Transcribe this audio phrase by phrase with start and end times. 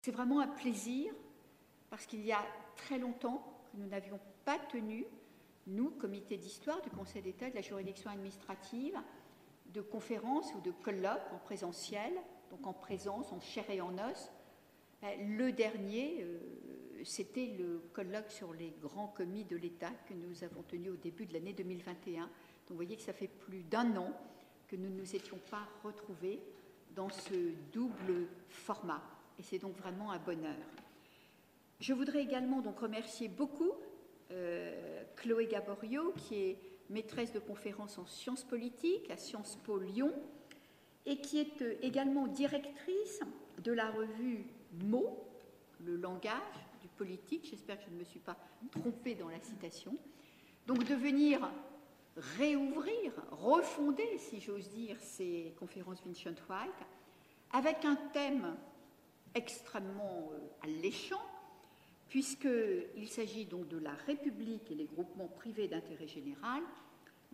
[0.00, 1.12] C'est vraiment un plaisir
[1.90, 2.42] parce qu'il y a
[2.76, 5.04] très longtemps que nous n'avions pas tenu,
[5.66, 8.98] nous, comité d'histoire du Conseil d'État de la juridiction administrative,
[9.66, 12.12] de conférences ou de colloques en présentiel,
[12.50, 14.32] donc en présence, en chair et en os.
[15.02, 16.38] Ben, le dernier, euh,
[17.04, 21.26] c'était le colloque sur les grands commis de l'État que nous avons tenu au début
[21.26, 22.22] de l'année 2021.
[22.22, 22.30] Donc
[22.70, 24.12] vous voyez que ça fait plus d'un an
[24.66, 26.40] que nous ne nous étions pas retrouvés
[26.94, 29.02] dans ce double format
[29.40, 30.54] et c'est donc vraiment un bonheur.
[31.80, 33.72] Je voudrais également donc remercier beaucoup
[34.32, 36.58] euh, Chloé Gaborio, qui est
[36.90, 40.12] maîtresse de conférences en sciences politiques à Sciences Po Lyon,
[41.06, 43.20] et qui est euh, également directrice
[43.64, 44.44] de la revue
[44.84, 45.26] Mots,
[45.80, 46.34] le langage
[46.82, 47.48] du politique.
[47.50, 48.36] J'espère que je ne me suis pas
[48.72, 49.96] trompée dans la citation.
[50.66, 51.50] Donc de venir
[52.38, 56.86] réouvrir, refonder, si j'ose dire, ces conférences Vincent White,
[57.52, 58.54] avec un thème
[59.34, 61.20] extrêmement euh, alléchant,
[62.08, 66.62] puisqu'il s'agit donc de la République et les groupements privés d'intérêt général,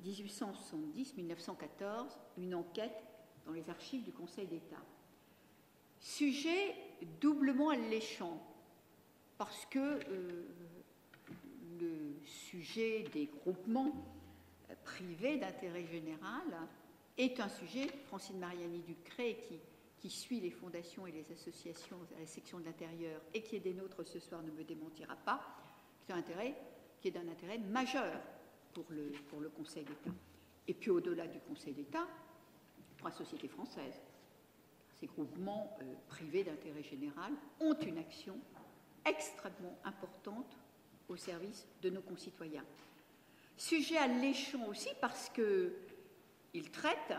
[0.05, 3.03] 1870-1914, une enquête
[3.47, 4.83] dans les archives du Conseil d'État.
[5.99, 6.75] Sujet
[7.21, 8.43] doublement alléchant,
[9.39, 10.47] parce que euh,
[11.81, 13.93] le sujet des groupements
[14.85, 16.43] privés d'intérêt général
[17.19, 19.59] est un sujet, Francine Mariani Ducré, qui
[20.07, 23.61] qui suit les fondations et les associations à la section de l'intérieur et qui est
[23.61, 25.41] des nôtres ce soir ne me démentira pas,
[26.07, 28.21] qui est, d'un intérêt majeur
[28.73, 30.13] pour le, pour le Conseil d'État.
[30.69, 32.07] Et puis au-delà du Conseil d'État,
[32.97, 34.01] trois sociétés françaises,
[34.95, 38.39] ces groupements euh, privés d'intérêt général, ont une action
[39.05, 40.57] extrêmement importante
[41.09, 42.65] au service de nos concitoyens.
[43.57, 47.19] Sujet alléchant aussi parce qu'ils traitent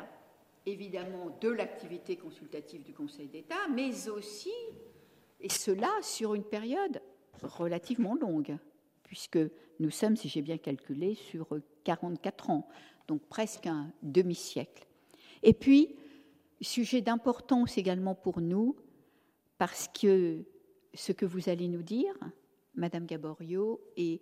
[0.68, 4.54] évidemment de l'activité consultative du Conseil d'État, mais aussi,
[5.40, 7.02] et cela sur une période
[7.42, 8.58] relativement longue,
[9.04, 9.40] puisque
[9.80, 11.48] nous sommes, si j'ai bien calculé, sur
[11.86, 12.68] 44 ans,
[13.08, 14.86] donc presque un demi-siècle.
[15.42, 15.96] Et puis,
[16.60, 18.76] sujet d'importance également pour nous,
[19.58, 20.44] parce que
[20.94, 22.14] ce que vous allez nous dire,
[22.76, 24.22] Madame Gaborio, est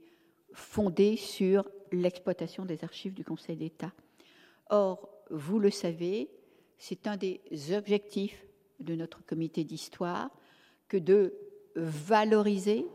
[0.53, 3.91] fondé sur l'exploitation des archives du Conseil d'État.
[4.69, 6.29] Or, vous le savez,
[6.77, 7.41] c'est un des
[7.73, 8.45] objectifs
[8.79, 10.29] de notre comité d'histoire
[10.87, 11.33] que de
[11.75, 12.85] valoriser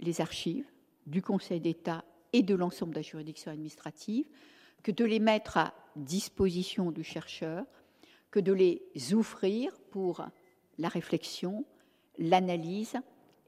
[0.00, 0.66] les archives
[1.06, 4.26] du Conseil d'État et de l'ensemble de la juridiction administrative,
[4.82, 7.64] que de les mettre à disposition du chercheur,
[8.30, 8.82] que de les
[9.12, 10.24] ouvrir pour
[10.78, 11.64] la réflexion,
[12.18, 12.94] l'analyse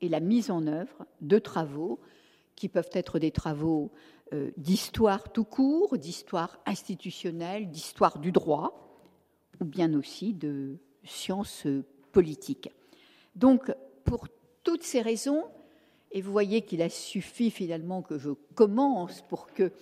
[0.01, 1.99] et la mise en œuvre de travaux
[2.55, 3.91] qui peuvent être des travaux
[4.33, 8.84] euh, d'histoire tout court, d'histoire institutionnelle, d'histoire du droit,
[9.61, 11.67] ou bien aussi de sciences
[12.13, 12.71] politiques.
[13.35, 13.73] Donc,
[14.05, 14.29] pour
[14.63, 15.45] toutes ces raisons,
[16.13, 19.73] et vous voyez qu'il a suffi finalement que je commence pour que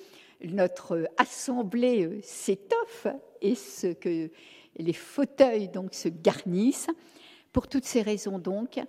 [0.44, 3.06] notre assemblée s'étoffe
[3.40, 3.54] et
[4.00, 4.30] que
[4.76, 6.90] les fauteuils donc se garnissent.
[7.52, 8.80] Pour toutes ces raisons donc,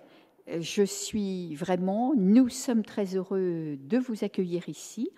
[0.46, 5.10] je suis vraiment, nous sommes très heureux de vous accueillir ici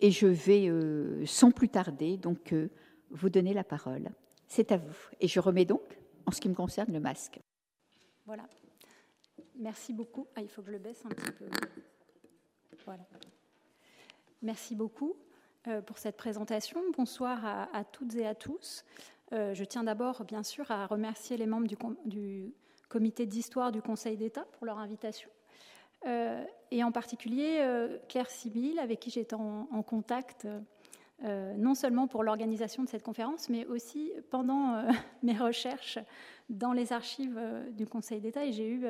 [0.00, 2.68] et je vais euh, sans plus tarder donc euh,
[3.10, 4.10] vous donner la parole.
[4.54, 4.94] C'est à vous.
[5.18, 5.80] Et je remets donc,
[6.26, 7.40] en ce qui me concerne, le masque.
[8.26, 8.42] Voilà.
[9.56, 10.26] Merci beaucoup.
[10.36, 11.46] Ah, il faut que je le baisse un petit peu.
[12.84, 13.02] Voilà.
[14.42, 15.16] Merci beaucoup
[15.68, 16.82] euh, pour cette présentation.
[16.98, 18.84] Bonsoir à, toutes et à tous.
[19.30, 21.66] je tiens d'abord, bien sûr, à remercier les membres
[22.04, 22.52] du,
[22.90, 25.30] comité d'histoire du Conseil d'État pour leur invitation
[26.04, 30.46] euh, et en particulier euh, Claire Sibyl, avec qui j'étais en, contact,
[31.24, 34.84] euh, non seulement pour l'organisation de cette conférence, mais aussi pendant
[35.22, 35.98] mes recherches
[36.48, 37.40] dans les archives
[37.72, 38.44] du Conseil d'État.
[38.44, 38.84] Et j'ai eu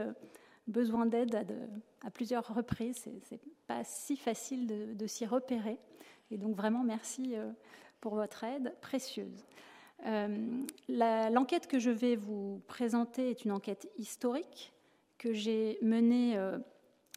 [0.66, 1.44] besoin d'aide
[2.04, 3.04] à, plusieurs reprises.
[3.24, 5.78] C'est pas si facile de, de s'y repérer.
[6.30, 7.34] Et donc vraiment merci
[8.00, 9.44] pour votre aide précieuse.
[10.88, 14.72] L'enquête que je vais vous présenter est une enquête historique
[15.18, 16.36] que j'ai menée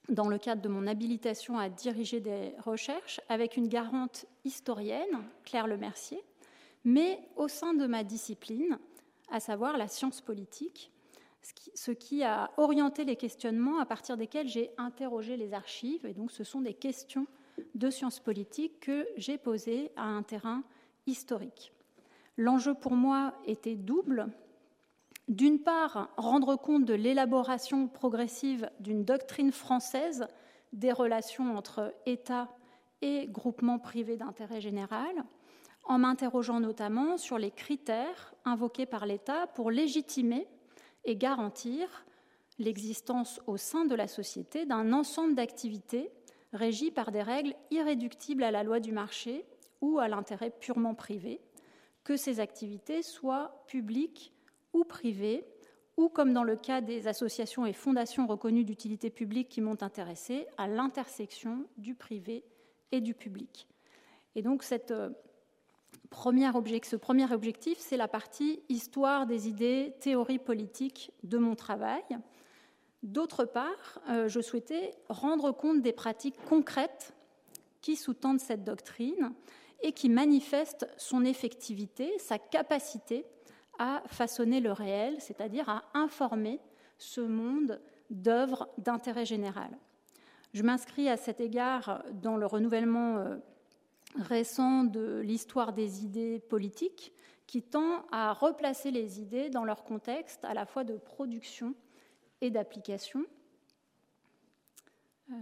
[0.10, 5.68] dans le cadre de mon habilitation à diriger des recherches avec une garante historienne, Claire
[5.68, 6.24] Lemercier,
[6.84, 8.78] mais au sein de ma discipline,
[9.32, 10.92] à savoir la science politique,
[11.74, 16.06] ce qui a orienté les questionnements à partir desquels j'ai interrogé les archives.
[16.06, 17.28] Et donc, ce sont des questions
[17.76, 20.64] de science politique que j'ai posées à un terrain
[21.06, 21.72] historique.
[22.38, 24.28] L'enjeu pour moi était double
[25.28, 30.28] d'une part, rendre compte de l'élaboration progressive d'une doctrine française
[30.74, 32.50] des relations entre État
[33.02, 35.24] et groupements privés d'intérêt général,
[35.86, 40.48] en m'interrogeant notamment sur les critères invoqués par l'État pour légitimer
[41.06, 42.06] et garantir
[42.58, 46.12] l'existence au sein de la société d'un ensemble d'activités
[46.54, 49.46] régies par des règles irréductibles à la loi du marché
[49.82, 51.42] ou à l'intérêt purement privé,
[52.04, 54.35] que ces activités soient publiques
[54.76, 55.46] ou privées,
[55.98, 60.46] ou comme dans le cas des associations et fondations reconnues d'utilité publique qui m'ont intéressé,
[60.58, 62.44] à l'intersection du privé
[62.92, 63.68] et du public.
[64.36, 65.10] Et donc euh,
[66.12, 72.04] ce premier objectif, c'est la partie histoire des idées, théorie politique de mon travail.
[73.02, 77.14] D'autre part, euh, je souhaitais rendre compte des pratiques concrètes
[77.80, 79.32] qui sous-tendent cette doctrine
[79.82, 83.26] et qui manifestent son effectivité, sa capacité
[83.80, 86.60] à façonner le réel, c'est-à-dire à informer
[86.98, 89.70] ce monde d'œuvres d'intérêt général.
[90.54, 93.38] Je m'inscris à cet égard dans le renouvellement euh,
[94.16, 97.14] récent de l'histoire des idées politiques
[97.48, 101.76] qui tend à replacer les idées dans leur contexte à la fois de production
[102.42, 103.26] et d'application.
[105.32, 105.36] Euh,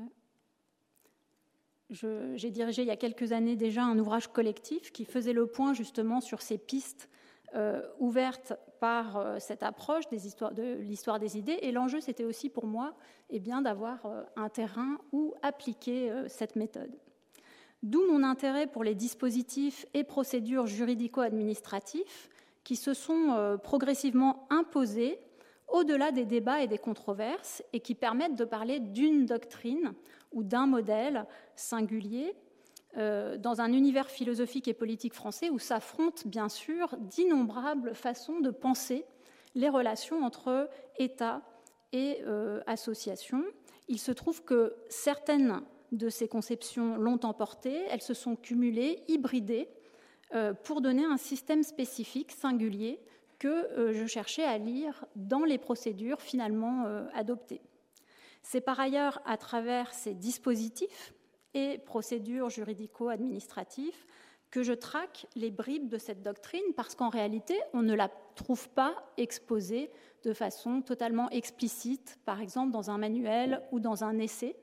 [2.35, 5.73] j'ai dirigé il y a quelques années déjà un ouvrage collectif qui faisait le point
[5.73, 7.07] justement sur ces pistes
[7.55, 11.59] euh, ouvertes par euh, cette approche de l'histoire des idées.
[11.61, 12.93] Et l'enjeu, c'était aussi pour moi
[13.29, 13.99] eh bien, d'avoir
[14.35, 16.95] un terrain où appliquer cette méthode.
[17.83, 22.29] D'où mon intérêt pour les dispositifs et procédures juridico-administratifs
[22.63, 25.19] qui se sont euh, progressivement imposés
[25.67, 29.93] au-delà des débats et des controverses et qui permettent de parler d'une doctrine
[30.31, 32.35] ou d'un modèle singulier
[32.97, 38.51] euh, dans un univers philosophique et politique français où s'affrontent bien sûr d'innombrables façons de
[38.51, 39.05] penser
[39.55, 41.41] les relations entre État
[41.91, 43.43] et euh, associations.
[43.87, 45.61] Il se trouve que certaines
[45.91, 49.69] de ces conceptions l'ont emporté, elles se sont cumulées, hybridées,
[50.33, 52.99] euh, pour donner un système spécifique, singulier,
[53.37, 57.61] que euh, je cherchais à lire dans les procédures finalement adoptées.
[58.41, 61.13] C'est par ailleurs à travers ces dispositifs
[61.53, 64.05] et procédures juridico-administratives
[64.53, 68.69] que je traque les bribes de cette doctrine, parce qu'en réalité, on ne la trouve
[68.69, 69.89] pas exposée
[70.23, 74.55] de façon totalement explicite, par exemple dans un manuel ou dans un essai.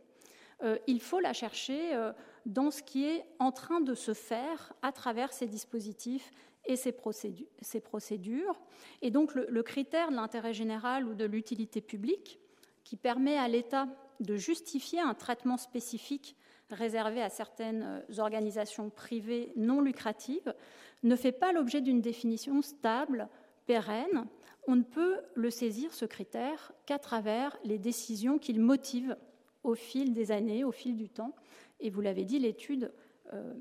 [0.62, 2.12] Euh, il faut la chercher euh,
[2.46, 6.30] dans ce qui est en train de se faire à travers ces dispositifs
[6.66, 8.60] et ces procédures.
[9.02, 12.38] Et donc le, critère de l'intérêt général ou de l'utilité publique,
[12.84, 13.88] qui permet à l'État
[14.20, 16.36] de justifier un traitement spécifique
[16.72, 20.54] réservé à certaines euh, organisations privées non lucratives,
[21.02, 23.28] ne fait pas l'objet d'une définition stable,
[23.66, 24.26] pérenne.
[24.66, 29.16] On ne peut le saisir, ce critère, qu'à travers les décisions qu'il motive
[29.64, 31.34] au fil des années, au fil du temps.
[31.80, 32.92] Et vous l'avez dit, l'étude
[33.32, 33.54] euh,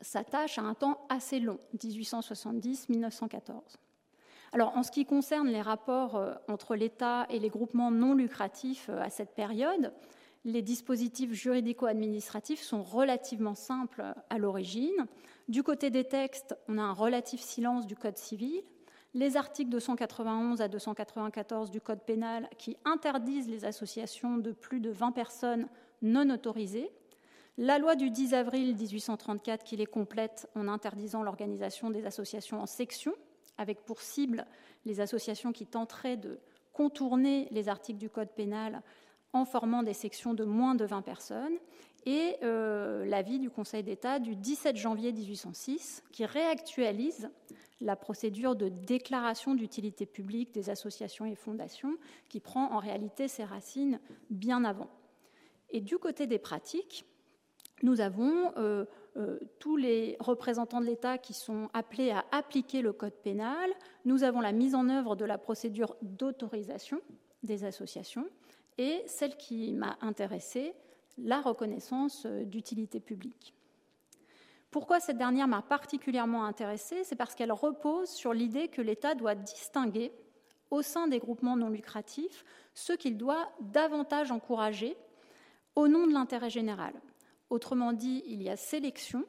[0.00, 3.60] s'attache à un temps assez long, 1870-1914.
[4.52, 8.88] Alors, en ce qui concerne les rapports euh, entre l'État et les groupements non lucratifs
[8.88, 9.92] à cette période,
[10.44, 15.06] les dispositifs juridico-administratifs sont relativement simples à l'origine.
[15.48, 18.62] Du côté des textes, on a un relatif silence du Code civil,
[19.14, 24.90] les articles 291 à 294 du Code pénal qui interdisent les associations de plus de
[24.90, 25.68] 20 personnes
[26.02, 26.90] non autorisées,
[27.56, 32.66] la loi du 10 avril 1834 qui les complète en interdisant l'organisation des associations en
[32.66, 33.14] sections,
[33.56, 34.46] avec pour cible
[34.84, 36.40] les associations qui tenteraient de
[36.72, 38.82] contourner les articles du Code pénal
[39.34, 41.58] en formant des sections de moins de 20 personnes,
[42.06, 47.30] et euh, l'avis du Conseil d'État du 17 janvier 1806 qui réactualise
[47.80, 51.96] la procédure de déclaration d'utilité publique des associations et fondations,
[52.28, 54.00] qui prend en réalité ses racines
[54.30, 54.88] bien avant.
[55.70, 57.04] Et du côté des pratiques,
[57.82, 58.84] nous avons euh,
[59.16, 63.70] euh, tous les représentants de l'État qui sont appelés à appliquer le code pénal.
[64.04, 67.00] Nous avons la mise en œuvre de la procédure d'autorisation
[67.42, 68.26] des associations
[68.78, 70.74] et celle qui m'a intéressée,
[71.18, 73.54] la reconnaissance euh, d'utilité publique.
[74.70, 79.36] Pourquoi cette dernière m'a particulièrement intéressée C'est parce qu'elle repose sur l'idée que l'État doit
[79.36, 80.12] distinguer
[80.70, 84.96] au sein des groupements non lucratifs ceux qu'il doit davantage encourager
[85.76, 86.92] au nom de l'intérêt général.
[87.50, 89.24] Autrement dit, il y a sélection.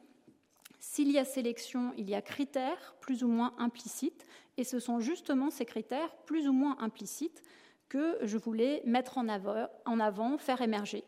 [0.80, 4.26] S'il y a sélection, il y a critères plus ou moins implicites,
[4.56, 7.42] et ce sont justement ces critères plus ou moins implicites
[7.88, 11.04] que je voulais mettre en avant, faire émerger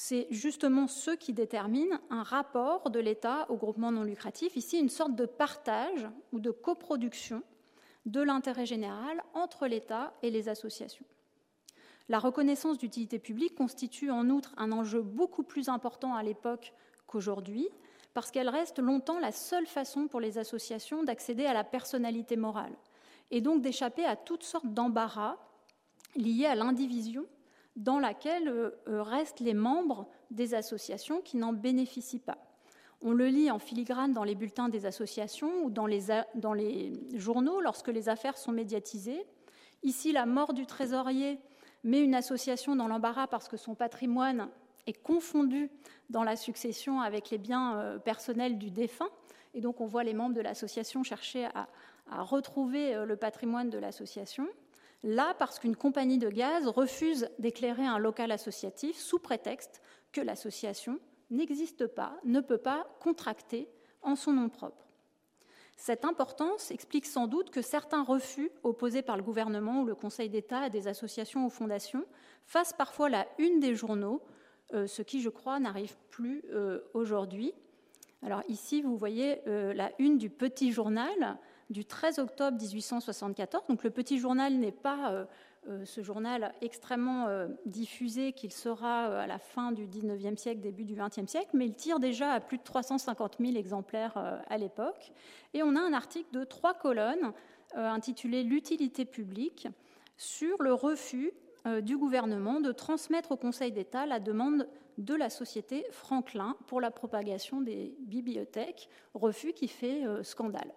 [0.00, 4.90] c'est justement ce qui détermine un rapport de l'État au groupement non lucratif, ici une
[4.90, 7.42] sorte de partage ou de coproduction
[8.06, 11.04] de l'intérêt général entre l'État et les associations.
[12.08, 16.74] La reconnaissance d'utilité publique constitue en outre un enjeu beaucoup plus important à l'époque
[17.08, 17.68] qu'aujourd'hui,
[18.14, 22.76] parce qu'elle reste longtemps la seule façon pour les associations d'accéder à la personnalité morale.
[23.30, 25.36] Et donc d'échapper à toutes sortes d'embarras
[26.16, 27.26] liés à l'indivision
[27.76, 32.38] dans laquelle euh, euh, restent les membres des associations qui n'en bénéficient pas.
[33.00, 36.92] On le lit en filigrane dans les bulletins des associations ou dans les, dans les
[37.14, 39.24] journaux lorsque les affaires sont médiatisées.
[39.84, 41.38] Ici, la mort du trésorier
[41.84, 44.48] met une association dans l'embarras parce que son patrimoine
[44.88, 45.70] est confondu
[46.10, 49.10] dans la succession avec les biens euh, personnels du défunt.
[49.54, 51.68] Et donc on voit les membres de l'association chercher à,
[52.10, 54.48] à retrouver le patrimoine de l'association.
[55.02, 59.80] Là, parce qu'une compagnie de gaz refuse d'éclairer un local associatif sous prétexte
[60.12, 60.98] que l'association
[61.30, 63.68] n'existe pas, ne peut pas contracter
[64.02, 64.88] en son nom propre.
[65.76, 70.28] Cette importance explique sans doute que certains refus opposés par le gouvernement ou le Conseil
[70.28, 72.04] d'État à des associations ou fondations
[72.44, 74.20] fassent parfois la une des journaux,
[74.74, 77.54] euh, ce qui, je crois, n'arrive plus euh, aujourd'hui.
[78.22, 81.38] Alors ici, vous voyez euh, la une du petit journal
[81.70, 83.66] du 13 octobre 1874.
[83.68, 85.24] Donc le petit journal n'est pas euh,
[85.68, 90.84] euh, ce journal extrêmement euh, diffusé qu'il sera à la fin du 19e siècle, début
[90.84, 95.12] du 20e siècle, mais il tire déjà à plus de 350 000 exemplaires à l'époque.
[95.54, 97.32] Et on a un article de trois colonnes
[97.74, 99.68] intitulé L'utilité publique
[100.16, 101.32] sur le refus
[101.82, 106.90] du gouvernement de transmettre au Conseil d'État la demande de la société Franklin pour la
[106.90, 110.72] propagation des bibliothèques, refus qui fait scandale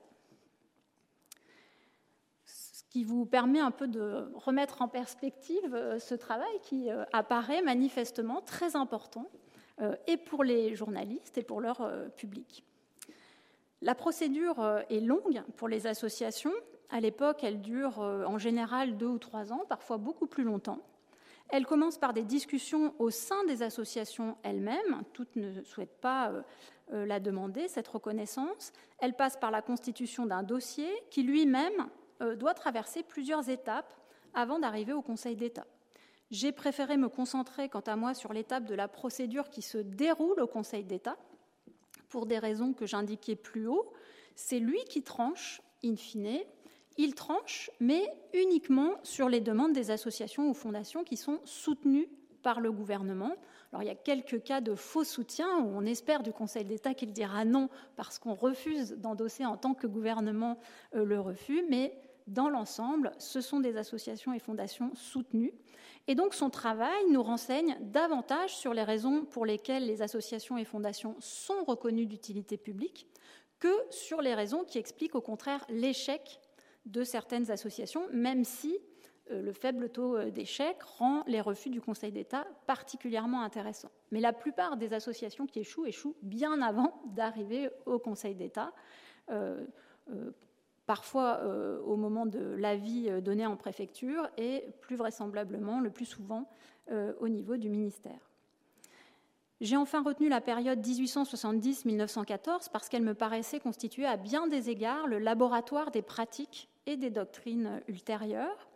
[2.92, 7.62] qui vous permet un peu de remettre en perspective euh, ce travail qui euh, apparaît
[7.62, 9.32] manifestement très important
[9.80, 12.66] euh, et pour les journalistes et pour leur public.
[13.82, 16.52] La procédure est longue pour les associations.
[16.92, 20.78] À l'époque, elle dure en général deux ou trois ans, parfois beaucoup plus longtemps.
[21.50, 25.02] Elle commence par des discussions au sein des associations elles-mêmes.
[25.14, 26.32] Toutes ne souhaitent pas
[26.92, 28.72] la demander, cette reconnaissance.
[29.00, 31.90] Elle passe par la constitution d'un dossier qui lui-même
[32.38, 33.94] doit traverser plusieurs étapes
[34.34, 35.66] avant d'arriver au Conseil d'État.
[36.32, 40.40] J'ai préféré me concentrer, quant à moi, sur l'étape de la procédure qui se déroule
[40.40, 41.18] au Conseil d'État,
[42.08, 43.92] pour des raisons que j'indiquais plus haut.
[44.36, 46.40] C'est lui qui tranche, in fine.
[46.98, 52.10] Il tranche, mais uniquement sur les demandes des associations ou fondations qui sont soutenues
[52.44, 53.36] par le gouvernement.
[53.72, 56.94] Alors il y a quelques cas de faux soutien où on espère du Conseil d'État
[56.94, 60.60] qu'il dira non parce qu'on refuse d'endosser en tant que gouvernement
[60.96, 61.94] euh, le refus, mais
[62.32, 65.54] dans l'ensemble, ce sont des associations et fondations soutenues.
[66.08, 70.66] Et donc son travail nous renseigne davantage sur les raisons pour lesquelles les associations et
[70.66, 73.08] fondations sont reconnues d'utilité publique
[73.60, 76.40] que sur les raisons qui expliquent au contraire l'échec
[76.86, 78.80] de certaines associations, même si
[79.30, 83.92] euh, le faible taux euh, d'échec rend les refus du Conseil d'État particulièrement intéressants.
[84.12, 88.74] Mais la plupart des associations qui échouent échouent bien avant d'arriver au Conseil d'État.
[89.30, 89.64] Euh,
[90.92, 96.04] parfois euh, au moment de l'avis euh, donné en préfecture et plus vraisemblablement, le plus
[96.04, 96.50] souvent,
[96.92, 98.30] euh, au niveau du ministère.
[99.62, 105.08] J'ai enfin retenu la période 1870-1914 parce qu'elle me paraissait constituer à bien des égards
[105.08, 108.68] le laboratoire des pratiques et des doctrines ultérieures.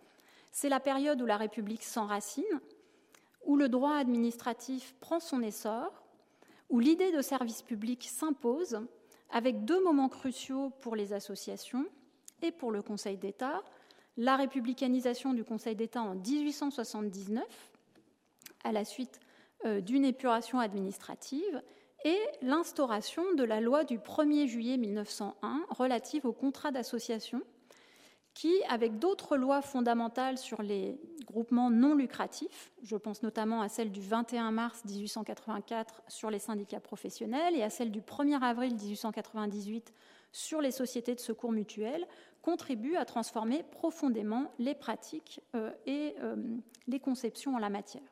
[0.53, 2.61] C'est la période où la République s'enracine,
[3.43, 5.91] où le droit administratif prend son essor,
[6.69, 8.79] où l'idée de service public s'impose,
[9.31, 11.85] avec deux moments cruciaux pour les associations,
[12.41, 13.61] et pour le Conseil d'État,
[14.17, 17.43] la républicanisation du Conseil d'État en 1879,
[18.63, 19.19] à la suite
[19.65, 21.61] euh, d'une épuration administrative,
[22.03, 27.41] et l'instauration de la loi du 1er juillet 1901 relative au contrat d'association,
[28.35, 33.91] qui, avec d'autres lois fondamentales sur les groupements non lucratifs, je pense notamment à celle
[33.91, 39.93] du 21 mars 1884 sur les syndicats professionnels et à celle du 1er avril 1898
[40.35, 42.05] sur les sociétés de secours mutuels
[42.41, 46.35] contribue à transformer profondément les pratiques euh, et euh,
[46.87, 48.03] les conceptions en la matière.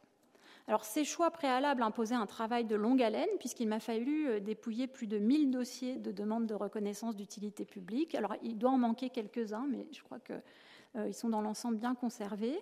[0.70, 4.88] Alors, ces choix préalables imposaient un travail de longue haleine, puisqu'il m'a fallu euh, dépouiller
[4.88, 8.16] plus de 1000 dossiers de demande de reconnaissance d'utilité publique.
[8.16, 12.58] Alors, il doit en manquer quelques-uns, mais je crois qu'ils sont dans l'ensemble bien conservés.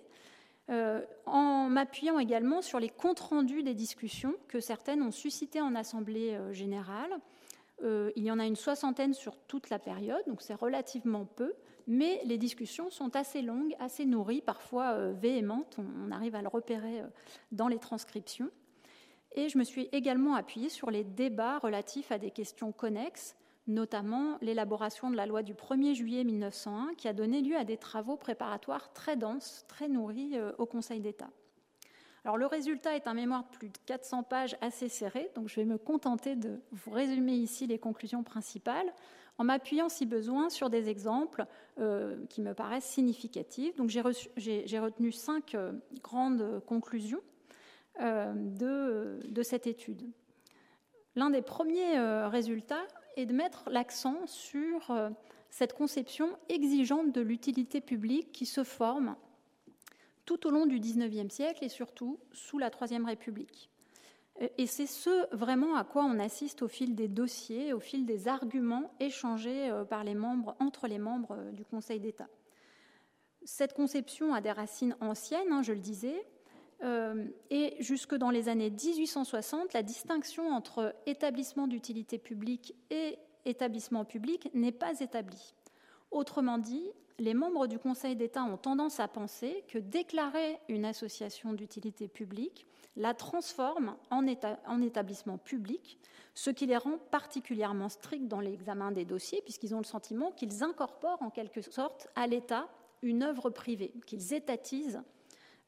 [1.26, 6.36] en m'appuyant également sur les comptes rendus des discussions que certaines ont suscitées en Assemblée
[6.50, 7.20] générale,
[7.82, 11.52] euh, il y en a une soixantaine sur toute la période, donc c'est relativement peu,
[11.86, 16.48] mais les discussions sont assez longues, assez nourries, parfois euh, véhémentes, on, arrive à le
[16.48, 17.06] repérer euh,
[17.50, 18.50] dans les transcriptions.
[19.34, 23.34] Et je me suis également appuyée sur les débats relatifs à des questions connexes,
[23.66, 27.78] notamment l'élaboration de la loi du 1er juillet 1901, qui a donné lieu à des
[27.78, 31.30] travaux préparatoires très denses, très nourris au Conseil d'État.
[32.24, 35.64] Le résultat est un mémoire de plus de 400 pages assez serré, donc je vais
[35.64, 38.92] me contenter de vous résumer ici les conclusions principales.
[39.38, 41.46] en m'appuyant si besoin sur des exemples
[42.28, 43.74] qui me paraissent significatifs.
[43.76, 44.00] Donc j'ai
[44.78, 45.56] retenu cinq
[46.02, 47.22] grandes conclusions
[47.98, 50.08] de, de, cette étude.
[51.16, 51.98] L'un des premiers
[52.28, 52.86] résultats
[53.16, 54.94] est de mettre l'accent sur
[55.50, 59.16] cette conception exigeante de l'utilité publique qui se forme
[60.24, 63.70] tout au long du XIXe siècle et surtout sous la Troisième République.
[64.58, 68.28] Et c'est ce vraiment à quoi on assiste au fil des dossiers, au fil des
[68.28, 72.28] arguments échangés euh, par les membres, entre les membres euh, du Conseil d'État.
[73.44, 76.26] Cette conception a des racines anciennes, hein, je le disais,
[76.82, 84.04] euh, et jusque dans les années 1860, la distinction entre établissement d'utilité publique et établissement
[84.04, 85.54] public n'est pas établi.
[86.10, 91.52] Autrement dit, les membres du Conseil d'État ont tendance à penser que déclarer une association
[91.52, 92.66] d'utilité publique
[92.96, 94.26] la transforme en,
[94.82, 95.98] établissement public,
[96.34, 100.62] ce qui les rend particulièrement stricts dans l'examen des dossiers, puisqu'ils ont le sentiment qu'ils
[100.62, 102.68] incorporent en quelque sorte à l'État
[103.02, 105.02] une œuvre privée, qu'ils étatisent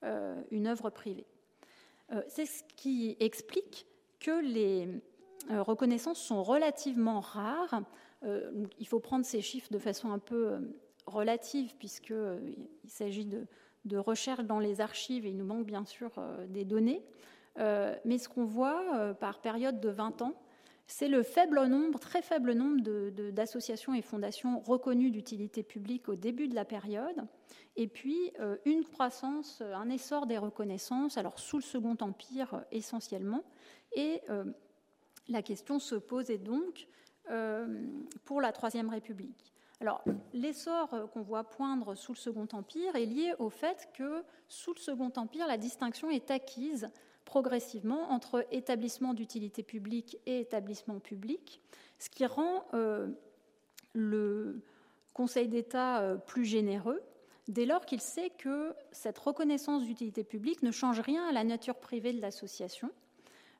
[0.02, 1.26] euh, une œuvre privée.
[2.12, 3.86] Euh, c'est ce qui explique
[4.20, 4.88] que les
[5.50, 7.82] euh, reconnaissances sont relativement rares.
[8.78, 10.58] Il faut prendre ces chiffres de façon un peu
[11.06, 12.56] relative, puisqu'il
[12.86, 13.46] s'agit de,
[13.84, 16.10] de recherches dans les archives et il nous manque bien sûr
[16.48, 17.02] des données.
[17.56, 20.34] mais ce qu'on voit par période de 20 ans,
[20.86, 22.82] c'est le faible nombre, très faible nombre
[23.30, 27.26] d'associations et fondations reconnues d'utilité publique au début de la période,
[27.76, 28.32] et puis
[28.64, 33.44] une croissance, un essor des reconnaissances, alors sous le Second Empire essentiellement,
[33.94, 34.20] et
[35.28, 36.86] la question se posait donc
[37.30, 37.82] euh,
[38.24, 39.53] pour la Troisième République.
[40.32, 44.80] L'essor qu'on voit poindre sous le Second Empire est lié au fait que sous le
[44.80, 46.88] Second Empire, la distinction est acquise
[47.24, 51.60] progressivement entre établissement d'utilité publique et établissement public,
[51.98, 53.08] ce qui rend euh,
[53.94, 54.60] le
[55.14, 57.02] Conseil d'État euh, plus généreux
[57.48, 61.76] dès lors qu'il sait que cette reconnaissance d'utilité publique ne change rien à la nature
[61.76, 62.90] privée de l'association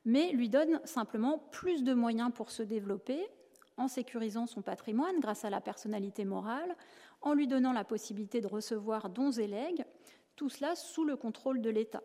[0.05, 3.27] mais lui donne simplement plus de moyens pour se développer
[3.77, 6.75] en sécurisant son patrimoine grâce à la personnalité morale,
[7.21, 9.85] en lui donnant la possibilité de recevoir dons et legs,
[10.35, 12.03] tout cela sous le contrôle de l'État.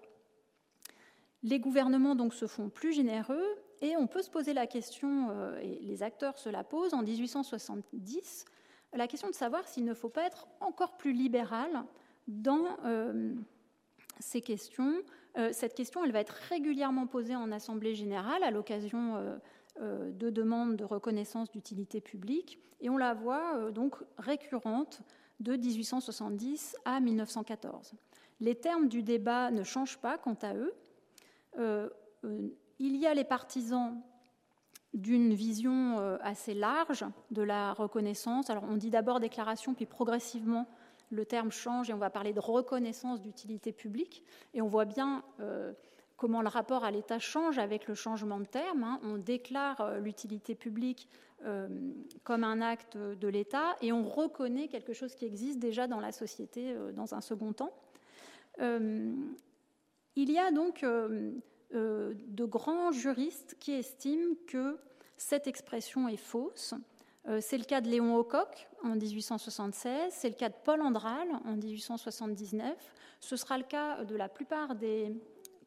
[1.43, 3.47] Les gouvernements donc se font plus généreux
[3.81, 7.03] et on peut se poser la question, euh, et les acteurs se la posent en
[7.03, 8.45] 1870,
[8.93, 11.85] la question de savoir s'il ne faut pas être encore plus libéral
[12.27, 13.35] dans euh,
[14.19, 14.95] ces questions
[15.39, 19.15] euh, cette question, elle va être régulièrement posée en Assemblée générale à l'occasion
[19.79, 25.03] de demandes de reconnaissance d'utilité publique, et on la voit donc récurrente
[25.41, 27.95] de 1870 à 1914.
[28.41, 30.75] Les termes du débat ne changent pas quant à eux.
[32.79, 34.01] il y a les partisans
[34.93, 38.51] d'une vision assez large de la reconnaissance.
[38.51, 40.67] Alors on dit d'abord déclaration, puis progressivement
[41.11, 44.23] le terme change et on va parler de reconnaissance d'utilité publique.
[44.55, 45.73] Et on voit bien euh,
[46.21, 48.85] comment le rapport à l'État change avec le changement de terme.
[48.85, 49.01] Hein.
[49.03, 51.09] On déclare euh, l'utilité publique
[51.45, 51.67] euh,
[52.23, 56.13] comme un acte de l'État et on reconnaît quelque chose qui existe déjà dans la
[56.13, 57.73] société dans un second temps.
[58.61, 59.33] il
[60.17, 64.79] y a donc de grands juristes qui estiment que
[65.17, 66.75] cette expression est fausse
[67.29, 71.29] euh, c'est le cas de Léon Aucoq en 1876, c'est le cas de Paul Andral
[71.45, 72.75] en 1879,
[73.21, 75.13] ce sera le cas de la plupart des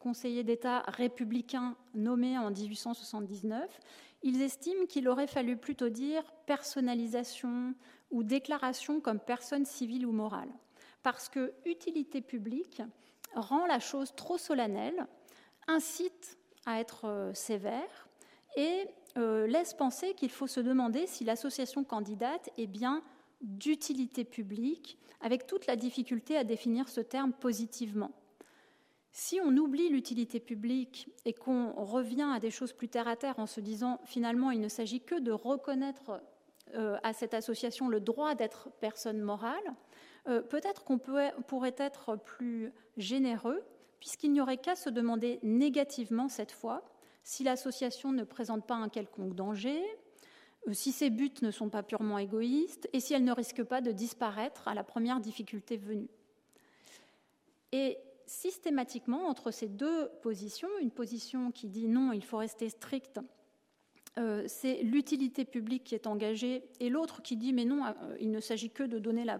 [0.03, 3.79] conseillers d'État républicains nommés en 1879.
[4.21, 7.73] Ils estiment qu'il aurait fallu plutôt dire personnalisation
[8.11, 10.49] ou déclaration comme personne civile ou morale,
[11.03, 12.81] parce que utilité publique
[13.33, 15.07] rend la chose trop solennelle,
[15.67, 18.07] incite à être euh, sévère
[18.57, 18.87] et
[19.17, 23.01] euh, laisse penser qu'il faut se demander si l'association candidate est bien
[23.41, 28.11] d'utilité publique, avec toute la difficulté à définir ce terme positivement.
[29.15, 33.37] Si on oublie l'utilité publique et qu'on revient à des choses plus terre à terre
[33.37, 36.19] en se disant finalement il ne s'agit que de reconnaître
[36.73, 39.61] euh, à cette association le droit d'être personne morale,
[40.27, 43.63] euh, peut-être qu'on pourrait être plus généreux
[43.99, 46.83] puisqu'il n'y aurait qu'à se demander négativement cette fois
[47.23, 49.79] si l'association ne présente pas un quelconque danger,
[50.67, 53.81] euh, si ses buts ne sont pas purement égoïstes et si elle ne risque pas
[53.81, 56.09] de disparaître à la première difficulté venue.
[57.71, 63.19] Et systématiquement, entre ces deux positions, une position qui dit non, il faut rester strict,
[64.19, 68.29] euh, c'est l'utilité publique qui est engagée, et l'autre qui dit mais non, euh, il
[68.29, 69.39] ne s'agit que de donner la,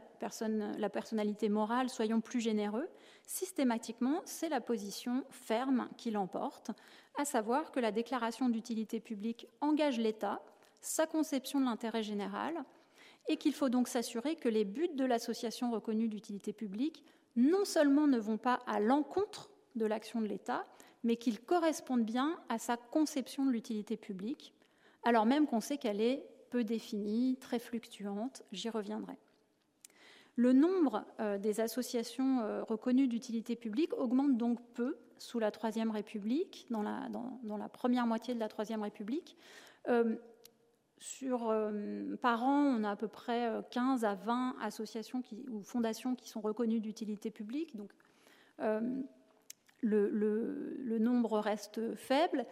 [0.89, 2.87] personnalité morale, soyons plus généreux.
[3.27, 6.71] Systématiquement, c'est la position ferme qui l'emporte,
[7.17, 10.41] à savoir que la déclaration d'utilité publique engage l'État,
[10.81, 12.55] sa conception de l'intérêt général,
[13.29, 18.07] et qu'il faut donc s'assurer que les buts de l'association reconnue d'utilité publique non seulement
[18.07, 20.65] ne vont pas à l'encontre de l'action de l'État,
[21.03, 24.53] mais qu'ils correspondent bien à sa conception de l'utilité publique,
[25.03, 29.17] alors même qu'on sait qu'elle est peu définie, très fluctuante, j'y reviendrai.
[30.35, 35.91] Le nombre euh, des associations euh, reconnues d'utilité publique augmente donc peu sous la Troisième
[35.91, 39.37] République, dans la, première moitié de la Troisième République.
[39.87, 40.15] Euh,
[41.03, 41.53] sur,
[42.21, 46.39] par an, on a à peu près 15 à 20 associations ou fondations qui sont
[46.39, 47.75] reconnues d'utilité publique.
[47.75, 47.91] Donc,
[49.81, 52.45] le, le, nombre reste faible.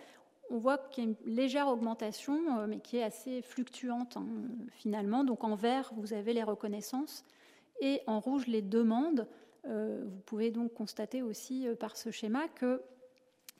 [0.49, 4.27] On voit qu'il y a une légère augmentation, mais qui est assez fluctuante hein,
[4.71, 5.23] finalement.
[5.23, 7.23] Donc en vert, vous avez les reconnaissances
[7.79, 9.27] et en rouge les demandes.
[9.65, 12.81] Euh, vous pouvez donc constater aussi euh, par ce schéma que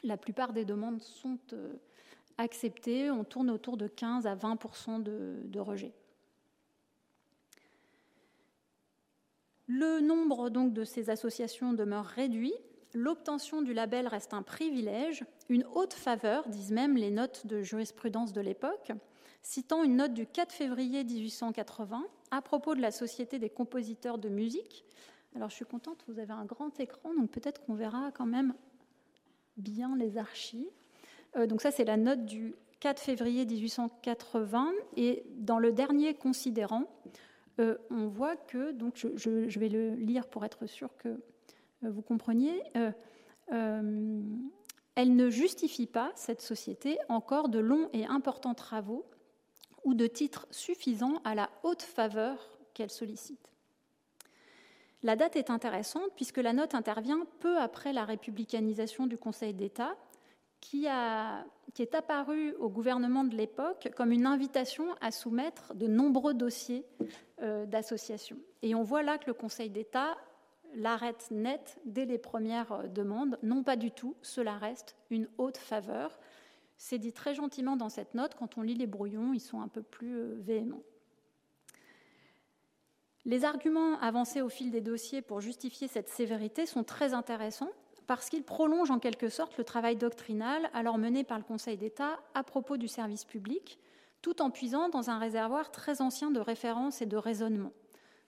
[0.03, 1.37] la plupart des demandes sont
[2.41, 3.09] acceptées.
[3.09, 5.93] On tourne autour de 15 à 20 de, de rejet.
[9.67, 12.53] Le nombre donc de ces associations demeure réduit.
[12.93, 18.33] L'obtention du label reste un privilège, une haute faveur, disent même les notes de jurisprudence
[18.33, 18.91] de l'époque,
[19.41, 24.27] citant une note du 4 février 1880 à propos de la Société des compositeurs de
[24.27, 24.83] musique.
[25.35, 28.53] Alors je suis contente, vous avez un grand écran, donc peut-être qu'on verra quand même
[29.55, 30.67] bien les archives.
[31.35, 34.71] Euh, donc ça, c'est la note du 4 février 1880.
[34.97, 36.85] Et dans le dernier considérant,
[37.59, 41.19] euh, on voit que, donc je, vais le lire pour être sûr que euh,
[41.83, 42.61] vous compreniez,
[44.95, 49.05] elle ne justifie pas, cette société, encore de longs et importants travaux
[49.83, 53.51] ou de titres suffisants à la haute faveur qu'elle sollicite.
[55.03, 59.95] La date est intéressante puisque la note intervient peu après la républicanisation du Conseil d'État,
[60.61, 66.85] qui, est apparue au gouvernement de l'époque comme une invitation à soumettre de nombreux dossiers
[67.41, 68.37] euh, d'associations.
[68.61, 70.15] Et on voit là que le Conseil d'État
[70.75, 73.37] l'arrête net dès les premières euh, demandes.
[73.43, 76.17] Non, pas du tout, cela reste une haute faveur.
[76.77, 78.35] C'est dit très gentiment dans cette note.
[78.35, 80.83] Quand on lit les brouillons, ils sont un peu plus euh, véhéments.
[83.25, 87.69] Les arguments avancés au fil des dossiers pour justifier cette sévérité sont très intéressants
[88.11, 92.19] parce qu'ils prolongent en quelque sorte le travail doctrinal alors mené par le Conseil d'État
[92.33, 93.79] à propos du service public,
[94.21, 97.71] tout en puisant dans un réservoir très ancien de référence et de raisonnement.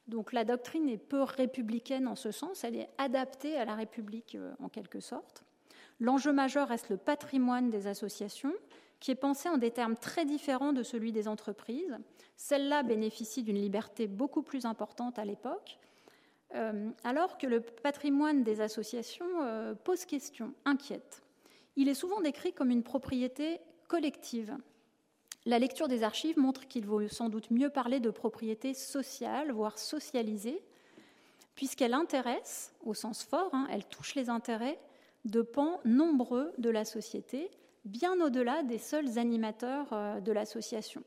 [0.07, 4.35] Donc la doctrine est peu républicaine en ce sens, elle est adaptée à la République
[4.35, 5.43] euh, en quelque sorte.
[5.99, 8.53] L'enjeu majeur reste le patrimoine des associations,
[9.01, 11.97] qui est pensé en des termes très différents de celui des entreprises.
[12.37, 15.77] Celle-là bénéficie d'une liberté beaucoup plus importante à l'époque,
[17.03, 21.23] alors que le patrimoine des associations euh, pose question, inquiète.
[21.75, 24.55] Il est souvent décrit comme une propriété collective.
[25.45, 29.77] La lecture des archives montre qu'il vaut sans doute mieux parler de propriété sociale, voire
[29.77, 30.63] socialisée,
[31.55, 34.79] puisqu'elle intéresse, au sens fort, hein, elle touche les intérêts
[35.25, 37.49] de pans nombreux de la société,
[37.85, 41.03] bien au-delà des seuls animateurs euh, de l'association.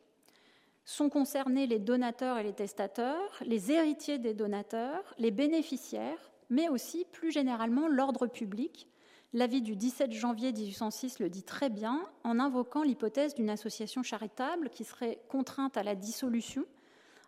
[0.87, 7.05] Sont concernés les donateurs et les testateurs, les héritiers des donateurs, les bénéficiaires, mais aussi
[7.13, 8.89] plus généralement l'ordre public.
[9.35, 14.71] L'avis du 17 janvier 1806 le dit très bien en invoquant l'hypothèse d'une association charitable
[14.71, 16.65] qui serait contrainte à la dissolution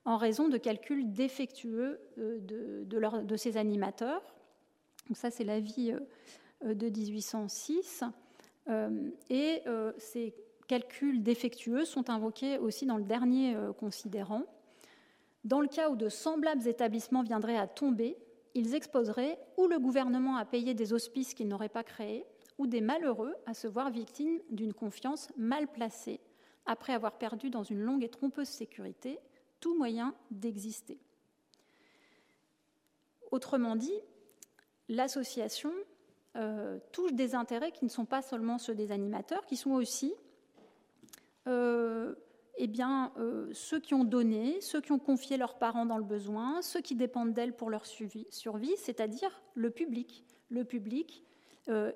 [0.05, 2.85] en raison de calculs défectueux euh, de,
[3.23, 4.23] de ses animateurs.
[5.09, 6.01] Donc ça, c'est l'avis euh,
[6.65, 8.05] euh, de 1806.
[8.69, 9.63] Euh, et
[9.97, 10.35] ces
[10.69, 14.45] calculs défectueux sont invoqués aussi dans le dernier considérant.
[15.45, 18.17] Dans le cas où de semblables établissements viendraient à tomber,
[18.55, 22.25] ils exposeraient ou le gouvernement à payer des hospices qu'il n'aurait pas créés,
[22.59, 26.21] ou des malheureux à se voir victimes d'une confiance mal placée,
[26.67, 29.19] après avoir perdu dans une longue et trompeuse sécurité
[29.61, 30.99] tout moyen d'exister.
[33.31, 33.99] Autrement dit,
[34.89, 35.73] l'association
[36.37, 40.13] euh, touchent des intérêts qui ne sont pas seulement ceux des animateurs, qui sont aussi
[40.13, 40.28] euh,
[41.49, 46.05] eh bien, euh, ceux qui ont donné, ceux qui ont confié leurs parents dans le
[46.05, 50.25] besoin, ceux qui dépendent d'elles pour leur survie, c'est-à-dire le public.
[50.51, 51.25] Le public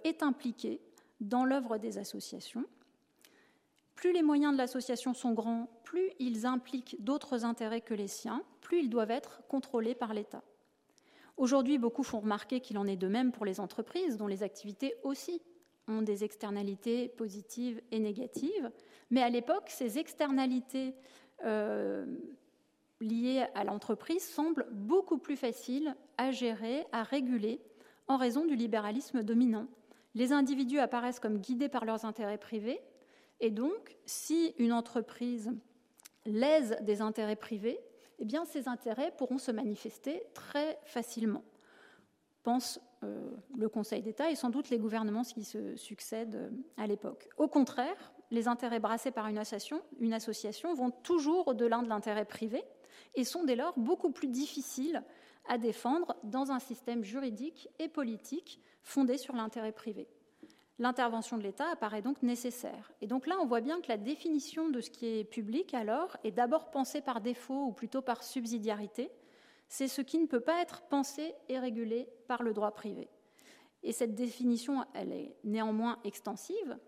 [0.05, 0.83] est impliqué
[1.23, 2.67] dans l'œuvre des associations.
[3.95, 8.43] Plus les moyens de l'association sont grands, plus ils impliquent d'autres intérêts que les siens,
[8.61, 10.43] plus ils doivent être contrôlés par l'État.
[11.37, 14.95] Aujourd'hui, beaucoup font remarquer qu'il en est de même pour les entreprises, dont les activités
[15.03, 15.41] aussi
[15.89, 18.71] ont des externalités positives et négatives.
[19.11, 20.95] Mais à l'époque, ces externalités
[21.45, 22.07] euh,
[23.01, 27.61] liées à l'entreprise semblent beaucoup plus faciles à gérer, à réguler,
[28.07, 29.67] en raison du libéralisme dominant.
[30.15, 32.81] Les individus apparaissent comme guidés par leurs intérêts privés,
[33.41, 35.51] et donc, si une entreprise
[36.27, 37.81] lèse des intérêts privés,
[38.21, 41.43] eh ces intérêts pourront se manifester très facilement.
[42.43, 46.87] Pense euh, le Conseil d'État et sans doute les gouvernements qui se succèdent euh, à
[46.87, 47.29] l'époque.
[47.37, 52.25] Au contraire, les intérêts brassés par une association, une association vont toujours au-delà de l'intérêt
[52.25, 52.63] privé
[53.15, 55.03] et sont dès lors beaucoup plus difficiles
[55.49, 60.09] à défendre dans un système juridique et politique fondé sur l'intérêt privé.
[60.79, 62.91] L'intervention de l'État apparaît donc nécessaire.
[63.01, 66.17] Et donc là, on voit bien que la définition de ce qui est public, alors,
[66.25, 69.11] est d'abord pensée par défaut ou plutôt par subsidiarité.
[69.73, 73.09] C'est ce qui ne peut pas être pensé et régulé par le droit privé.
[73.83, 76.79] Et cette définition, elle est néanmoins extensive.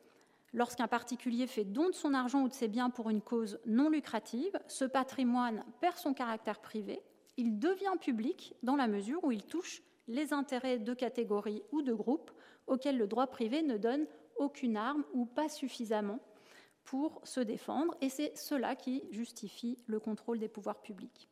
[0.52, 3.88] Lorsqu'un particulier fait don de son argent ou de ses biens pour une cause non
[3.88, 7.00] lucrative, ce patrimoine perd son caractère privé,
[7.38, 11.94] il devient public dans la mesure où il touche les intérêts de catégories ou de
[11.94, 12.32] groupes
[12.66, 16.18] auxquels le droit privé ne donne aucune arme ou pas suffisamment
[16.84, 21.30] pour se défendre, et c'est cela qui justifie le contrôle des pouvoirs publics.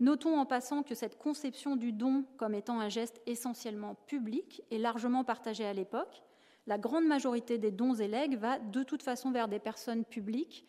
[0.00, 4.78] Notons en passant que cette conception du don comme étant un geste essentiellement public est
[4.78, 6.22] largement partagée à l'époque.
[6.66, 10.66] La grande majorité des dons et legs va de toute façon vers des personnes publiques.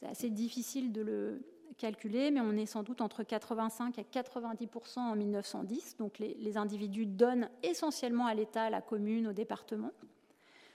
[0.00, 1.42] C'est assez difficile de le
[1.78, 5.96] calculé, mais on est sans doute entre 85 et 90% en 1910.
[5.98, 9.92] Donc les, individus donnent essentiellement à l'État, à la commune, au département.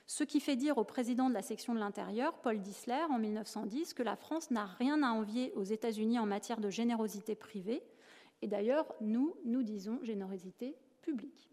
[0.06, 3.94] Ce qui fait dire au président de la section de l'intérieur, Paul Dissler, en 1910,
[3.94, 7.82] que la France n'a rien à envier aux États-Unis en matière de générosité privée.
[8.42, 11.48] Et d'ailleurs, nous, nous disons générosité publique.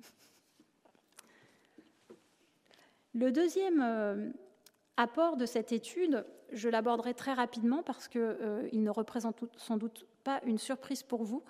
[3.13, 4.29] Le deuxième euh,
[4.97, 10.05] apport de cette étude, je l'aborderai très rapidement parce qu'il euh, ne représente sans doute
[10.23, 11.43] pas une surprise pour vous.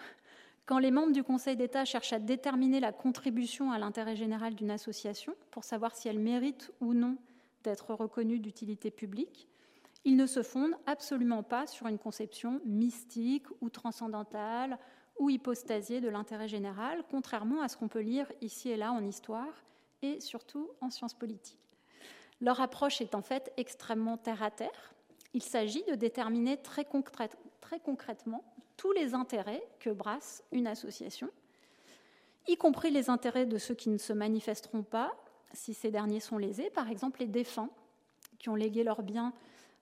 [0.70, 4.70] Quand les membres du Conseil d'État cherchent à déterminer la contribution à l'intérêt général d'une
[4.70, 7.18] association pour savoir si elle mérite ou non
[7.64, 9.48] d'être reconnue d'utilité publique,
[10.06, 14.78] ils ne se fondent absolument pas sur une conception mystique ou transcendantale
[15.18, 19.04] ou hypostasiée de l'intérêt général, contrairement à ce qu'on peut lire ici et là en
[19.04, 19.64] histoire
[20.04, 21.58] et surtout en sciences politiques.
[22.42, 24.94] Leur approche est en fait extrêmement terre à terre.
[25.34, 28.44] Il s'agit de déterminer très, concrètement
[28.80, 31.30] tous les intérêts que brasse une association,
[32.48, 35.14] y compris les intérêts de ceux qui ne se manifesteront pas
[35.52, 37.70] si ces derniers sont lésés, par exemple les défunts
[38.38, 39.34] qui ont légué leurs biens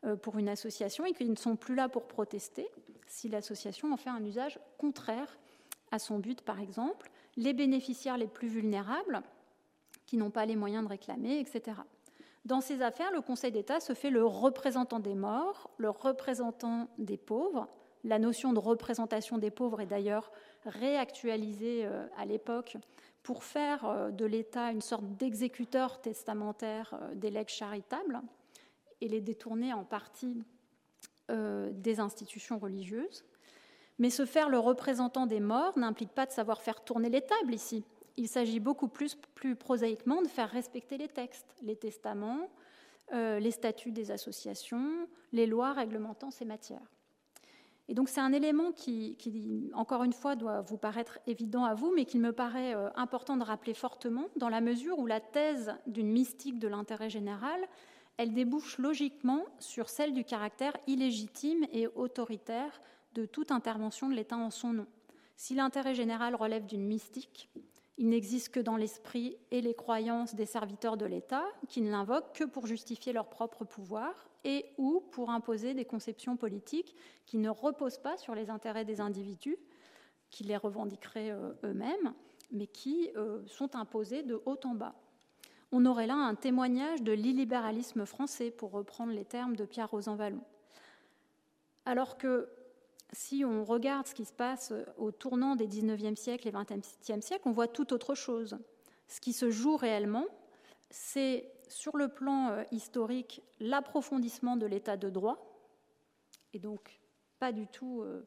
[0.03, 2.67] euh, pour une association et qui ne sont plus là pour protester
[3.05, 5.38] si l'association en fait un usage contraire
[5.91, 9.21] à son but, par exemple, les bénéficiaires les plus vulnérables
[10.07, 11.77] qui n'ont pas les moyens de réclamer, etc.
[12.45, 17.17] Dans ces affaires, le Conseil d'État se fait le représentant des morts, le représentant des
[17.17, 17.67] pauvres.
[18.08, 20.32] La notion de représentation des pauvres est d'ailleurs
[20.65, 22.78] réactualisée euh, à l'époque
[23.22, 28.22] pour faire euh, de l'État une sorte d'exécuteur testamentaire euh, des legs charitables
[29.02, 30.43] et les détourner en partie
[31.30, 33.26] des institutions religieuses.
[34.00, 37.54] Mais se faire le représentant des morts n'implique pas de savoir faire tourner les tables
[37.54, 37.84] ici
[38.15, 39.17] il s'agit beaucoup plus,
[39.60, 42.50] prosaïquement de faire respecter les textes, les testaments,
[43.12, 46.96] les statuts des associations, les lois réglementant ces matières.
[47.89, 49.15] Et donc c'est un élément qui,
[49.73, 53.38] encore une fois, doit vous paraître évident à vous, mais qu'il me paraît euh, important
[53.38, 57.60] de rappeler fortement, dans la mesure où la thèse d'une mystique de l'intérêt général,
[58.17, 62.82] elle débouche logiquement sur celle du caractère illégitime et autoritaire
[63.13, 64.88] de toute intervention de l'État en son nom.
[65.38, 67.50] Si l'intérêt général relève d'une mystique,
[67.97, 72.34] il n'existe que dans l'esprit et les croyances des serviteurs de l'État, qui ne l'invoquent
[72.34, 76.95] que pour justifier leur propre pouvoir et ou pour imposer des conceptions politiques
[77.26, 79.58] qui ne reposent pas sur les intérêts des individus,
[80.30, 82.13] qui les revendiqueraient euh, eux-mêmes,
[82.52, 84.95] mais qui euh, sont imposés de haut en bas.
[85.71, 90.41] On aurait là un témoignage de l'illibéralisme français, pour reprendre les termes de Pierre Rosanvallon.
[91.86, 92.50] Alors que
[93.13, 97.43] si on regarde ce qui se passe au tournant des 19e siècle et 20e siècle,
[97.45, 98.58] on voit tout autre chose.
[99.08, 100.26] Ce qui se joue réellement,
[100.89, 105.38] c'est sur le plan euh, historique l'approfondissement de l'état de droit,
[106.53, 106.99] et donc
[107.39, 108.21] pas du tout euh,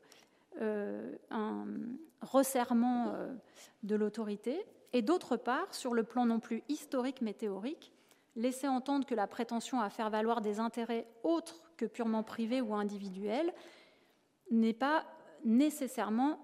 [0.61, 1.67] euh, un
[2.21, 3.15] resserrement
[3.83, 7.93] de l'autorité, et d'autre part, sur le plan non plus historique mais théorique,
[8.37, 12.75] laisser entendre que la prétention à faire valoir des intérêts autres que purement privés ou
[12.75, 13.53] individuels
[14.51, 15.05] n'est pas
[15.45, 16.39] nécessairement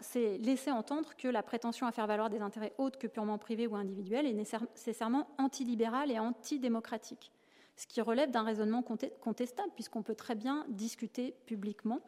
[0.00, 3.66] c'est laisser entendre que la prétention à faire valoir des intérêts autres que purement privés
[3.66, 7.32] ou individuels est nécessairement antilibéral et antidémocratique,
[7.76, 12.00] ce qui relève d'un raisonnement contestable, puisqu'on peut très bien discuter publiquement,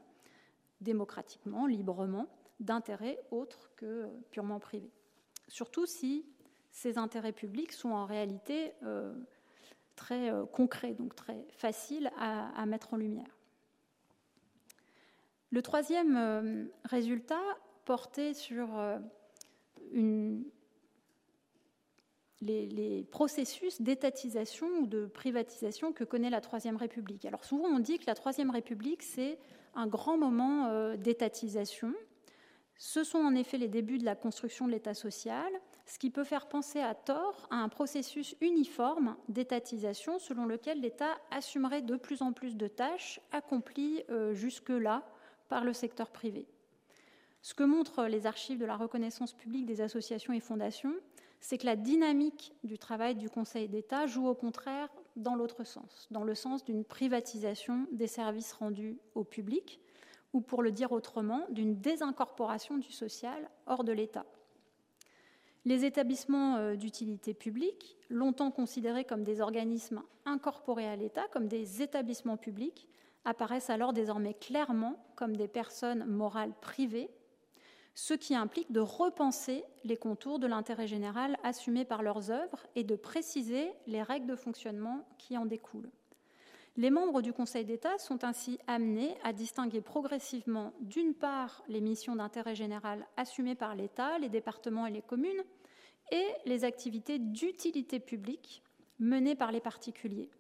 [0.81, 2.27] démocratiquement, librement,
[2.61, 4.90] d'intérêts autres que purement privés.
[5.48, 6.27] Surtout si
[6.70, 9.14] ces intérêts publics sont en réalité euh,
[9.96, 13.38] très euh, concrets, donc très faciles à mettre en lumière.
[15.50, 17.40] Le troisième résultat
[17.84, 18.68] portait sur
[19.92, 20.44] une,
[22.40, 27.24] les, processus d'étatisation ou de privatisation que connaît la Troisième République.
[27.24, 29.38] Alors souvent on dit que la Troisième République, c'est
[29.74, 31.92] un grand moment euh, d'étatisation.
[32.76, 35.50] Ce sont en effet les débuts de la construction de l'État social,
[35.87, 41.18] ce qui peut faire penser à tort à un processus uniforme d'étatisation selon lequel l'État
[41.32, 45.02] assumerait de plus en plus de tâches accomplies euh, jusque-là
[45.48, 46.46] par le secteur privé.
[47.42, 50.94] Ce que montrent les archives de la reconnaissance publique des associations et fondations,
[51.40, 56.08] c'est que la dynamique du travail du Conseil d'État joue au contraire dans l'autre sens,
[56.11, 59.80] dans le sens d'une privatisation des services rendus au public,
[60.32, 64.26] ou pour le dire autrement, d'une désincorporation du social hors de l'État.
[65.64, 71.82] Les établissements euh, d'utilité publique, longtemps considérés comme des organismes incorporés à l'État, comme des
[71.82, 72.88] établissements publics,
[73.24, 77.11] apparaissent alors désormais clairement comme des personnes morales privées
[77.98, 82.85] ce qui implique de repenser les contours de l'intérêt général assumé par leurs œuvres et
[82.85, 85.90] de préciser les règles de fonctionnement qui en découlent.
[86.76, 92.14] Les membres du Conseil d'État sont ainsi amenés à distinguer progressivement, d'une part, les missions
[92.14, 95.42] d'intérêt général assumées par l'État, les départements et les communes,
[96.12, 98.62] et les activités d'utilité publique
[99.00, 100.31] menées par les particuliers.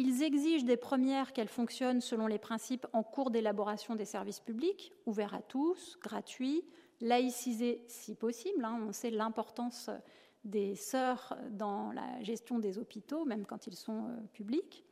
[0.00, 4.92] Ils exigent des premières qu'elles fonctionnent selon les principes en cours d'élaboration des services publics,
[5.06, 6.62] ouverts à tous, gratuits,
[7.00, 8.64] laïcisés si possible.
[8.64, 8.80] Hein.
[8.86, 9.90] on sait l'importance
[10.44, 14.84] des sœurs dans la gestion des hôpitaux, même quand ils sont euh, publics,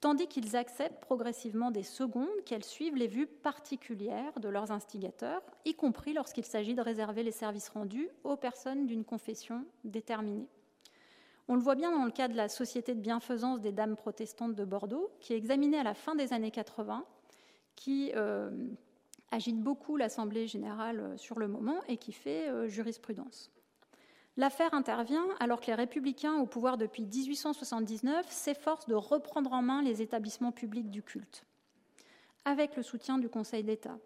[0.00, 5.74] tandis qu'ils acceptent progressivement des secondes qu'elles suivent les vues particulières de leurs instigateurs, y
[5.74, 10.48] compris lorsqu'il s'agit de réserver les services rendus aux personnes d'une confession déterminée.
[11.46, 14.54] On le voit bien dans le cas de la Société de bienfaisance des Dames protestantes
[14.54, 17.04] de Bordeaux, qui est examinée à la fin des années 80,
[17.76, 18.50] qui euh,
[19.30, 23.50] agite beaucoup l'Assemblée générale euh, sur le moment et qui fait euh, jurisprudence.
[24.36, 29.82] L'affaire intervient alors que les républicains au pouvoir depuis 1879 s'efforcent de reprendre en main
[29.82, 31.44] les établissements publics du culte,
[32.46, 33.98] avec le soutien du Conseil d'État.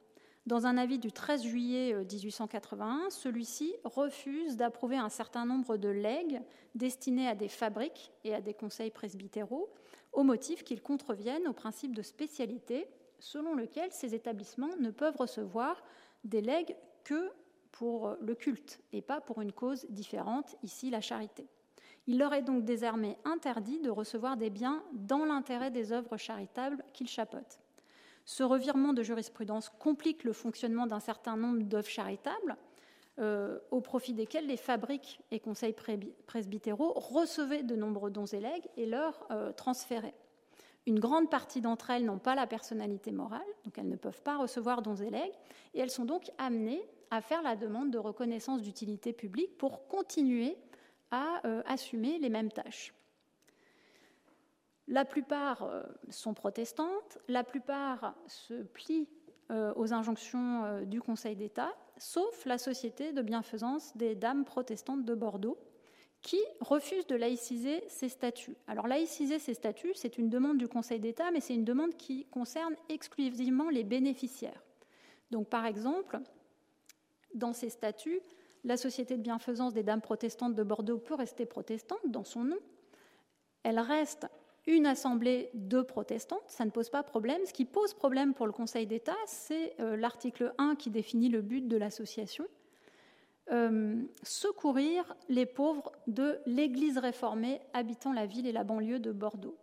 [0.49, 5.91] Dans un avis du 13 juillet 1881, euh, celui-ci refuse d'approuver un certain nombre de
[5.91, 6.41] legs
[6.75, 9.69] destinés à des fabriques et à des conseils presbytéraux,
[10.15, 15.85] au motif qu'ils contreviennent au principe de spécialité selon lequel ces établissements ne peuvent recevoir
[16.25, 17.31] des legs que
[17.71, 21.47] pour le culte et pas pour une cause différente, ici la charité.
[22.07, 26.83] Il leur est donc désormais interdit de recevoir des biens dans l'intérêt des œuvres charitables
[26.95, 27.61] qu'ils chapeautent.
[28.29, 32.59] Ce revirement de jurisprudence complique le fonctionnement d'un certain nombre d'œuvres charitables,
[33.21, 35.75] euh, au profit desquelles les fabriques et conseils
[36.27, 40.15] presbytéraux recevaient de nombreux dons et legs et leur euh, transféraient.
[40.87, 44.37] Une grande partie d'entre elles n'ont pas la personnalité morale, donc elles ne peuvent pas
[44.37, 45.33] recevoir dons et legs,
[45.73, 50.59] et elles sont donc amenées à faire la demande de reconnaissance d'utilité publique pour continuer
[51.11, 52.93] à euh, assumer les mêmes tâches.
[54.89, 59.07] La plupart euh, sont protestantes, la plupart se plient
[59.51, 65.05] euh, aux injonctions euh, du Conseil d'État, sauf la Société de bienfaisance des Dames protestantes
[65.05, 65.59] de Bordeaux,
[66.23, 68.57] qui refuse de laïciser ses statuts.
[68.67, 72.25] Alors laïciser ses statuts, c'est une demande du Conseil d'État, mais c'est une demande qui
[72.25, 74.65] concerne exclusivement les bénéficiaires.
[75.31, 76.19] Donc par exemple,
[77.35, 78.21] dans ces statuts,
[78.65, 82.59] la Société de bienfaisance des Dames protestantes de Bordeaux peut rester protestante dans son nom.
[83.63, 84.27] Elle reste
[84.69, 87.41] une assemblée de protestantes, ça ne pose pas problème.
[87.47, 91.41] Ce qui pose problème pour le Conseil d'État, c'est euh, l'article 1 qui définit le
[91.41, 92.47] but de l'association.
[93.51, 99.57] Euh, secourir les pauvres de l'Église réformée habitant la ville et la banlieue de Bordeaux.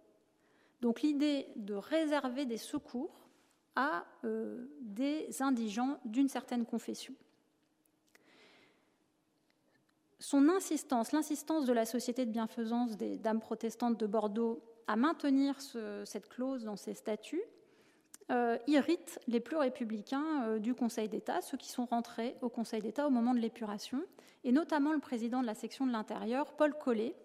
[0.82, 3.28] Donc l'idée de réserver des secours
[3.76, 7.13] à euh, des indigents d'une certaine confession.
[10.18, 15.60] Son insistance, l'insistance de la Société de bienfaisance des Dames protestantes de Bordeaux à maintenir
[16.06, 17.43] cette clause dans ses statuts
[18.32, 22.82] euh, irrite les plus républicains euh, du Conseil d'État, ceux qui sont rentrés au Conseil
[22.82, 24.01] d'État au moment de l'épuration,
[24.43, 27.16] et notamment le président de la section de l'intérieur, Paul Collet,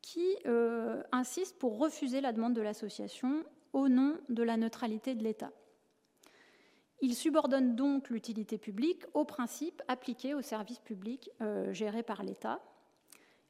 [0.00, 3.42] qui euh, insiste pour refuser la demande de l'association
[3.72, 5.50] au nom de la neutralité de l'État.
[7.00, 11.30] Il subordonne donc l'utilité publique aux principes appliqués aux services publics
[11.72, 12.60] gérés par l'État.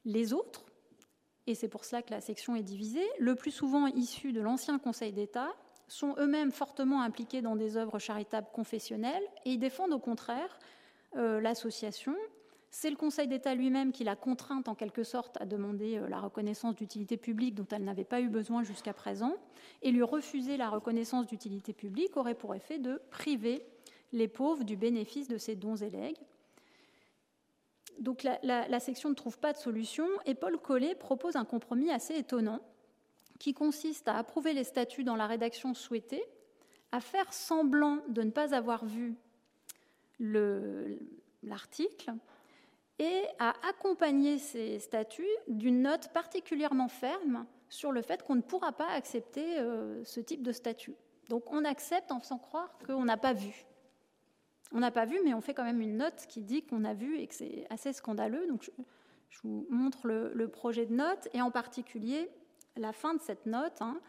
[0.05, 0.65] Les autres,
[1.47, 4.79] et c'est pour cela que la section est divisée, le plus souvent issus de l'ancien
[4.79, 5.53] Conseil d'État,
[5.87, 10.57] sont eux-mêmes fortement impliqués dans des œuvres charitables confessionnelles et ils défendent au contraire
[11.17, 12.15] euh, l'association.
[12.71, 16.19] C'est le Conseil d'État lui-même qui l'a contrainte en quelque sorte à demander euh, la
[16.19, 19.35] reconnaissance d'utilité publique dont elle n'avait pas eu besoin jusqu'à présent,
[19.81, 23.63] et lui refuser la reconnaissance d'utilité publique aurait pour effet de priver
[24.11, 26.17] les pauvres du bénéfice de ces dons et legs.
[27.99, 32.15] Donc la, section ne trouve pas de solution et Paul Collet propose un compromis assez
[32.15, 32.59] étonnant
[33.39, 36.23] qui consiste à approuver les statuts dans la rédaction souhaitée,
[36.91, 39.15] à faire semblant de ne pas avoir vu
[40.19, 42.13] l'article
[42.99, 48.71] et à accompagner ces statuts d'une note particulièrement ferme sur le fait qu'on ne pourra
[48.71, 50.95] pas accepter euh, ce type de statut.
[51.29, 53.65] Donc on accepte en faisant croire qu'on n'a pas vu.
[54.73, 56.93] On n'a pas vu, mais on fait quand même une note qui dit qu'on a
[56.93, 58.47] vu et que c'est assez scandaleux.
[58.59, 62.29] Je, vous montre le, projet de note et en particulier
[62.75, 63.81] la fin de cette note.
[63.81, 63.99] Hein.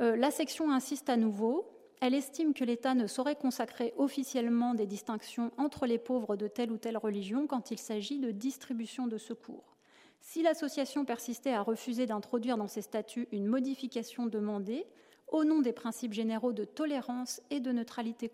[0.00, 1.66] Euh, la section insiste à nouveau
[2.00, 6.70] elle estime que l'État ne saurait consacrer officiellement des distinctions entre les pauvres de telle
[6.70, 9.76] ou telle religion quand il s'agit de distribution de secours.
[10.20, 14.86] Si l'association persistait à refuser d'introduire dans ses statuts une modification demandée,
[15.30, 18.30] au nom des principes généraux de tolérance et de neutralité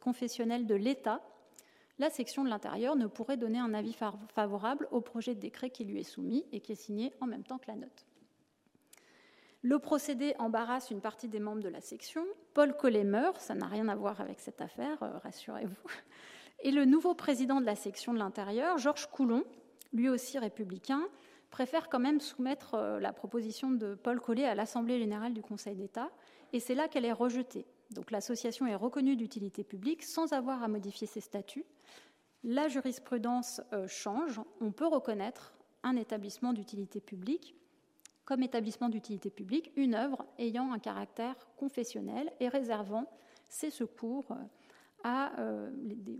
[0.00, 1.22] confessionnelle de l'État,
[1.98, 3.96] la section de l'intérieur ne pourrait donner un avis
[4.34, 7.44] favorable au projet de décret qui lui est soumis et qui est signé en même
[7.44, 8.06] temps que la note.
[9.62, 12.22] Le procédé embarrasse une partie des membres de la section.
[12.52, 15.88] Paul Collet meurt, ça n'a rien à voir avec cette affaire, euh, rassurez-vous.
[16.62, 19.44] Et le nouveau président de la section de l'intérieur, Georges Coulon,
[19.94, 21.02] lui aussi républicain,
[21.54, 25.76] préfère quand même soumettre euh, la proposition de Paul Collet à l'Assemblée générale du Conseil
[25.76, 26.10] d'État,
[26.52, 27.64] et c'est là qu'elle est rejetée.
[27.92, 31.64] Donc l'association est reconnue d'utilité publique sans avoir à modifier ses statuts.
[32.42, 37.54] La jurisprudence euh, change, on peut reconnaître un établissement d'utilité publique
[38.24, 43.08] comme établissement d'utilité publique une œuvre ayant un caractère confessionnel et réservant
[43.48, 44.36] ses secours
[45.06, 45.70] euh,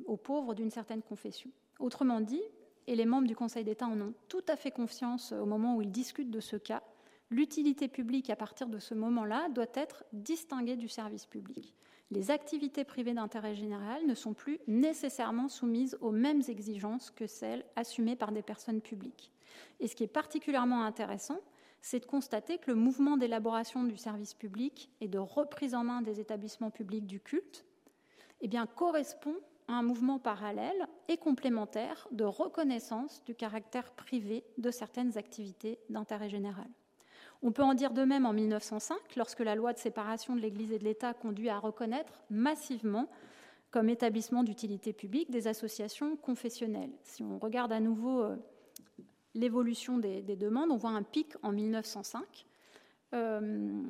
[0.07, 1.51] aux pauvres d'une certaine confession.
[1.81, 2.43] Autrement dit,
[2.87, 5.83] et les membres du Conseil d'État en ont tout à fait confiance au moment où
[5.83, 6.83] ils discutent de ce cas,
[7.31, 11.75] l'utilité publique à partir de ce moment-là doit être distinguée du service public.
[12.11, 17.65] Les activités privées d'intérêt général ne sont plus nécessairement soumises aux mêmes exigences que celles
[17.77, 19.33] assumées par des personnes publiques.
[19.81, 21.41] Et ce qui est particulièrement intéressant,
[21.81, 26.03] c'est de constater que le mouvement d'élaboration du service public et de reprise en main
[26.03, 27.65] des établissements publics du culte
[28.41, 29.37] eh bien, correspond
[29.69, 36.67] un mouvement parallèle et complémentaire de reconnaissance du caractère privé de certaines activités d'intérêt général.
[37.43, 40.73] On peut en dire de même en 1905, lorsque la loi de séparation de l'Église
[40.73, 43.09] et de l'État conduit à reconnaître massivement
[43.71, 46.93] comme établissement d'utilité publique des associations confessionnelles.
[47.03, 48.37] Si on regarde à nouveau euh,
[49.35, 50.71] l'évolution des, demandes.
[50.71, 52.47] On voit un pic en 1905.
[53.15, 53.83] Euh,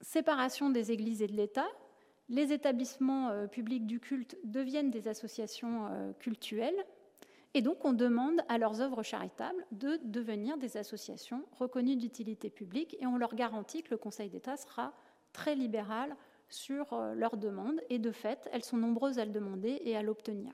[0.00, 1.68] séparation des églises et de l'État.
[2.28, 6.84] Les établissements euh, publics du culte deviennent des associations euh, cultuelles.
[7.54, 12.96] Et donc, on demande à leurs œuvres charitables de devenir des associations reconnues d'utilité publique
[13.00, 14.92] et on leur garantit que le Conseil d'État sera
[15.32, 16.14] très libéral
[16.50, 17.80] sur leurs demandes.
[17.88, 20.52] Et de fait, elles sont nombreuses à le demander et à l'obtenir.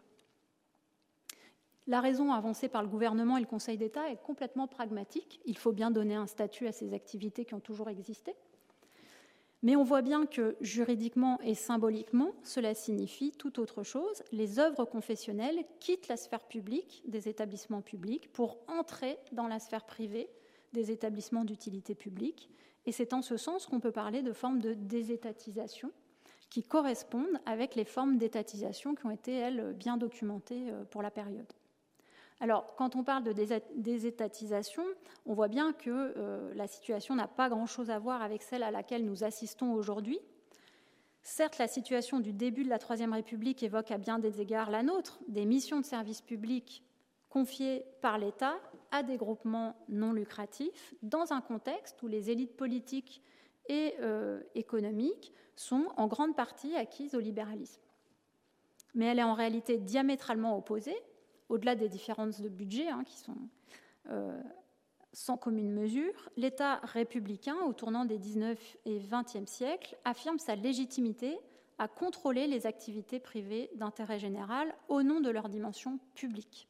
[1.86, 5.40] La raison avancée par le gouvernement et le Conseil d'État est complètement pragmatique.
[5.44, 8.34] Il faut bien donner un statut à ces activités qui ont toujours existé.
[9.64, 14.22] Mais on voit bien que juridiquement et symboliquement, cela signifie tout autre chose.
[14.30, 19.86] Les œuvres confessionnelles quittent la sphère publique des établissements publics pour entrer dans la sphère
[19.86, 20.28] privée
[20.74, 22.50] des établissements d'utilité publique.
[22.84, 25.90] Et c'est en ce sens qu'on peut parler de formes de désétatisation
[26.50, 31.10] qui correspondent avec les formes d'étatisation qui ont été, elles, bien documentées euh, pour la
[31.10, 31.50] période.
[32.40, 33.32] Alors, quand on parle de
[33.76, 34.82] désétatisation,
[35.24, 38.70] on voit bien que euh, la situation n'a pas grand-chose à voir avec celle à
[38.70, 40.18] laquelle nous assistons aujourd'hui.
[41.22, 44.82] Certes, la situation du début de la Troisième République évoque à bien des égards la
[44.82, 46.84] nôtre, des missions de service public
[47.30, 48.56] confiées par l'État
[48.90, 53.22] à des groupements non lucratifs, dans un contexte où les élites politiques
[53.68, 57.80] et euh, économiques sont en grande partie acquises au libéralisme.
[58.94, 60.96] Mais elle est en réalité diamétralement opposée
[61.48, 63.36] au-delà des différences de budget hein, qui sont
[64.10, 64.40] euh,
[65.12, 71.38] sans commune mesure, l'État républicain, au tournant des 19 et 20e siècles, affirme sa légitimité
[71.78, 76.68] à contrôler les activités privées d'intérêt général au nom de leur dimension publique.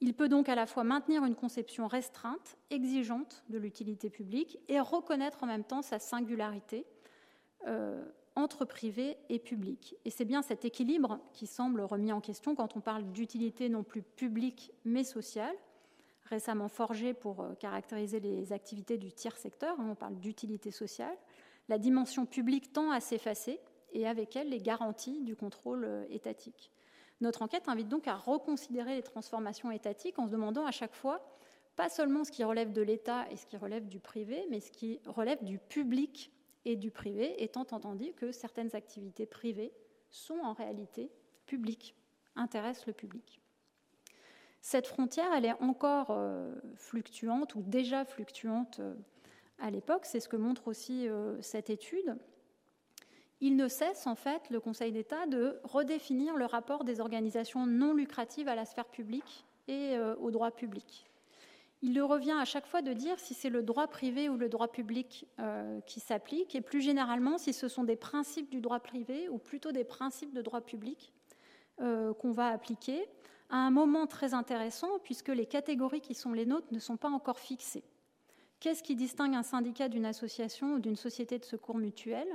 [0.00, 4.80] Il peut donc à la fois maintenir une conception restreinte, exigeante de l'utilité publique, et
[4.80, 6.86] reconnaître en même temps sa singularité,
[7.66, 8.02] euh,
[8.36, 9.96] entre privé et public.
[10.04, 13.82] Et c'est bien cet équilibre qui semble remis en question quand on parle d'utilité non
[13.82, 15.54] plus publique mais sociale,
[16.24, 21.16] récemment forgée pour euh, caractériser les activités du tiers secteur, hein, on parle d'utilité sociale.
[21.68, 23.60] La dimension publique tend à s'effacer
[23.92, 26.70] et avec elle les garanties du contrôle euh, étatique.
[27.20, 31.20] Notre enquête invite donc à reconsidérer les transformations étatiques en se demandant à chaque fois
[31.76, 34.70] pas seulement ce qui relève de l'État et ce qui relève du privé, mais ce
[34.70, 36.32] qui relève du public
[36.64, 39.72] et du privé, étant entendu que certaines activités privées
[40.10, 41.10] sont en réalité
[41.46, 41.94] public,
[42.36, 43.40] intéresse le public.
[44.60, 48.94] Cette frontière, elle est encore euh, fluctuante ou déjà fluctuante euh,
[49.58, 52.16] à l'époque, c'est ce que montre aussi euh, cette étude.
[53.40, 57.94] Il ne cesse en fait, le Conseil d'État, de redéfinir le rapport des organisations non
[57.94, 61.09] lucratives à la sphère publique et au droit public.
[61.82, 64.48] Il le revient à chaque fois de dire si c'est le droit privé ou le
[64.48, 65.26] droit public
[65.86, 69.72] qui s'applique, et plus généralement si ce sont des principes du droit privé ou plutôt
[69.72, 71.12] des principes de droit public
[71.78, 73.08] qu'on va appliquer
[73.50, 77.10] à un moment très intéressant puisque les catégories qui sont les nôtres ne sont pas
[77.10, 77.84] encore fixées.
[78.60, 82.28] Qu'est-ce qui distingue un syndicat d'une association ou d'une société de secours mutuel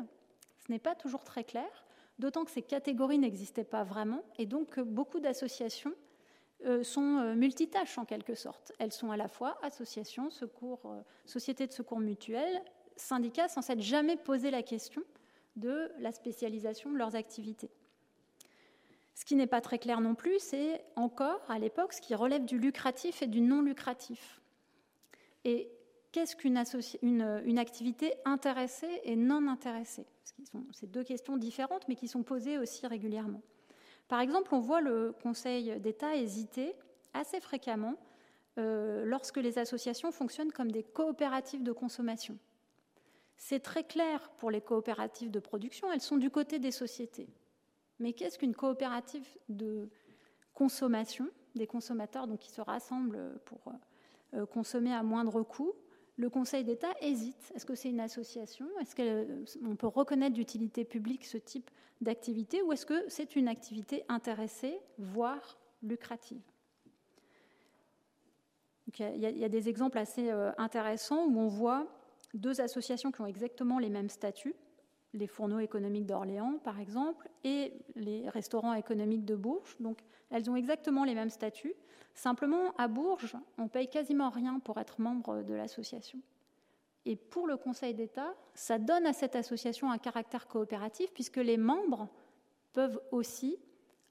[0.57, 1.85] Ce n'est pas toujours très clair,
[2.19, 6.04] d'autant que ces catégories n'existaient pas vraiment et donc que beaucoup d'associations euh,
[6.83, 8.71] sont euh, multitâches en quelque sorte.
[8.79, 12.61] Elles sont à la fois associations, euh, sociétés de secours mutuels,
[12.95, 15.03] syndicats sans s'être jamais posé la question
[15.55, 17.69] de la spécialisation de leurs activités.
[19.13, 22.43] Ce qui n'est pas très clair non plus, c'est encore à l'époque ce qui relève
[22.43, 24.41] du lucratif et du non lucratif.
[25.45, 25.69] Et
[26.11, 26.61] qu'est-ce qu'une
[27.01, 30.05] une, activité intéressée et non intéressée?
[30.73, 33.41] C'est deux questions différentes, mais qui sont posées aussi régulièrement.
[34.07, 36.75] Par exemple, on voit le Conseil d'État hésiter
[37.13, 37.95] assez fréquemment
[38.57, 42.37] euh, lorsque les associations fonctionnent comme des coopératives de consommation.
[43.37, 47.27] C'est très clair pour les coopératives de production, elles sont du côté des sociétés.
[47.99, 49.89] Mais qu'est-ce qu'une coopérative de
[50.53, 53.73] consommation, des consommateurs qui se rassemblent pour
[54.33, 55.73] euh, consommer à moindre coût?
[56.17, 57.51] Le Conseil d'État hésite.
[57.55, 58.67] Est-ce que c'est une association?
[58.79, 58.95] Est-ce
[59.59, 61.69] qu'on peut reconnaître d'utilité publique ce type
[62.01, 66.41] d'activité ou est-ce que c'est une activité intéressée, voire lucrative?
[68.97, 71.87] Il y, a, des exemples assez euh, intéressants où on voit
[72.33, 74.55] deux associations qui ont exactement les mêmes statuts,
[75.15, 79.75] les fourneaux économiques d'Orléans, par exemple, et les restaurants économiques de Bourges.
[79.79, 79.99] Donc,
[80.29, 81.73] elles ont exactement les mêmes statuts.
[82.13, 86.19] Simplement, à Bourges, on paye quasiment rien pour être membre de l'association.
[87.05, 91.57] Et pour le Conseil d'État, ça donne à cette association un caractère coopératif, puisque les
[91.57, 92.07] membres
[92.73, 93.57] peuvent aussi,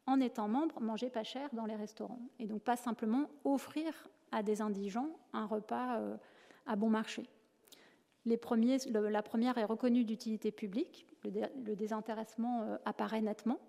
[0.06, 2.20] en étant membres, manger pas cher dans les restaurants.
[2.38, 6.16] Et donc pas simplement offrir à des indigents un repas euh,
[6.66, 7.28] à bon marché
[8.26, 13.60] la première est reconnue d'utilité publique, le, désintéressement euh, apparaît nettement,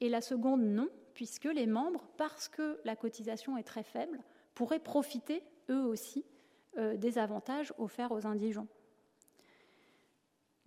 [0.00, 4.20] et la seconde non, puisque les membres, parce que la cotisation est très faible,
[4.54, 6.24] pourraient profiter eux aussi
[6.76, 8.66] euh, des avantages offerts aux indigents.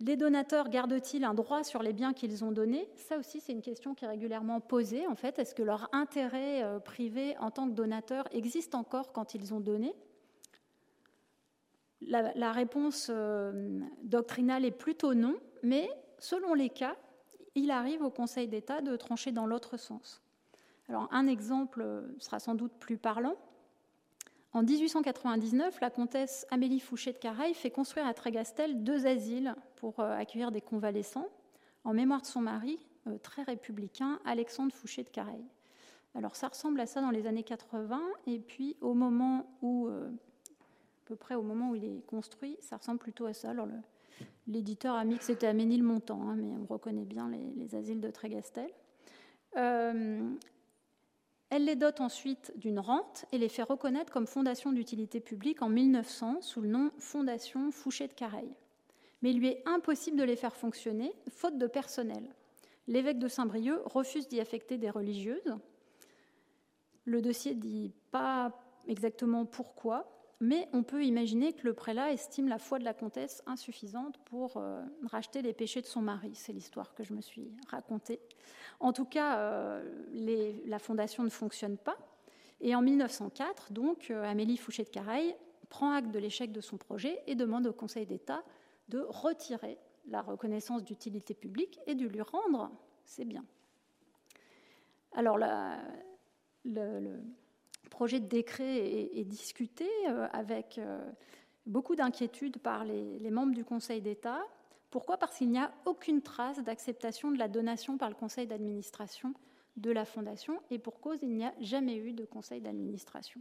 [0.00, 2.88] Les donateurs gardent-ils un droit sur les biens qu'ils ont donnés?
[2.94, 5.08] Ça aussi, c'est une question qui est régulièrement posée.
[5.08, 9.34] En fait, est-ce que leur intérêt euh, privé en tant que donateur existe encore quand
[9.34, 9.94] ils ont donné?
[12.00, 15.88] La, réponse euh, doctrinale est plutôt non, mais
[16.18, 16.96] selon les cas,
[17.54, 20.22] il arrive au Conseil d'État de trancher dans l'autre sens.
[20.88, 21.84] Alors un exemple
[22.18, 23.36] sera sans doute plus parlant.
[24.52, 30.00] En 1899, la comtesse Amélie Fouché de Caraï fait construire à Trégastel deux asiles pour
[30.00, 31.28] euh, accueillir des convalescents
[31.84, 35.44] en mémoire de son mari, euh, très républicain, Alexandre Fouché de Caraï.
[36.14, 39.90] Alors ça ressemble à ça dans les années 80, et puis au moment où
[41.08, 43.50] peu près au moment où il est construit, ça ressemble plutôt à ça.
[43.50, 43.66] Alors
[44.46, 48.70] l'éditeur a mis que c'était Aménil-Montant, hein, mais on reconnaît bien les, asiles de Trégastel.
[49.56, 50.30] Euh,
[51.48, 55.70] elle les dote ensuite d'une rente et les fait reconnaître comme fondation d'utilité publique en
[55.70, 58.52] 1900 sous le nom Fondation Fouché de Careil.
[59.22, 62.22] Mais il lui est impossible de les faire fonctionner, faute de personnel.
[62.86, 65.56] L'évêque de Saint-Brieuc refuse d'y affecter des religieuses.
[67.06, 68.52] Le dossier dit pas
[68.86, 73.42] exactement pourquoi, mais on peut imaginer que le prélat estime la foi de la comtesse
[73.46, 76.30] insuffisante pour euh, racheter les péchés de son mari.
[76.34, 78.20] C'est l'histoire que je me suis racontée.
[78.78, 81.96] En tout cas, euh, la fondation ne fonctionne pas.
[82.60, 85.34] Et en 1904, donc, euh, Amélie Fouché de Caraï
[85.68, 88.44] prend acte de l'échec de son projet et demande au Conseil d'État
[88.88, 89.76] de retirer
[90.06, 92.70] la reconnaissance d'utilité publique et de lui rendre
[93.04, 93.44] ses biens.
[95.12, 95.36] Alors,
[96.64, 97.20] le
[97.88, 98.78] projet de décret
[99.18, 101.00] est, discuté euh, avec euh,
[101.66, 104.40] beaucoup d'inquiétude par les, membres du Conseil d'État.
[104.90, 105.16] Pourquoi?
[105.16, 109.34] Parce qu'il n'y a aucune trace d'acceptation de la donation par le Conseil d'administration
[109.76, 113.40] de la Fondation, et pour cause, il n'y a jamais eu de Conseil d'administration.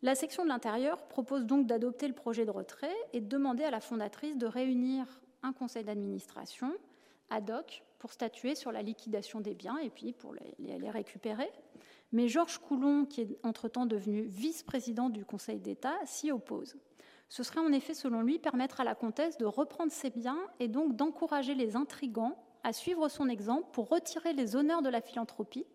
[0.00, 3.70] La section de l'intérieur propose donc d'adopter le projet de retrait et de demander à
[3.70, 6.72] la fondatrice de réunir un conseil d'administration
[7.30, 11.48] ad hoc pour statuer sur la liquidation des biens et puis pour les récupérer.
[12.12, 16.76] Mais Georges Coulon, qui est entre-temps devenu vice-président du Conseil d'État, s'y oppose.
[17.28, 20.68] Ce serait en effet, selon lui, permettre à la comtesse de reprendre ses biens et
[20.68, 25.66] donc d'encourager les intrigants à suivre son exemple pour retirer les honneurs de la philanthropie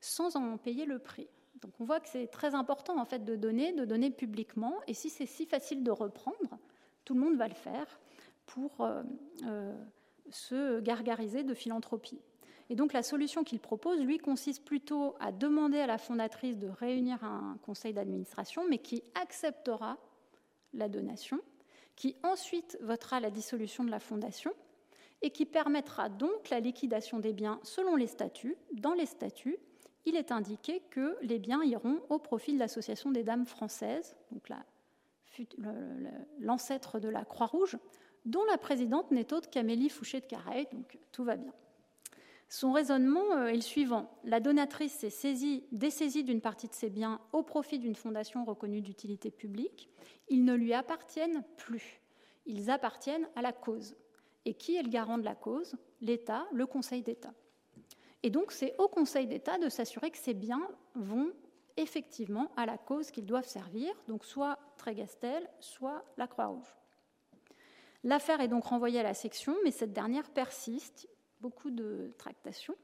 [0.00, 1.28] sans en payer le prix.
[1.60, 4.94] Donc on voit que c'est très important en fait de donner, de donner publiquement, et
[4.94, 6.58] si c'est si facile de reprendre,
[7.04, 8.00] tout le monde va le faire
[8.46, 9.02] pour euh,
[9.46, 9.74] euh,
[10.30, 12.20] se gargariser de philanthropie.
[12.70, 16.68] Et donc la solution qu'il propose, lui, consiste plutôt à demander à la fondatrice de
[16.68, 19.98] réunir un conseil d'administration, mais qui acceptera
[20.72, 21.40] la donation,
[21.96, 24.52] qui ensuite votera la dissolution de la fondation
[25.20, 28.56] et qui permettra donc la liquidation des biens selon les statuts.
[28.72, 29.58] Dans les statuts,
[30.06, 34.16] il est indiqué que les biens iront au profit de l'Association des Dames françaises,
[36.38, 37.76] l'ancêtre de la Croix-Rouge,
[38.26, 41.52] dont la présidente n'est autre qu'Amélie Fouché de Carreil, donc tout va bien.
[42.52, 44.10] Son raisonnement euh, est le suivant.
[44.24, 48.82] La donatrice s'est saisie, dessaisie d'une partie de ses biens au profit d'une fondation reconnue
[48.82, 49.88] d'utilité publique.
[50.28, 52.00] Ils ne lui appartiennent plus.
[52.46, 53.94] Ils appartiennent à la cause.
[54.44, 55.76] Et qui est le garant de la cause?
[56.00, 57.32] L'État, le Conseil d'État.
[58.24, 61.30] Et donc c'est au Conseil d'État de s'assurer que ces biens vont
[61.76, 66.76] effectivement à la cause qu'ils doivent servir, donc soit Trégastel, soit la Croix-Rouge.
[68.02, 71.08] L'affaire est donc renvoyée à la section, mais cette dernière persiste
[71.40, 72.76] beaucoup de tractations.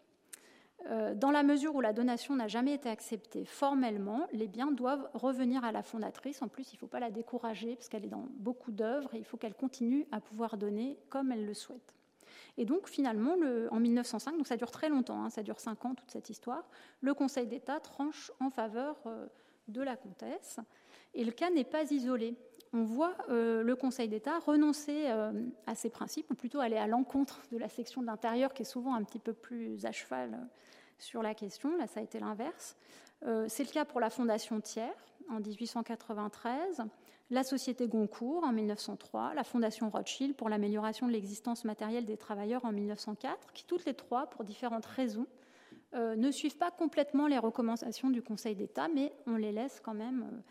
[0.90, 5.08] Euh, dans la mesure où la donation n'a jamais été acceptée formellement, les biens doivent
[5.14, 6.42] revenir à la fondatrice.
[6.42, 9.18] En plus, il ne faut pas la décourager parce qu'elle est dans beaucoup d'œuvres et
[9.18, 11.94] il faut qu'elle continue à pouvoir donner comme elle le souhaite.
[12.58, 13.36] Et donc finalement,
[13.70, 16.68] en 1905, donc ça dure très longtemps, hein, ça dure cinq ans toute cette histoire,
[17.00, 19.26] le Conseil d'État tranche en faveur euh,
[19.68, 20.58] de la comtesse.
[21.14, 22.34] Et le cas n'est pas isolé
[22.72, 25.32] on voit euh, le Conseil d'État renoncer euh,
[25.66, 28.66] à ces principes, ou plutôt aller à l'encontre de la section de l'intérieur, qui est
[28.66, 30.44] souvent un petit peu plus à cheval euh,
[30.98, 31.76] sur la question.
[31.76, 32.76] Là, ça a été l'inverse.
[33.48, 34.84] C'est le cas pour la Fondation Thiers
[35.30, 36.82] en 1893,
[37.30, 42.66] la Société Goncourt en 1903, la Fondation Rothschild pour l'amélioration de l'existence matérielle des travailleurs
[42.66, 45.26] en 1904, qui toutes les trois, pour différentes raisons,
[45.94, 50.42] ne suivent pas complètement les recommandations du Conseil d'État, mais on les laisse quand même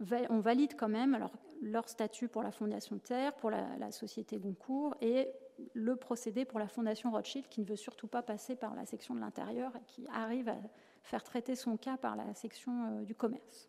[0.00, 1.28] on valide quand même
[1.62, 5.28] leur statut pour la Fondation Terre, pour la, Société Goncourt et
[5.74, 9.14] le procédé pour la Fondation Rothschild qui ne veut surtout pas passer par la section
[9.14, 10.56] de l'intérieur et qui arrive à
[11.02, 13.68] faire traiter son cas par la section euh, du commerce.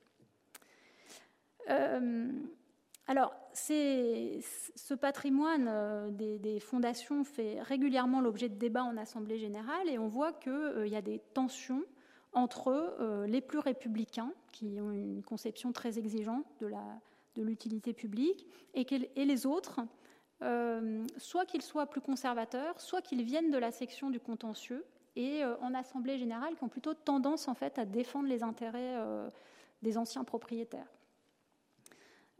[1.69, 2.31] Euh,
[3.07, 9.97] alors, ce patrimoine euh, des, fondations fait régulièrement l'objet de débats en Assemblée générale et
[9.97, 11.83] on voit qu'il y a des tensions
[12.33, 18.85] entre euh, les plus républicains, qui ont une conception très exigeante de l'utilité publique, et,
[19.25, 19.81] les autres,
[20.41, 25.43] euh, soit qu'ils soient plus conservateurs, soit qu'ils viennent de la section du contentieux, et
[25.43, 28.95] euh, en assemblée générale, qui ont plutôt tendance en fait à défendre les intérêts
[29.81, 30.91] des anciens propriétaires.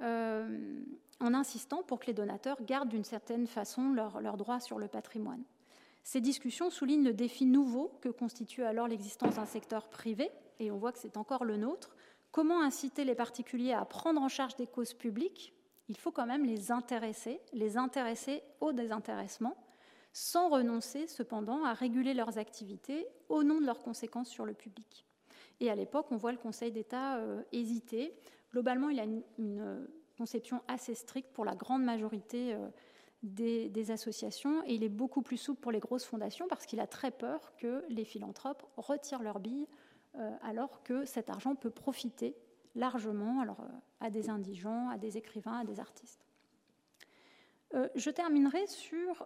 [0.02, 4.88] en insistant pour que les donateurs gardent d'une certaine façon leurs leur droits sur le
[4.88, 5.44] patrimoine.
[6.04, 10.78] Ces discussions soulignent le défi nouveau que constitue alors l'existence d'un secteur privé, et on
[10.78, 11.96] voit que c'est encore le nôtre.
[12.32, 15.54] Comment inciter les particuliers à prendre en charge des causes publiques?
[15.88, 19.58] Il faut quand même les intéresser, les intéresser au désintéressement,
[20.14, 25.06] sans renoncer cependant à réguler leurs activités au nom de leurs conséquences sur le public.
[25.60, 28.14] Et à l'époque, on voit le Conseil d'État euh, hésiter.
[28.52, 29.88] Globalement, il a une,
[30.18, 32.68] conception assez stricte pour la grande majorité euh,
[33.24, 36.88] des, associations et il est beaucoup plus souple pour les grosses fondations parce qu'il a
[36.88, 39.68] très peur que les philanthropes retirent leurs billes
[40.16, 42.36] euh, alors que cet argent peut profiter
[42.76, 43.46] largement euh,
[44.00, 46.26] à des indigents, à des écrivains, à des artistes.
[47.74, 49.26] Euh, je terminerai sur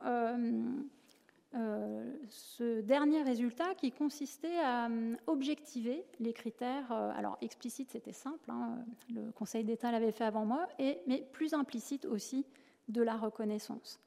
[2.30, 4.90] ce dernier résultat qui consistait à
[5.28, 6.92] objectiver les critères.
[6.92, 8.84] alors explicite, c'était simple, hein,
[9.14, 12.44] le Conseil d'État l'avait fait avant moi, mais plus implicite aussi
[12.88, 14.00] de la reconnaissance.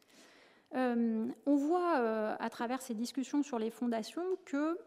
[0.74, 4.78] Euh, on voit euh, à travers ces discussions sur les fondations que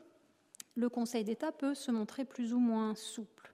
[0.76, 3.54] le Conseil d'État peut se montrer plus ou moins souple.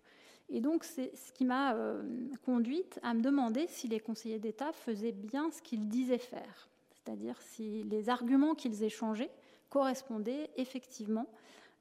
[0.49, 2.03] Et donc c'est ce qui m'a euh,
[2.43, 7.41] conduite à me demander si les conseillers d'État faisaient bien ce qu'ils disaient faire, c'est-à-dire
[7.41, 9.31] si les arguments qu'ils échangeaient
[9.69, 11.27] correspondaient effectivement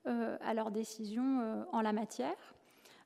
[0.06, 2.36] à leurs décisions en la matière.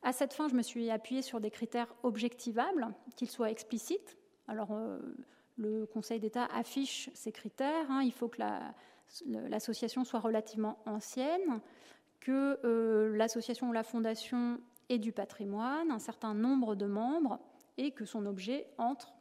[0.03, 4.17] À cette fin, je me suis appuyée sur des critères objectivables, qu'ils soient explicites.
[4.49, 4.71] Alors,
[5.59, 7.91] le Conseil d'État affiche ces critères.
[7.91, 8.03] Hein.
[8.05, 8.41] Il faut que
[9.27, 11.61] l'association soit relativement ancienne,
[12.21, 17.39] que euh, l'association ou la fondation ait du patrimoine, un certain nombre de membres,
[17.77, 19.13] et que son objet entre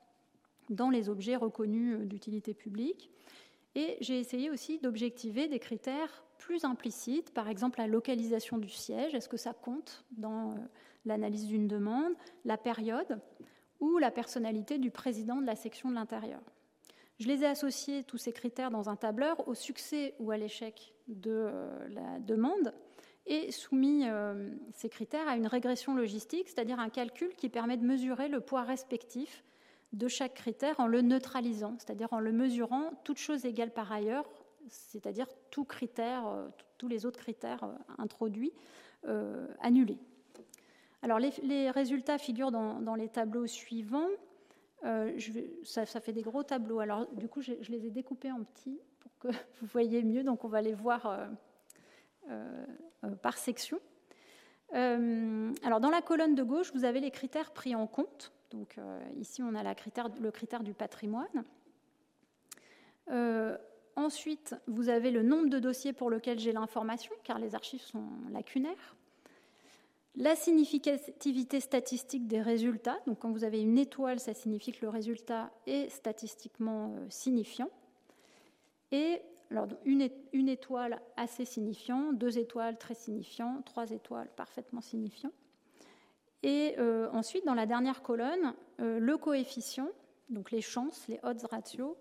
[0.70, 3.12] dans les objets reconnus euh, d'utilité publique.
[3.76, 9.14] Et j'ai essayé aussi d'objectiver des critères plus implicites, par exemple la localisation du siège,
[9.16, 10.56] est-ce que ça compte dans euh,
[11.06, 12.14] l'analyse d'une demande,
[12.46, 13.20] la période,
[13.80, 16.42] ou la personnalité du président de la section de l'intérieur.
[17.20, 20.94] Je les ai associés, tous ces critères, dans un tableur au succès ou à l'échec
[21.08, 21.50] de
[21.90, 22.74] la demande
[23.26, 24.06] et soumis
[24.74, 28.62] ces critères à une régression logistique, c'est-à-dire un calcul qui permet de mesurer le poids
[28.62, 29.44] respectif
[29.94, 34.30] de chaque critère en le neutralisant, c'est-à-dire en le mesurant, toutes choses égales par ailleurs,
[34.70, 36.24] c'est-à-dire tous critères,
[36.78, 37.68] tous les autres critères
[37.98, 38.54] introduits,
[39.60, 40.00] annulés.
[41.02, 44.08] Alors les, résultats figurent dans, les tableaux suivants.
[44.84, 45.18] Euh,
[45.64, 46.80] ça, fait des gros tableaux.
[46.80, 49.28] Alors du coup, je, les ai découpés en petits pour que
[49.62, 50.24] vous voyez mieux.
[50.24, 51.28] Donc on va les voir euh,
[52.30, 53.80] euh, par section.
[54.74, 58.32] alors dans la colonne de gauche, vous avez les critères pris en compte.
[58.50, 58.78] Donc
[59.18, 61.44] ici, on a le critère du patrimoine.
[63.96, 68.08] ensuite, vous avez le nombre de dossiers pour lesquels j'ai l'information, car les archives sont
[68.32, 68.97] lacunaires
[70.18, 72.98] la significativité statistique des résultats.
[73.06, 77.70] Donc quand vous avez une étoile, ça signifie que le résultat est statistiquement euh, signifiant.
[78.92, 80.02] Et alors, une,
[80.50, 85.32] étoile assez signifiant, deux étoiles très signifiant, trois étoiles parfaitement signifiant.
[86.44, 89.90] Et euh, ensuite, dans la dernière colonne, euh, le coefficient,
[90.30, 91.96] donc les chances, les odds ratios,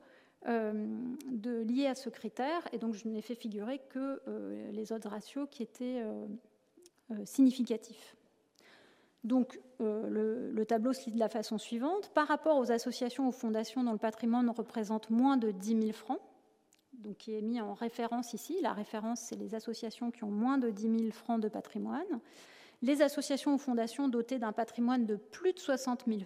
[0.46, 2.68] de, liés à ce critère.
[2.72, 4.22] Et donc, je n'ai fait figurer que
[4.70, 6.04] les odds ratios qui étaient
[7.24, 8.16] significatif.
[9.26, 12.10] Donc euh, le, tableau se lit de la façon suivante.
[12.14, 16.20] Par rapport aux associations ou fondations dont le patrimoine représente moins de 10 000 francs,
[16.92, 20.58] donc qui est mis en référence ici, la référence c'est les associations qui ont moins
[20.58, 22.20] de 10 000 francs de patrimoine,
[22.82, 26.20] les associations ou fondations dotées d'un patrimoine de plus de 60 000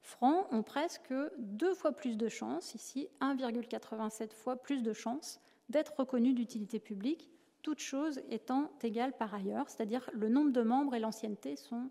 [0.00, 5.94] francs ont presque deux fois plus de chances, ici 1,87 fois plus de chances d'être
[5.98, 7.28] reconnues d'utilité publique
[7.66, 11.90] toutes choses étant égales par ailleurs, c'est-à-dire le nombre de membres et l'ancienneté sont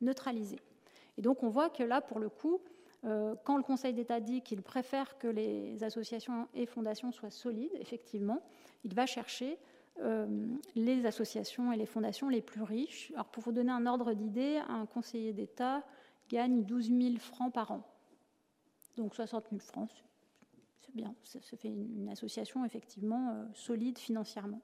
[0.00, 0.60] neutralisés.
[1.16, 2.60] Et donc on voit que là, pour le coup,
[3.04, 7.72] euh, quand le Conseil d'État dit qu'il préfère que les associations et fondations soient solides,
[7.80, 8.44] effectivement,
[8.84, 9.58] il va chercher
[10.02, 10.46] euh,
[10.76, 13.10] les associations et les fondations les plus riches.
[13.14, 15.82] Alors pour vous donner un ordre d'idée, un conseiller d'État
[16.28, 17.82] gagne 12 000 francs par an.
[18.96, 19.90] Donc 60 000 francs,
[20.78, 24.62] c'est bien, ça, fait une association effectivement euh, solide financièrement.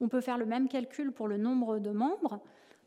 [0.00, 2.40] On peut faire le même calcul pour le nombre de membres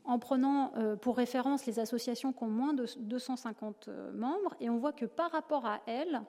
[0.04, 4.70] en prenant euh, pour référence les associations qui ont moins de 250 euh, membres, et
[4.70, 6.22] on voit que par rapport à elles,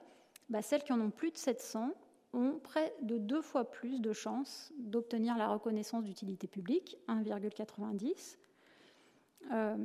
[0.48, 1.90] bah, celles qui en ont plus de 700
[2.34, 8.38] ont près de deux fois plus de chances d'obtenir la reconnaissance d'utilité publique, 1,90.
[9.52, 9.76] Euh,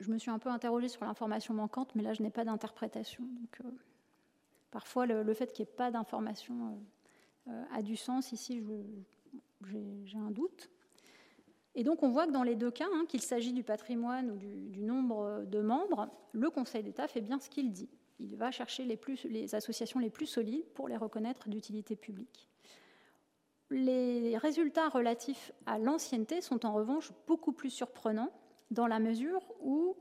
[0.00, 3.24] je me suis un peu interrogée sur l'information manquante, mais là je n'ai pas d'interprétation.
[4.70, 6.78] Parfois le, fait qu'il n'y ait pas d'information
[7.72, 8.32] a du sens.
[8.32, 8.60] Ici,
[9.64, 10.70] j'ai un doute.
[11.74, 14.36] Et donc on voit que dans les deux cas, hein, qu'il s'agit du patrimoine ou
[14.36, 17.90] du, nombre de membres, le Conseil d'État fait bien ce qu'il dit.
[18.18, 22.48] Il va chercher les, associations les plus solides pour les reconnaître d'utilité publique.
[23.68, 28.32] Les résultats relatifs à l'ancienneté sont en revanche beaucoup plus surprenants
[28.70, 29.96] dans la mesure où,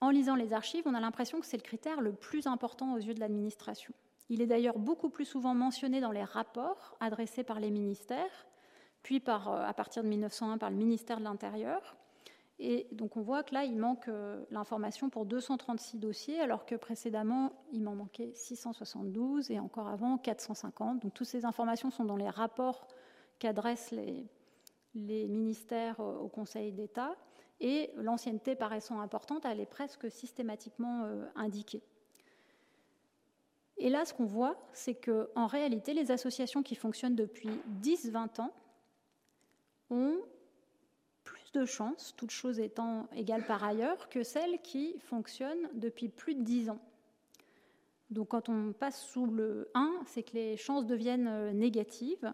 [0.00, 2.98] en lisant les archives, on a l'impression que c'est le critère le plus important aux
[2.98, 3.94] yeux de l'administration.
[4.30, 8.46] Il est d'ailleurs beaucoup plus souvent mentionné dans les rapports adressés par les ministères
[9.02, 11.96] puis euh, à partir de 1901 par le ministère de l'Intérieur.
[12.60, 16.74] Et donc on voit que là, il manque euh, l'information pour 236 dossiers, alors que
[16.74, 21.02] précédemment, il m'en manquait 672 et encore avant 450.
[21.02, 22.88] Donc toutes ces informations sont dans les rapports
[23.38, 24.26] qu'adressent les,
[24.94, 27.14] les ministères euh, au Conseil d'État.
[27.60, 31.82] Et l'ancienneté paraissant importante, elle est presque systématiquement indiquée.
[33.78, 37.50] Et là, ce qu'on voit, c'est qu'en réalité, les associations qui fonctionnent depuis
[37.82, 38.52] 10-20 ans
[39.90, 40.18] ont
[41.24, 46.34] plus de chances, toutes choses étant égales par ailleurs, que celles qui fonctionnent depuis plus
[46.34, 46.80] de 10 ans.
[48.10, 52.32] Donc quand on passe sous le 1, c'est que les chances deviennent euh, négatives.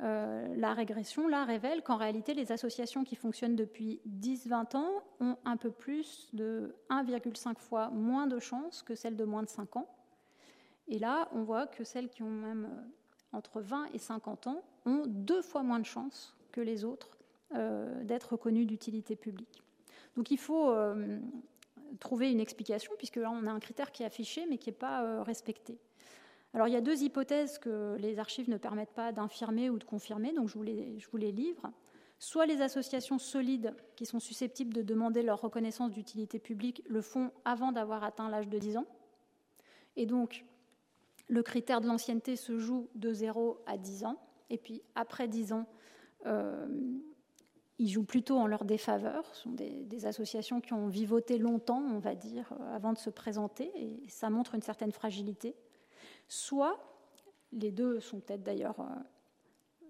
[0.00, 5.36] Euh, la régression, là, révèle qu'en réalité, les associations qui fonctionnent depuis 10-20 ans ont
[5.44, 9.76] un peu plus de 1,5 fois moins de chances que celles de moins de 5
[9.76, 9.88] ans.
[10.88, 14.62] Et là, on voit que celles qui ont même euh, entre 20 et 50 ans
[14.86, 17.18] ont deux fois moins de chances que les autres
[17.54, 19.64] euh, d'être reconnus d'utilité publique.
[20.16, 21.18] Donc il faut euh,
[21.98, 24.76] trouver une explication, puisque là on a un critère qui est affiché mais qui n'est
[24.76, 25.76] pas euh, respecté.
[26.52, 29.84] Alors il y a deux hypothèses que les archives ne permettent pas d'infirmer ou de
[29.84, 31.72] confirmer, donc je vous, les, je vous les livre.
[32.20, 37.32] Soit les associations solides qui sont susceptibles de demander leur reconnaissance d'utilité publique le font
[37.44, 38.86] avant d'avoir atteint l'âge de 10 ans.
[39.96, 40.44] Et donc,
[41.26, 44.18] le critère de l'ancienneté se joue de 0 à 10 ans.
[44.48, 45.66] Et puis, après 10 ans,
[47.78, 49.24] ils jouent plutôt en leur défaveur.
[49.34, 53.10] Ce sont des, associations qui ont vivoté longtemps, on va dire, euh, avant de se
[53.10, 55.56] présenter, et ça montre une certaine fragilité.
[56.28, 56.78] soit,
[57.52, 58.76] les deux sont peut-être d'ailleurs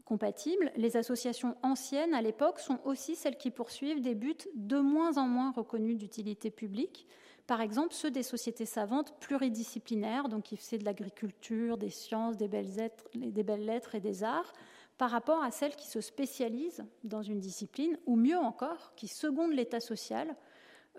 [0.04, 5.16] compatibles, les associations anciennes à l'époque sont aussi celles qui poursuivent des buts de moins
[5.16, 7.06] en moins reconnus d'utilité publique,
[7.46, 12.48] par exemple ceux des sociétés savantes pluridisciplinaires, donc qui faisaient de l'agriculture, des sciences, des
[12.48, 14.52] belles lettres et des arts,
[14.98, 19.52] par rapport à celles qui se spécialisent dans une discipline, ou mieux encore, qui secondent
[19.52, 20.36] l'état social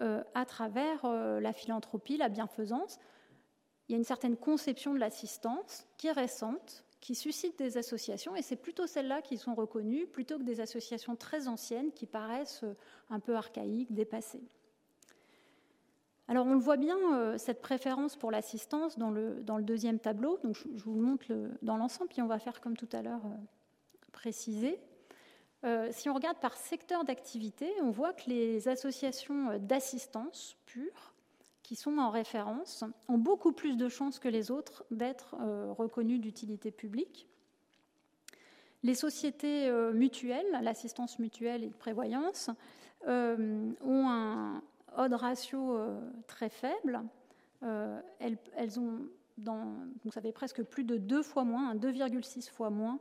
[0.01, 2.99] euh, à travers euh, la philanthropie, la bienfaisance.
[3.87, 8.35] Il y a une certaine conception de l'assistance qui est récente, qui suscite des associations,
[8.35, 12.63] et c'est plutôt celles-là qui sont reconnues, plutôt que des associations très anciennes qui paraissent
[12.63, 12.75] euh,
[13.09, 14.43] un peu archaïques, dépassées.
[16.27, 20.95] Alors on le voit bien, cette préférence pour l'assistance dans le, deuxième tableau, je, vous
[20.95, 21.27] montre
[21.61, 23.21] dans l'ensemble, puis on va faire comme tout à l'heure
[24.15, 24.79] précisé.
[25.65, 31.13] Euh, si on regarde par secteur d'activité, on voit que les associations d'assistance pure,
[31.63, 36.19] qui sont en référence, ont beaucoup plus de chances que les autres d'être euh, reconnues
[36.19, 37.27] d'utilité publique.
[38.83, 42.49] Les sociétés euh, mutuelles, l'assistance mutuelle et de prévoyance,
[43.07, 44.63] ont un
[44.97, 45.79] odd ratio
[46.25, 47.03] très faible.
[47.61, 49.01] Elles, ont,
[49.37, 49.75] dans,
[50.11, 52.99] ça fait presque plus de deux fois moins, 2,6 fois moins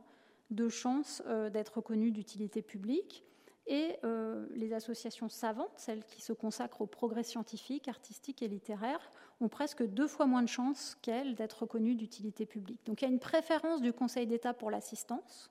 [0.51, 3.25] de chances euh, d'être reconnues d'utilité publique.
[3.67, 9.11] Et euh, les associations savantes, celles qui se consacrent au progrès scientifique, artistique et littéraire,
[9.41, 12.85] ont presque deux fois moins de chances qu'elles d'être reconnues d'utilité publique.
[12.85, 15.51] Donc il y a une préférence du Conseil d'État pour l'assistance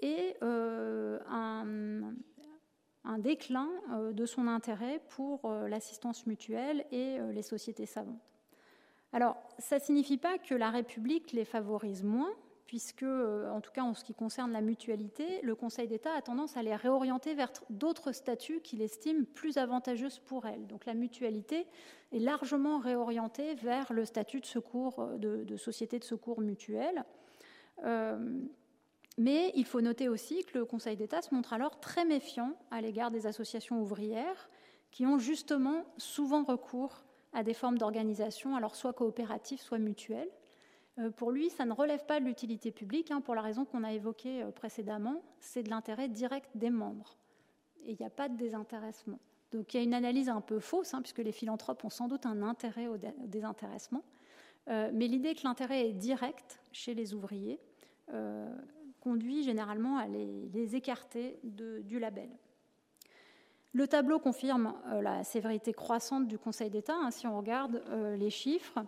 [0.00, 2.12] et euh, un,
[3.04, 3.70] un, déclin
[4.12, 8.20] de son intérêt pour l'assistance mutuelle et les sociétés savantes.
[9.14, 12.34] Alors, ça ne signifie pas que la République les favorise moins,
[12.66, 16.22] puisque, euh, en tout cas en ce qui concerne la mutualité, le Conseil d'État a
[16.22, 20.66] tendance à les réorienter vers d'autres statuts qu'il estime plus avantageux pour elles.
[20.66, 21.66] Donc la mutualité
[22.12, 27.04] est largement réorientée vers le statut de secours euh, de, société de secours mutuelle.
[27.84, 28.18] Euh,
[29.18, 32.80] mais il faut noter aussi que le Conseil d'État se montre alors très méfiant à
[32.80, 34.50] l'égard des associations ouvrières
[34.90, 40.30] qui ont justement souvent recours à des formes d'organisation, alors soit coopératives, soit mutuelles.
[40.98, 43.84] Euh, pour lui, ça ne relève pas de l'utilité publique, hein, pour la raison qu'on
[43.84, 47.16] a évoquée euh, précédemment, c'est de l'intérêt direct des membres.
[47.84, 49.18] Et il n'y a pas de désintéressement.
[49.52, 52.08] Donc il y a une analyse un peu fausse, hein, puisque les philanthropes ont sans
[52.08, 54.02] doute un intérêt au désintéressement.
[54.68, 57.60] Euh, mais l'idée que l'intérêt est direct chez les ouvriers
[59.00, 62.28] conduit généralement à les, écarter du label.
[63.72, 66.94] Le tableau confirme la sévérité croissante du Conseil d'État.
[66.94, 67.82] Hein, si on regarde
[68.16, 68.78] les chiffres,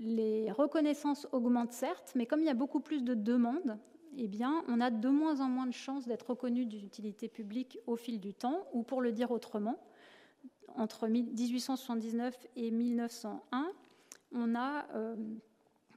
[0.00, 3.78] les reconnaissances augmentent certes, mais comme il y a beaucoup plus de demandes,
[4.16, 4.28] eh
[4.66, 8.34] on a de moins en moins de chances d'être reconnu d'utilité publique au fil du
[8.34, 9.78] temps, ou pour le dire autrement,
[10.74, 13.70] entre 1879 et 1901,
[14.32, 15.16] on a euh,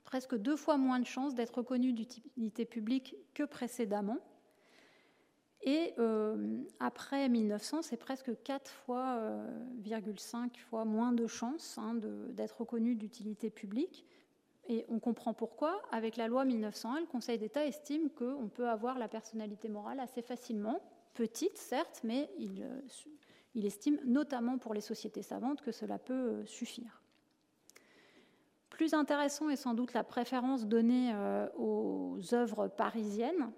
[0.03, 4.17] presque deux fois moins de chances d'être reconnu d'utilité publique que précédemment.
[5.65, 9.49] Et euh, après 1900, c'est presque 4 fois, euh,
[10.69, 11.95] fois moins de chances hein,
[12.29, 14.05] d'être reconnu d'utilité publique.
[14.67, 15.81] Et on comprend pourquoi.
[15.91, 20.21] Avec la loi 1901, le Conseil d'État estime qu'on peut avoir la personnalité morale assez
[20.21, 20.81] facilement,
[21.13, 22.81] petite certes, mais il, euh,
[23.55, 27.01] il estime notamment pour les sociétés savantes que cela peut suffire.
[28.69, 31.13] Plus intéressant est sans doute la préférence donnée
[31.55, 33.51] aux œuvres parisiennes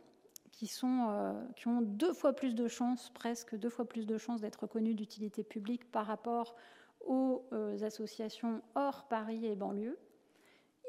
[0.64, 4.62] euh, qui ont deux fois plus de chances, presque deux fois plus de chances d'être
[4.62, 6.56] reconnues d'utilité publique par rapport
[7.06, 9.99] aux euh, associations hors Paris et banlieue.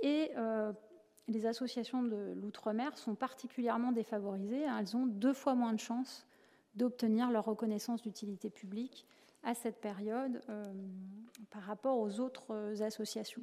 [0.02, 0.72] Et euh,
[1.26, 4.62] les associations de l'outre-mer sont particulièrement défavorisées.
[4.62, 6.26] Elles ont deux fois moins de chances
[6.76, 9.06] d'obtenir leur reconnaissance d'utilité publique
[9.42, 10.42] à cette période
[11.50, 13.42] par rapport aux autres associations.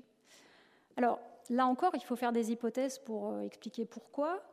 [0.97, 1.19] Alors
[1.49, 4.43] là encore, il faut faire des hypothèses pour expliquer pourquoi.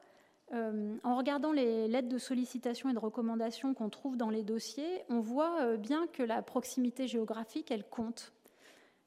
[0.53, 5.05] Euh, en regardant les lettres de sollicitation et de recommandation qu'on trouve dans les dossiers,
[5.09, 8.33] on voit euh, bien que la proximité géographique, elle compte.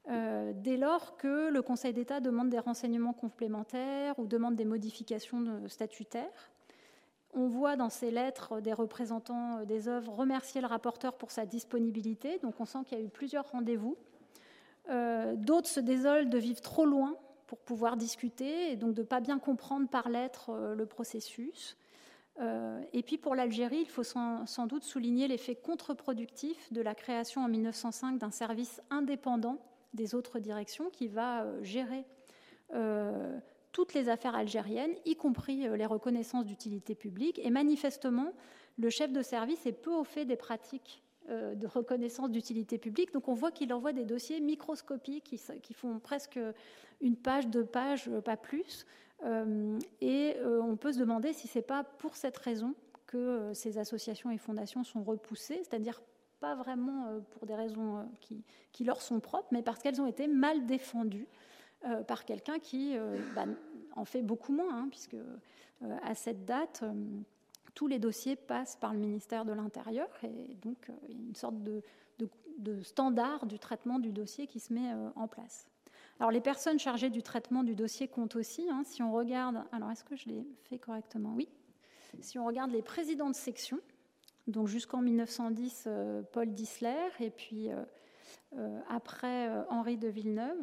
[0.09, 5.67] Euh, dès lors que le Conseil d'État demande des renseignements complémentaires ou demande des modifications
[5.67, 6.51] statutaires,
[7.33, 12.37] on voit dans ces lettres des représentants des œuvres remercier le rapporteur pour sa disponibilité,
[12.39, 13.97] donc on sent qu'il y a eu plusieurs rendez-vous.
[15.37, 17.15] D'autres se désolent de vivre trop loin
[17.53, 21.77] pour pouvoir discuter et donc de ne pas bien comprendre par lettre euh, le processus.
[22.39, 27.41] Euh, et puis pour l'Algérie, il faut sans, doute souligner l'effet contre-productif de la création
[27.41, 29.59] en 1905 d'un service indépendant
[29.93, 32.05] des autres directions qui va euh, gérer
[33.71, 37.39] toutes les affaires algériennes, y compris les reconnaissances d'utilité publique.
[37.43, 38.33] Et manifestement,
[38.79, 43.13] le chef de service est peu au fait des pratiques de reconnaissance d'utilité publique.
[43.13, 46.39] Donc on voit qu'il envoie des dossiers microscopiques qui, font presque
[47.01, 48.85] une page, deux pages, pas plus.
[50.01, 52.75] et on peut se demander si c'est pas pour cette raison
[53.07, 56.01] que ces associations et fondations sont repoussées, c'est-à-dire
[56.43, 58.03] pas vraiment euh, pour des raisons euh,
[58.73, 61.27] qui, leur sont propres, mais parce qu'elles ont été mal défendues
[61.85, 62.97] euh, par quelqu'un qui
[63.33, 63.45] bah,
[63.95, 65.15] en fait beaucoup moins, hein, puisque
[66.03, 66.83] à cette date,
[67.73, 71.81] tous les dossiers passent par le ministère de l'Intérieur, et donc a une sorte de,
[72.83, 75.67] standard du traitement du dossier qui se met en place.
[76.19, 78.69] Alors les personnes chargées du traitement du dossier comptent aussi.
[78.69, 81.33] Hein, si on regarde, alors est-ce que je l'ai fait correctement?
[81.35, 81.49] Oui.
[82.21, 83.79] Si on regarde les présidents de section,
[84.47, 87.83] donc jusqu'en 1910, euh, Paul Dissler, et puis euh,
[88.57, 90.59] euh, après Henri de Villeneuve.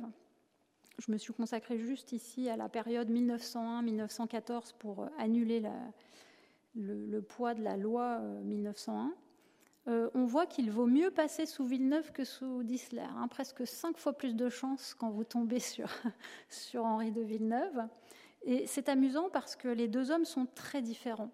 [0.98, 5.62] Je me suis consacrée juste ici à la période 1901-1914 pour annuler
[6.74, 9.12] le, poids de la loi 1901.
[9.86, 13.00] on voit qu'il vaut mieux passer sous Villeneuve que sous Dissler.
[13.16, 13.28] Hein.
[13.28, 15.88] presque cinq fois plus de chances quand vous tombez sur,
[16.48, 17.86] sur Henri de Villeneuve.
[18.42, 21.30] Et c'est amusant parce que les deux hommes sont très différents.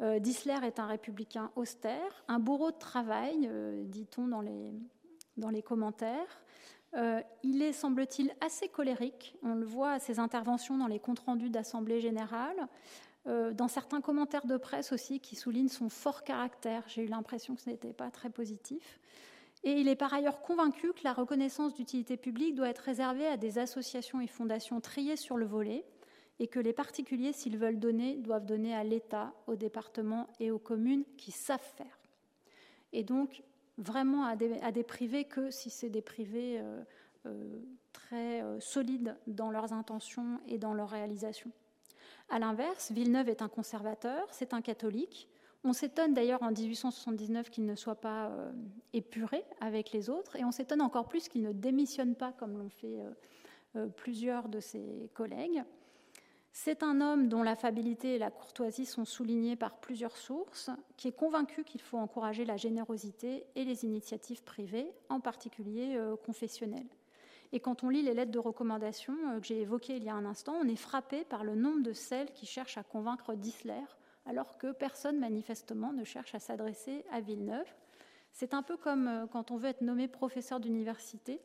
[0.00, 4.72] Euh, Dissler est un républicain austère, un bourreau de travail, euh, dit-on dans les,
[5.36, 6.42] dans les commentaires.
[6.94, 9.36] Euh, il est, semble-t-il, assez colérique.
[9.42, 12.66] On le voit à ses interventions dans les comptes rendus d'Assemblée générale,
[13.26, 16.82] dans certains commentaires de presse aussi qui soulignent son fort caractère.
[16.88, 18.98] J'ai eu l'impression que ce n'était pas très positif.
[19.62, 23.36] Et il est par ailleurs convaincu que la reconnaissance d'utilité publique doit être réservée à
[23.36, 25.84] des associations et fondations triées sur le volet,
[26.38, 30.58] et que les particuliers, s'ils veulent donner, doivent donner à l'État, aux départements et aux
[30.58, 31.98] communes qui savent faire.
[32.94, 33.42] Et donc,
[33.76, 36.82] vraiment à des, privés que si c'est des privés euh,
[37.26, 37.60] euh,
[37.92, 41.52] très euh, solides dans leurs intentions et dans leurs réalisations.
[42.30, 45.28] À l'inverse, Villeneuve est un conservateur, c'est un catholique.
[45.64, 48.30] On s'étonne d'ailleurs en 1879 qu'il ne soit pas
[48.92, 52.70] épuré avec les autres, et on s'étonne encore plus qu'il ne démissionne pas comme l'ont
[52.70, 52.98] fait
[53.96, 55.62] plusieurs de ses collègues.
[56.52, 61.12] C'est un homme dont l'affabilité et la courtoisie sont soulignées par plusieurs sources, qui est
[61.12, 66.88] convaincu qu'il faut encourager la générosité et les initiatives privées, en particulier euh, confessionnelles.
[67.52, 70.14] Et quand on lit les lettres de recommandation euh, que j'ai évoquées il y a
[70.14, 73.82] un instant, on est frappé par le nombre de celles qui cherchent à convaincre Dissler,
[74.26, 77.66] alors que personne manifestement ne cherche à s'adresser à Villeneuve.
[78.32, 81.40] C'est un peu comme euh, quand on veut être nommé professeur d'université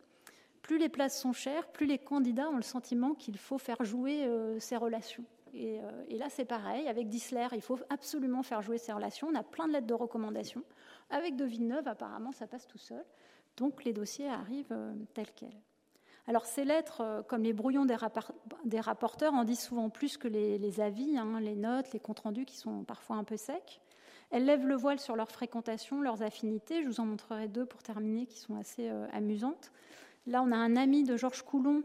[0.62, 4.26] plus les places sont chères, plus les candidats ont le sentiment qu'il faut faire jouer
[4.26, 5.24] euh, ces relations.
[5.54, 5.80] Et,
[6.10, 6.88] là, c'est pareil.
[6.88, 9.28] Avec Dissler, il faut absolument faire jouer ces relations.
[9.28, 10.64] On a plein de lettres de recommandation.
[11.12, 13.06] Avec De Villeneuve, apparemment, ça passe tout seul.
[13.58, 14.76] Donc, les dossiers arrivent
[15.14, 15.56] tels quels.
[16.28, 21.18] Alors, ces lettres, comme les brouillons des, rapporteurs, en disent souvent plus que les, avis,
[21.18, 23.82] hein, les notes, les comptes rendus qui sont parfois un peu secs.
[24.32, 26.82] Elles lèvent le voile sur leur fréquentation, leurs affinités.
[26.82, 29.72] Je vous en montrerai deux pour terminer qui sont assez amusantes.
[30.26, 31.84] Là, on a un ami de Georges Coulon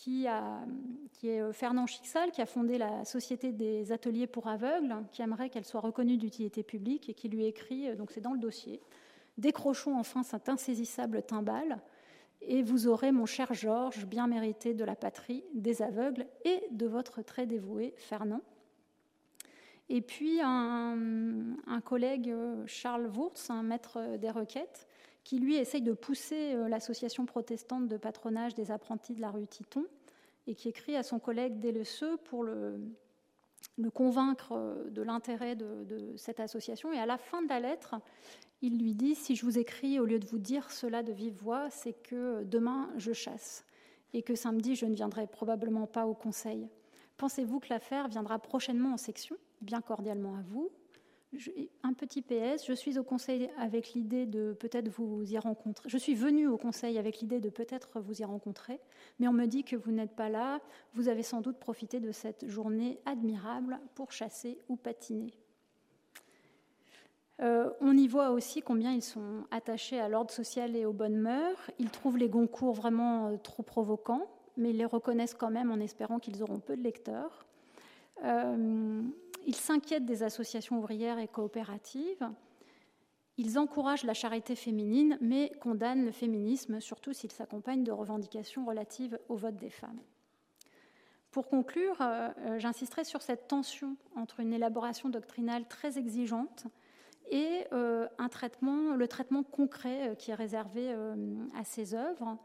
[0.00, 5.20] qui, est euh, Fernand Chixal, qui a fondé la Société des ateliers pour aveugles, qui
[5.20, 8.38] aimerait qu'elle soit reconnue d'utilité publique et qui lui écrit, euh, donc c'est dans le
[8.38, 8.80] dossier,
[9.38, 11.80] Décrochons enfin cet insaisissable timbal,
[12.42, 16.86] et vous aurez, mon cher Georges, bien mérité de la patrie, des aveugles et de
[16.86, 18.40] votre très dévoué Fernand.
[19.88, 24.86] Et puis un, collègue, euh, Charles Wurtz, un maître des requêtes,
[25.24, 29.46] qui lui essaye de pousser euh, l'association protestante de patronage des apprentis de la rue
[29.46, 29.84] Titon
[30.46, 32.80] et qui écrit à son collègue Delesseux pour le,
[33.76, 36.92] le convaincre euh, de l'intérêt de, cette association.
[36.92, 37.96] Et à la fin de la lettre,
[38.62, 41.34] il lui dit Si je vous écris au lieu de vous dire cela de vive
[41.34, 43.64] voix, c'est que demain je chasse
[44.12, 46.68] et que samedi je ne viendrai probablement pas au conseil.
[47.16, 49.36] Pensez-vous que l'affaire viendra prochainement en section?
[49.60, 50.70] Bien cordialement à vous,
[51.84, 55.88] un petit PS, je suis au conseil avec l'idée de peut-être vous y rencontrer.
[55.88, 58.80] Je suis venue au conseil avec l'idée de peut-être vous y rencontrer,
[59.18, 60.60] mais on me dit que vous n'êtes pas là.
[60.94, 65.32] Vous avez sans doute profité de cette journée admirable pour chasser ou patiner.
[67.42, 71.16] Euh, on y voit aussi combien ils sont attachés à l'ordre social et aux bonnes
[71.16, 71.70] mœurs.
[71.78, 74.26] Ils trouvent les Goncourt vraiment euh, trop provocants,
[74.56, 77.46] mais ils les reconnaissent quand même en espérant qu'ils auront peu de lecteurs.
[78.24, 79.02] Euh,
[79.46, 82.28] ils s'inquiètent des associations ouvrières et coopératives.
[83.36, 89.18] Ils encouragent la charité féminine, mais condamnent le féminisme, surtout s'il s'accompagne de revendications relatives
[89.28, 90.00] au vote des femmes.
[91.30, 96.66] Pour conclure, euh, euh, j'insisterai sur cette tension entre une élaboration doctrinale très exigeante
[97.30, 100.92] et euh, le traitement concret qui est réservé
[101.54, 102.36] à ces œuvres.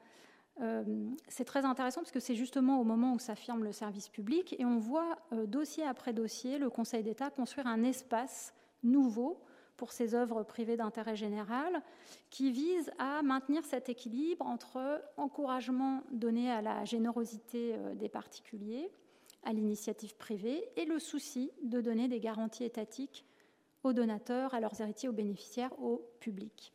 [0.61, 0.83] Euh,
[1.27, 4.65] c'est très intéressant parce que c'est justement au moment où s'affirme le service public et
[4.65, 9.41] on voit euh, dossier après dossier le Conseil d'État construire un espace nouveau
[9.75, 11.81] pour ces œuvres privées d'intérêt général,
[12.29, 18.89] qui vise à maintenir cet équilibre entre encouragement donné à la générosité euh, des particuliers,
[19.43, 23.25] à l'initiative privée, et le souci de donner des garanties étatiques
[23.83, 26.73] aux donateurs, à leurs héritiers, aux bénéficiaires, au public.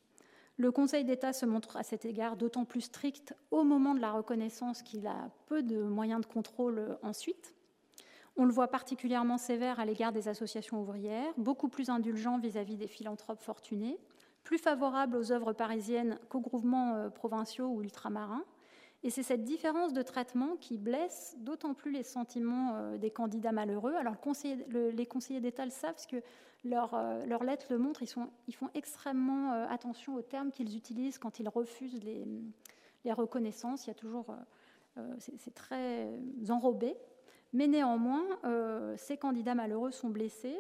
[0.61, 4.13] Le Conseil d'État se montre à cet égard d'autant plus strict au moment de la
[4.13, 7.55] reconnaissance qu'il a peu de moyens de contrôle ensuite.
[8.37, 12.89] On le voit particulièrement sévère à l'égard des associations ouvrières, beaucoup plus indulgent vis-à-vis des
[12.89, 13.97] philanthropes fortunés,
[14.43, 18.45] plus favorable aux œuvres parisiennes qu'aux groupements euh, provinciaux ou ultramarins.
[19.03, 23.53] Et c'est cette différence de traitement qui blesse d'autant plus les sentiments euh, des candidats
[23.53, 23.95] malheureux.
[23.95, 24.17] Alors
[24.71, 26.23] les conseillers d'État le savent, parce que
[26.65, 31.49] leurs euh, lettres le montrent, ils, font extrêmement attention aux termes qu'ils utilisent quand ils
[31.49, 32.27] refusent les,
[33.05, 33.87] les reconnaissances.
[33.87, 34.35] Il y a toujours,
[35.19, 36.11] c'est très
[36.49, 36.97] enrobé.
[37.53, 40.57] Mais néanmoins, euh, ces candidats malheureux sont blessés.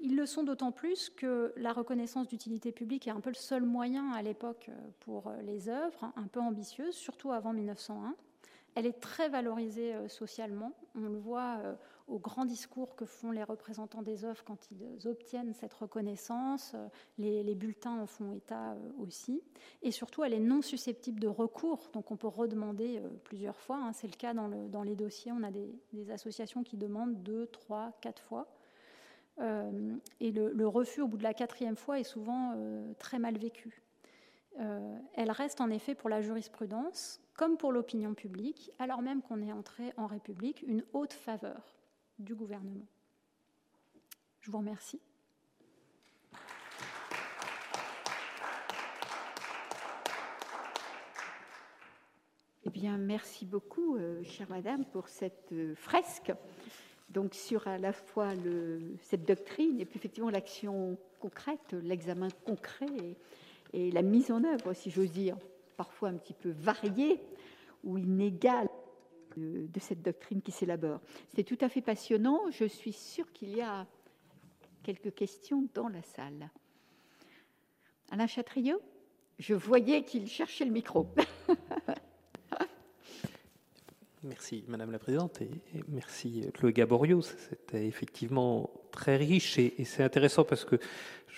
[0.00, 3.62] Ils le sont d'autant plus que la reconnaissance d'utilité publique est un peu le seul
[3.62, 8.14] moyen à l'époque euh, pour euh, les œuvres, un peu ambitieuses, surtout avant 1901.
[8.78, 10.72] Elle est très valorisée socialement.
[10.94, 11.60] On le voit
[12.08, 16.74] aux grands discours que font les représentants des œuvres quand ils obtiennent cette reconnaissance.
[17.18, 19.42] Les, bulletins en font état euh, aussi.
[19.82, 23.76] Et surtout, elle est non susceptible de recours, donc on peut redemander euh, plusieurs fois.
[23.76, 23.92] Hein.
[23.92, 25.32] C'est le cas dans, les dossiers.
[25.32, 28.46] On a des, associations qui demandent deux, trois, quatre fois.
[29.40, 32.54] Euh, et le, refus au bout de la quatrième fois est souvent
[32.98, 33.82] très mal vécu.
[34.56, 39.52] elle reste en effet pour la jurisprudence, comme pour l'opinion publique, alors même qu'on est
[39.52, 41.62] entré en République, une haute faveur
[42.18, 42.84] du gouvernement.
[44.40, 45.00] Je vous remercie.
[52.64, 56.32] Eh bien, merci beaucoup, euh, chère madame, pour cette euh, fresque.
[57.08, 58.32] Donc, sur à la fois
[59.00, 63.16] cette doctrine et puis effectivement l'action concrète, l'examen concret
[63.72, 65.36] et, la mise en œuvre, si j'ose dire,
[65.78, 67.22] parfois un petit peu variée
[67.84, 68.68] ou inégale
[69.36, 71.00] de, cette doctrine qui s'élabore.
[71.34, 72.50] C'est tout à fait passionnant.
[72.50, 73.86] Je suis sûre qu'il y a
[74.82, 76.50] quelques questions dans la salle.
[78.10, 78.82] Alain Chatriot
[79.38, 81.06] Je voyais qu'il cherchait le micro.
[84.24, 85.48] Merci Madame la Présidente et
[85.86, 87.22] merci Chloé Gaborio.
[87.22, 90.80] C'était effectivement très riche et, c'est intéressant parce que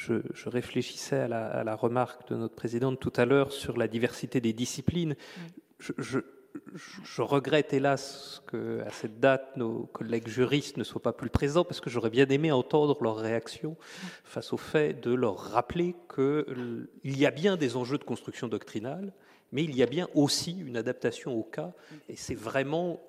[0.01, 4.53] je, réfléchissais à la, remarque de notre Présidente tout à l'heure sur la diversité des
[4.53, 5.14] disciplines.
[5.78, 6.20] je,
[7.05, 11.64] je regrette hélas que à cette date nos collègues juristes ne soient pas plus présents
[11.64, 13.76] parce que j'aurais bien aimé entendre leur réaction
[14.24, 19.12] face au fait de leur rappeler qu'il y a bien des enjeux de construction doctrinale,
[19.53, 21.72] mais il y a bien aussi une adaptation au cas,
[22.09, 23.01] et c'est vraiment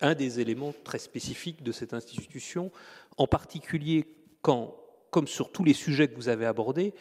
[0.00, 2.70] un des éléments très spécifiques de cette institution,
[3.18, 4.06] en particulier
[4.40, 4.74] quand,
[5.10, 6.94] comme sur tous les sujets que vous avez abordés,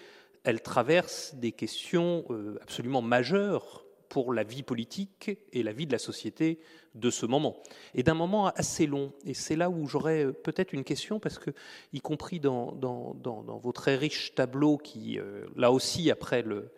[0.44, 5.92] elle traverse des questions euh, absolument majeures pour la vie politique et la vie de
[5.92, 6.60] la société
[6.96, 7.62] de ce moment.
[7.94, 9.14] Et d'un moment assez long.
[9.26, 11.52] Et c'est là où j'aurais euh, peut-être une question, parce que,
[11.94, 16.72] y compris dans, dans, vos très riches tableaux, qui, euh, là aussi, après le,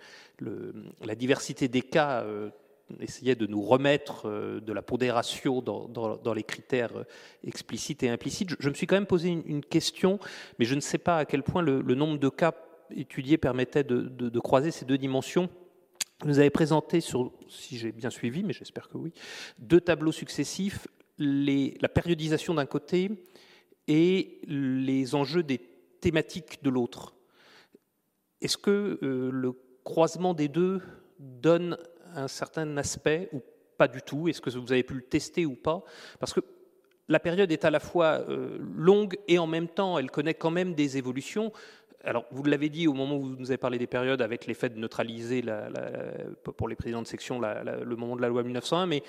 [1.01, 2.25] la diversité des cas,
[2.99, 7.05] essayaient de nous remettre de la pondération dans, les critères
[7.43, 10.19] explicites et implicites, je, me suis quand même posé une, question,
[10.59, 12.53] mais je ne sais pas à quel point le, nombre de cas
[12.95, 15.49] étudiés permettait de croiser ces deux dimensions
[16.23, 19.11] vous avez présenté, si j'ai bien suivi, mais j'espère que oui,
[19.57, 20.87] deux tableaux successifs,
[21.17, 23.09] la périodisation d'un côté
[23.87, 25.59] et les enjeux des
[25.99, 27.15] thématiques de l'autre.
[28.41, 29.53] Est-ce que euh, le
[29.83, 30.81] croisement des deux
[31.19, 31.77] donne
[32.15, 33.41] un certain aspect ou
[33.77, 34.27] pas du tout?
[34.27, 35.83] Est-ce que vous avez pu le tester ou pas?
[36.19, 36.41] Parce que
[37.07, 40.51] la période est à la fois euh, longue et en même temps, elle connaît quand
[40.51, 41.51] même des évolutions.
[42.03, 44.69] Alors, vous l'avez dit au moment où vous nous avez parlé des périodes avec l'effet
[44.69, 45.43] de neutraliser
[46.43, 49.03] pour les présidents de section le moment de la loi 1901, mais,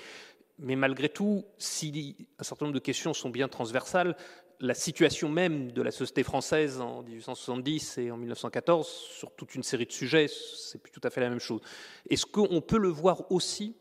[0.59, 4.15] mais malgré tout, si un certain nombre de questions sont bien transversales,
[4.63, 9.63] la situation même de la société française en 1870 et en 1914, sur toute une
[9.63, 11.59] série de sujets, c'est plus tout à fait la même chose.
[12.09, 13.75] Est-ce qu'on peut le voir aussi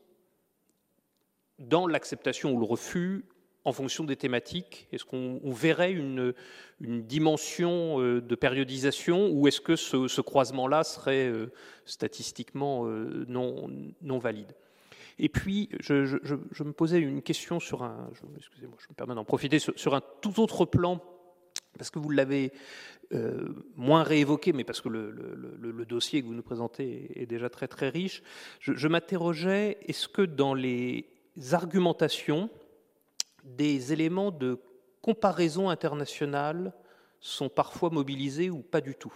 [1.61, 3.25] dans l'acceptation ou le refus
[3.65, 4.89] en fonction des thématiques?
[4.91, 6.35] Est-ce qu'on verrait une,
[6.81, 11.53] dimension euh, de périodisation ou est-ce que ce, croisement-là serait euh,
[11.85, 14.53] statistiquement euh, non, non valide?
[15.25, 19.61] Et puis, je, me posais une question sur un, excusez-moi, je me permets d'en profiter,
[19.61, 21.01] sur, un tout autre plan,
[21.79, 22.53] parce que vous l'avez
[23.77, 27.89] moins réévoqué, mais parce que le, dossier que vous nous présentez est déjà très très
[27.89, 28.25] riche.
[28.59, 31.07] je m'interrogeais, est-ce que dans les
[31.53, 32.51] argumentations,
[33.45, 34.59] des éléments de
[35.03, 36.73] comparaison internationale
[37.21, 39.15] sont parfois mobilisés ou pas du tout?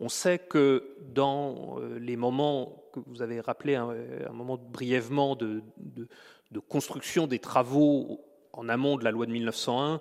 [0.00, 3.94] On sait que dans les moments que vous avez rappelé un,
[4.32, 5.62] moment brièvement de,
[6.68, 8.20] construction des travaux
[8.52, 10.00] en amont de la loi de 1901,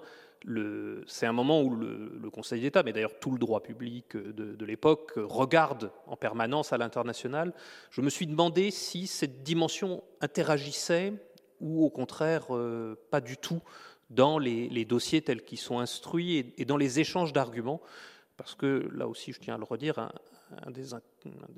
[1.07, 5.13] c'est un moment où le, Conseil d'État, mais d'ailleurs tout le droit public de, l'époque,
[5.15, 7.53] regarde en permanence à l'international.
[7.91, 11.13] Je me suis demandé si cette dimension interagissait
[11.61, 13.61] ou au contraire euh, pas du tout
[14.09, 17.81] dans les, dossiers tels qu'ils sont instruits et, dans les échanges d'arguments.
[18.37, 20.89] Parce que là aussi, je tiens à le redire, un, des,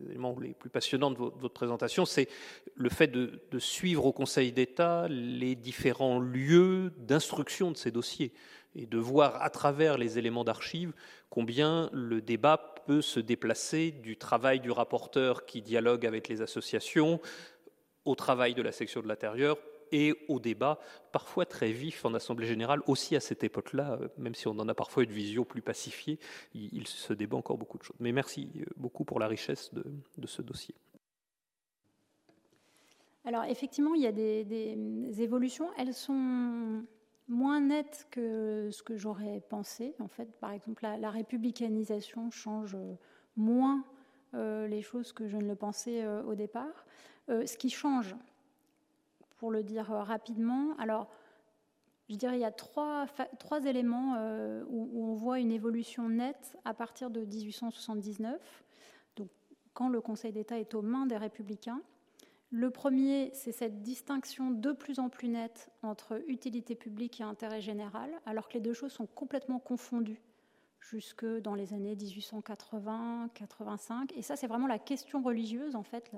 [0.08, 2.28] éléments les plus passionnants de votre, présentation, c'est
[2.76, 8.34] le fait de, de suivre au Conseil d'État les différents lieux d'instruction de ces dossiers
[8.76, 10.94] et de voir à travers les éléments d'archives
[11.30, 17.22] combien le débat peut se déplacer du travail du rapporteur qui dialogue avec les associations
[18.04, 19.58] au travail de la section de l'intérieur
[19.92, 20.80] et au débat,
[21.12, 24.74] parfois très vif en Assemblée générale, aussi à cette époque-là, même si on en a
[24.74, 26.20] parfois une vision plus pacifiée,
[26.54, 27.98] il, se débat encore beaucoup de choses.
[28.00, 30.76] Mais merci beaucoup pour la richesse de, ce dossier.
[33.26, 35.70] Alors effectivement, il y a des, évolutions.
[35.78, 36.84] Elles sont
[37.28, 39.96] moins nette que ce que j'aurais pensé.
[40.00, 42.78] En fait, par exemple, la, républicanisation change
[43.36, 43.84] moins
[44.34, 46.86] euh, les choses que je ne le pensais euh, au départ.
[47.30, 48.16] Euh, ce qui change,
[49.38, 51.10] pour le dire rapidement, alors
[52.10, 53.08] je dirais il y a trois,
[53.40, 54.16] trois éléments
[54.68, 58.64] où, où, on voit une évolution nette à partir de 1879,
[59.16, 59.30] donc
[59.74, 61.82] quand le Conseil d'État est aux mains des républicains.
[62.52, 67.60] Le premier, c'est cette distinction de plus en plus nette entre utilité publique et intérêt
[67.60, 70.22] général, alors que les deux choses sont complètement confondues
[70.80, 74.14] jusque dans les années 1880-85.
[74.16, 76.12] Et ça, c'est vraiment la question religieuse, en fait,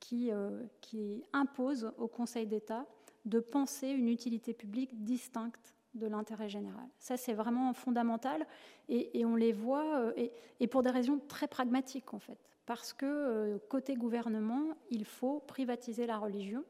[0.00, 2.86] qui, euh, qui impose au Conseil d'État
[3.24, 6.86] de penser une utilité publique distincte de l'intérêt général.
[6.98, 8.46] Ça, c'est vraiment fondamental
[8.88, 10.28] et, on les voit, euh,
[10.60, 15.38] et, pour des raisons très pragmatiques, en fait parce que euh, côté gouvernement, il faut
[15.38, 16.64] privatiser la religion.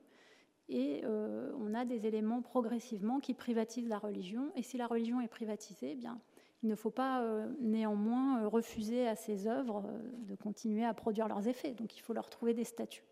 [0.69, 4.51] Et on a des éléments progressivement qui privatisent la religion.
[4.57, 6.19] Et si la religion est privatisée, eh bien,
[6.65, 7.25] il ne faut pas
[7.61, 9.85] néanmoins refuser à ces œuvres
[10.27, 11.71] de continuer à produire leurs effets.
[11.71, 13.05] Donc il faut leur trouver des statuts.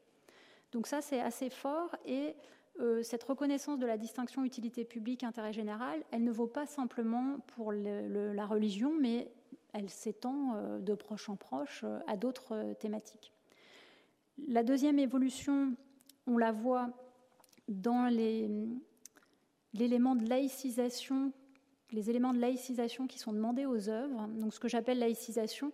[0.74, 1.96] Donc ça, c'est assez fort.
[2.04, 2.34] Et
[3.02, 7.72] cette reconnaissance de la distinction utilité publique, intérêt général, elle ne vaut pas simplement pour
[7.72, 9.30] la religion, mais
[9.74, 13.32] elle s'étend euh, de proche en proche euh, à d'autres euh, thématiques.
[14.48, 15.74] La deuxième évolution,
[16.26, 16.90] on la voit
[17.68, 18.06] dans
[19.72, 21.32] l'élément de laïcisation,
[21.90, 24.28] les éléments de laïcisation qui sont demandés aux œuvres.
[24.28, 25.72] Donc, ce que j'appelle laïcisation,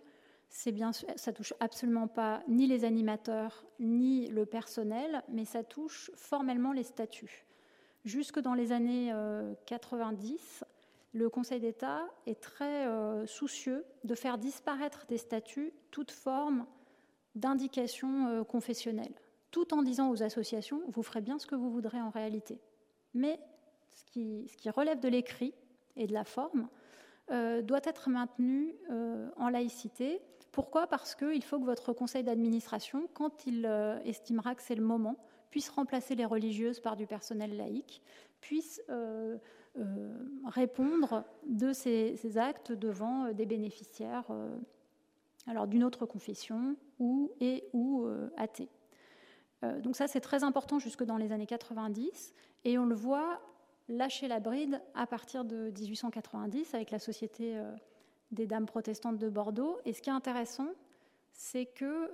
[0.53, 6.11] c'est bien, ça touche absolument pas ni les animateurs ni le personnel, mais ça touche
[6.15, 7.45] formellement les statuts.
[8.03, 9.13] Jusque dans les années
[9.65, 10.65] 90,
[11.13, 16.65] le Conseil d'État est très euh, soucieux de faire disparaître des statuts toute forme
[17.35, 19.13] d'indication euh, confessionnelle,
[19.51, 22.59] tout en disant aux associations, vous ferez bien ce que vous voudrez en réalité.
[23.13, 23.39] Mais
[23.93, 25.53] ce qui, relève de l'écrit
[25.97, 26.69] et de la forme
[27.29, 28.75] euh, doit être maintenu
[29.35, 30.21] en laïcité.
[30.51, 30.87] Pourquoi?
[30.87, 33.65] Parce qu'il faut que votre conseil d'administration, quand il
[34.05, 35.15] estimera que c'est le moment,
[35.49, 38.01] puisse remplacer les religieuses par du personnel laïque,
[38.41, 38.81] puisse
[39.77, 40.13] euh,
[40.45, 48.05] répondre de ces, actes devant euh, des bénéficiaires euh, d'une autre confession ou et ou
[48.37, 48.69] athées.
[49.79, 53.41] donc ça c'est très important jusque dans les années 90 et on le voit
[53.89, 57.59] lâcher la bride à partir de 1890 avec la Société
[58.31, 59.79] des Dames protestantes de Bordeaux.
[59.85, 60.67] Et ce qui est intéressant,
[61.33, 62.11] c'est que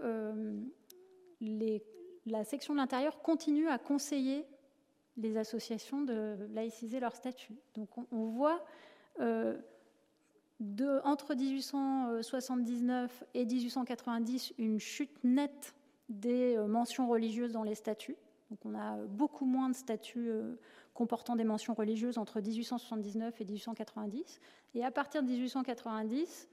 [2.26, 4.46] la section de l'intérieur continue à conseiller
[5.18, 7.56] les associations de laïciser leur statut.
[7.74, 8.64] Donc on, voit
[9.20, 9.58] euh,
[11.04, 15.74] entre 1879 et 1890 une chute nette
[16.10, 18.16] des euh, mentions religieuses dans les statuts.
[18.50, 20.56] Donc on a beaucoup moins de statuts euh,
[20.94, 24.40] comportant des mentions religieuses entre 1879 et 1890.
[24.76, 26.48] Et à partir de 1890,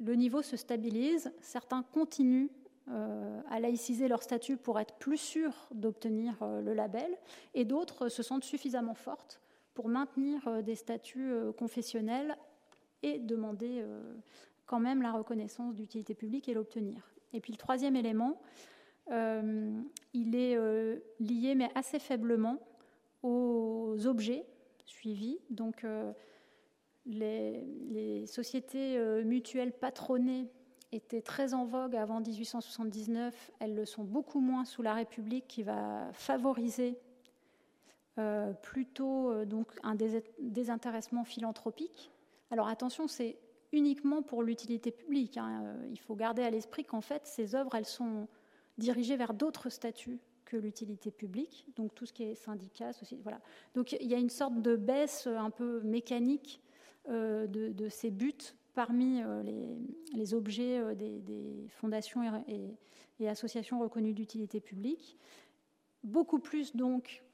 [0.00, 1.32] le niveau se stabilise.
[1.40, 2.48] Certains continuent
[2.88, 7.16] euh, à laïciser leur statut pour être plus sûrs d'obtenir euh, le label,
[7.54, 9.40] et d'autres se sentent suffisamment fortes
[9.74, 12.34] pour maintenir des statuts confessionnels
[13.02, 13.84] et demander
[14.64, 17.10] quand même la reconnaissance d'utilité publique et l'obtenir.
[17.34, 18.40] Et puis le troisième élément,
[19.10, 20.56] il est
[21.20, 22.58] lié, mais assez faiblement,
[23.22, 24.44] aux objets
[24.84, 25.38] suivis.
[25.50, 25.84] Donc
[27.06, 30.48] les, les sociétés mutuelles patronnées
[30.92, 35.62] étaient très en vogue avant 1879, elles le sont beaucoup moins sous la République qui
[35.62, 36.98] va favoriser
[38.18, 39.94] euh, plutôt euh, donc un
[40.38, 42.10] désintéressement philanthropique.
[42.50, 43.36] Alors attention, c'est
[43.72, 45.36] uniquement pour l'utilité publique.
[45.36, 45.62] Hein.
[45.64, 48.26] Euh, il faut garder à l'esprit qu'en fait, ces œuvres, elles sont
[48.78, 53.40] dirigées vers d'autres statuts que l'utilité publique, donc tout ce qui est syndicat, société, voilà.
[53.74, 56.62] Donc il y a une sorte de baisse un peu mécanique
[57.08, 59.42] euh, de, ces buts parmi euh,
[60.12, 62.44] les, objets des, fondations
[63.18, 65.18] et associations reconnues d'utilité publique.
[66.04, 67.24] Beaucoup plus donc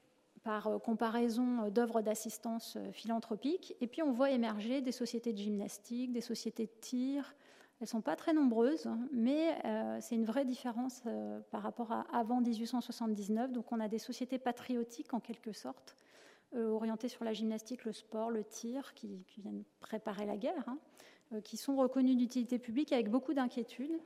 [0.43, 3.75] par euh, comparaison euh, d'œuvres d'assistance euh, philanthropique.
[3.81, 7.35] Et puis on voit émerger des sociétés de gymnastique, des sociétés de tir.
[7.83, 9.61] Elles ne sont pas très nombreuses, mais
[9.99, 11.03] c'est une vraie différence
[11.51, 13.51] par rapport à avant 1879.
[13.51, 15.97] Donc on a des sociétés patriotiques en quelque sorte,
[16.55, 21.57] orientées sur la gymnastique, le sport, le tir, qui, viennent préparer la guerre, hein, qui
[21.57, 23.99] sont reconnues d'utilité publique avec beaucoup d'inquiétude,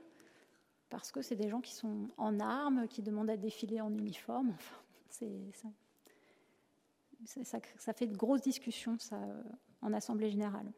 [0.89, 4.53] parce que c'est des gens qui sont en armes, qui demandent à défiler en uniforme.
[4.55, 5.29] Enfin, c'est
[7.77, 9.43] ça, fait de grosses discussions ça, euh,
[9.83, 10.73] en Assemblée générale.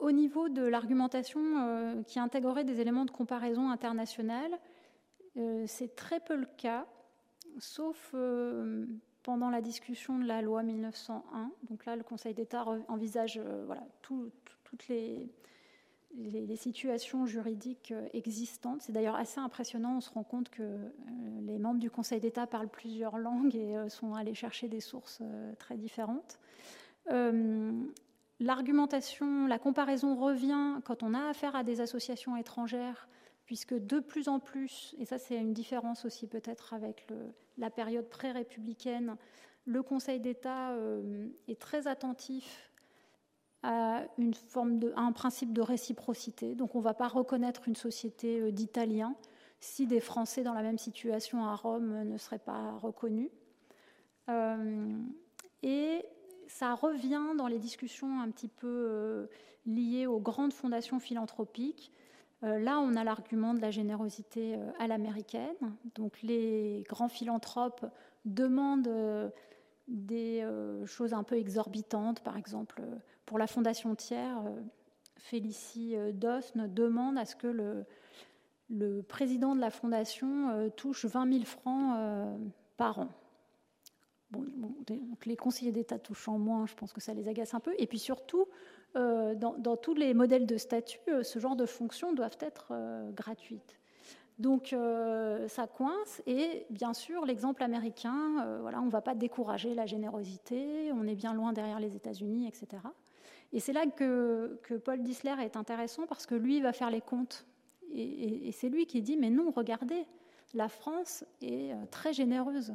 [0.00, 4.58] Au niveau de l'argumentation euh, qui intégrerait des éléments de comparaison internationale,
[5.36, 6.86] euh, c'est très peu le cas,
[7.58, 8.14] sauf
[9.22, 11.50] pendant la discussion de la loi 1901.
[11.68, 15.30] Donc là, le Conseil d'État envisage voilà, toutes les,
[16.56, 18.82] situations juridiques euh, existantes.
[18.82, 19.96] C'est d'ailleurs assez impressionnant.
[19.96, 20.90] On se rend compte que euh,
[21.42, 25.22] les membres du Conseil d'État parlent plusieurs langues et euh, sont allés chercher des sources
[25.58, 26.38] très différentes.
[28.40, 33.08] L'argumentation, la comparaison revient quand on a affaire à des associations étrangères,
[33.46, 37.06] puisque de plus en plus, et ça c'est une différence aussi peut-être avec
[37.58, 39.16] la période pré-républicaine,
[39.66, 40.74] le Conseil d'État
[41.48, 42.70] est très attentif
[43.62, 46.54] à, une forme de, un principe de réciprocité.
[46.54, 49.14] Donc on ne va pas reconnaître une société euh, d'Italiens
[49.60, 53.30] si des Français dans la même situation à Rome ne seraient pas reconnus.
[54.30, 54.98] Euh,
[55.62, 56.02] et
[56.50, 59.26] ça revient dans les discussions un petit peu euh,
[59.66, 61.92] liées aux grandes fondations philanthropiques.
[62.42, 65.56] là, on a l'argument de la générosité à l'américaine.
[65.94, 67.84] Donc les grands philanthropes
[68.24, 69.30] demandent
[69.88, 70.42] des
[70.86, 72.82] choses un peu exorbitantes, par exemple
[73.30, 74.60] pour la Fondation Thiers, euh,
[75.16, 81.32] Félicie euh, Dosne demande à ce que le, président de la Fondation euh, touche 20
[81.34, 81.96] 000 francs
[82.76, 83.08] par an.
[84.32, 87.74] Donc les conseillers d'État touchant moins, je pense que ça les agace un peu.
[87.78, 88.46] Et puis surtout,
[88.94, 92.72] dans, tous les modèles de statut, ce genre de fonctions doivent être
[93.12, 93.76] gratuites.
[94.38, 94.74] Donc
[95.48, 96.22] ça coince.
[96.26, 101.16] Et bien sûr, l'exemple américain, voilà, on ne va pas décourager la générosité, on est
[101.16, 102.82] bien loin derrière les États-Unis, etc.
[103.52, 107.46] Et c'est là que, Paul Dissler est intéressant parce que lui va faire les comptes.
[107.92, 110.06] Et, c'est lui qui dit, mais non, regardez,
[110.54, 112.74] la France est euh, très généreuse.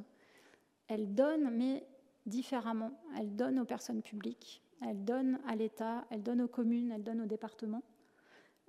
[0.88, 1.86] Elle donne, mais
[2.26, 2.92] différemment.
[3.18, 7.22] Elle donne aux personnes publiques, elle donne à l'État, elle donne aux communes, elle donne
[7.22, 7.84] aux départements.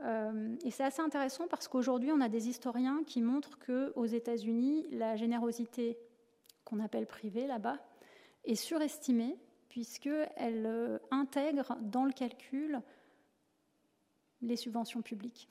[0.01, 4.87] Euh, et c'est assez intéressant parce qu'aujourd'hui, on a des historiens qui montrent qu'aux États-Unis,
[4.91, 5.99] la générosité
[6.65, 7.79] qu'on appelle privée là-bas
[8.45, 9.39] est surestimée
[9.69, 12.81] puisqu'elle euh, intègre dans le calcul
[14.43, 15.49] les subventions publiques.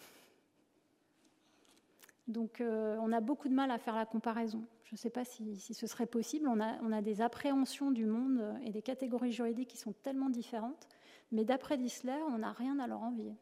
[2.28, 4.64] Donc euh, on a beaucoup de mal à faire la comparaison.
[4.86, 6.48] Je ne sais pas si, ce serait possible.
[6.48, 10.88] On a, des appréhensions du monde et des catégories juridiques qui sont tellement différentes.
[11.32, 13.36] Mais d'après Dissler, on n'a rien à leur envier.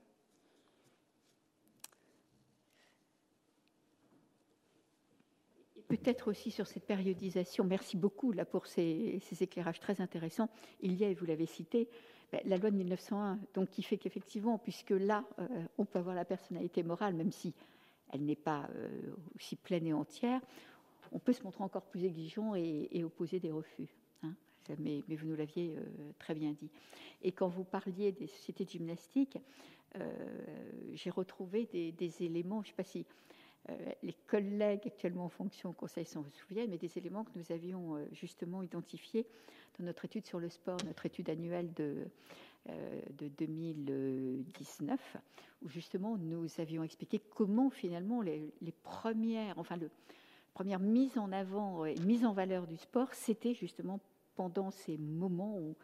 [5.98, 10.50] peut-être aussi sur cette périodisation, merci beaucoup pour ces, éclairages très intéressants.
[10.82, 11.88] Il y a, et vous l'avez cité,
[12.32, 15.48] ben, la loi de 1901, donc qui fait qu'effectivement, puisque là, euh,
[15.78, 17.54] on peut avoir la personnalité morale, même si
[18.14, 18.90] elle n'est pas euh,
[19.36, 20.42] aussi pleine et entière,
[21.12, 23.90] on peut se montrer encore plus exigeant et, opposer des refus.
[24.24, 24.34] Hein.
[24.80, 26.70] mais, vous nous l'aviez euh, très bien dit.
[27.22, 29.38] Et quand vous parliez des sociétés de gymnastique,
[30.94, 33.06] j'ai retrouvé des, des, éléments, je ne sais pas si
[33.70, 37.50] euh, les collègues actuellement en fonction au Conseil s'en souviennent, mais des éléments que nous
[37.52, 39.26] avions euh, justement identifiés
[39.80, 42.06] dans notre étude sur le sport, notre étude annuelle de, euh,
[42.68, 45.18] de 2019,
[45.64, 48.54] où justement nous avions expliqué comment finalement les,
[48.84, 49.90] premières, enfin le
[50.54, 54.00] première mise en avant et mise en valeur du sport, c'était justement
[54.36, 55.76] pendant ces moments où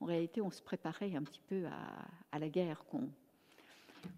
[0.00, 3.08] en réalité on se préparait un petit peu à, à la guerre qu'on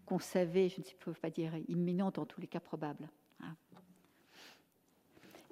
[0.07, 3.09] qu'on savait, je ne peux pas dire imminente, en tous les cas probable.
[3.41, 3.55] Hein.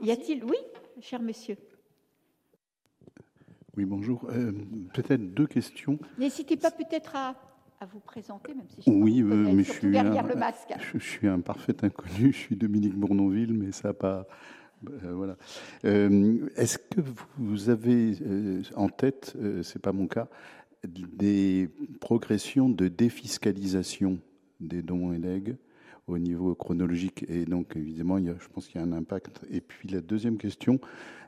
[0.00, 0.56] Y a-t-il Oui,
[1.00, 1.56] cher monsieur?
[3.76, 4.26] Oui, bonjour.
[4.30, 4.52] Euh,
[4.94, 5.98] peut-être deux questions.
[6.18, 7.34] N'hésitez pas peut-être à,
[7.92, 10.72] vous présenter, même si je oui, euh, mais je suis derrière un, le masque.
[10.94, 12.32] Je, suis un parfait inconnu.
[12.32, 14.26] Je suis Dominique Bournonville, mais ça n'a pas.
[15.04, 15.36] Euh, voilà.
[15.84, 17.02] Est-ce que
[17.36, 18.14] vous avez
[18.76, 20.28] en tête, c'est pas mon cas,
[20.88, 21.68] des
[22.00, 24.18] progressions de défiscalisation
[24.58, 25.56] des dons et legs?
[26.06, 27.24] Au niveau chronologique.
[27.28, 29.40] Et donc, évidemment, il y a, je pense qu'il y a un impact.
[29.50, 30.80] Et puis, la deuxième question,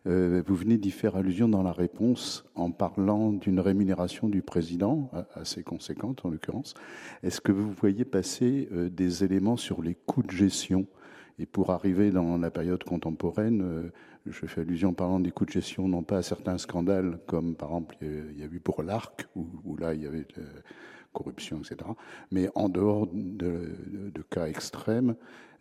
[0.06, 5.10] euh, vous venez d'y faire allusion dans la réponse en parlant d'une rémunération du président,
[5.34, 6.74] assez conséquente en l'occurrence.
[7.22, 10.86] Est-ce que vous voyez passer euh, des éléments sur les coûts de gestion?
[11.40, 13.92] Et pour arriver dans la période contemporaine, euh,
[14.26, 17.54] je fais allusion en parlant des coûts de gestion, non pas à certains scandales, comme
[17.54, 20.26] par exemple il y a eu pour l'ARC, où, là il y avait
[21.12, 21.76] corruption, etc.
[22.30, 25.14] Mais en dehors de, cas extrêmes,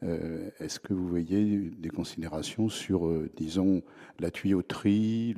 [0.04, 3.82] euh, est-ce que vous voyez des considérations sur, euh, disons,
[4.20, 5.36] la tuyauterie,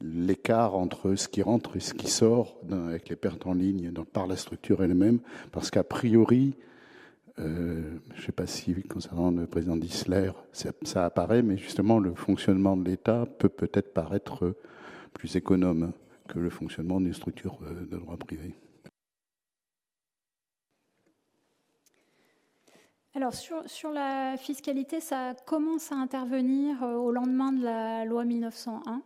[0.00, 4.26] l'écart entre ce qui rentre et ce qui sort avec les pertes en ligne par
[4.26, 5.20] la structure elle-même?
[5.52, 6.56] Parce qu'a priori,
[7.38, 12.14] euh, je ne sais pas si concernant le président Dissler, ça, apparaît, mais justement le
[12.14, 14.56] fonctionnement de l'État peut peut-être paraître
[15.14, 15.92] plus économe
[16.28, 17.58] que le fonctionnement d'une structure
[17.90, 18.54] de droit privé.
[23.12, 29.02] Alors sur, la fiscalité, ça commence à intervenir euh, au lendemain de la loi 1901.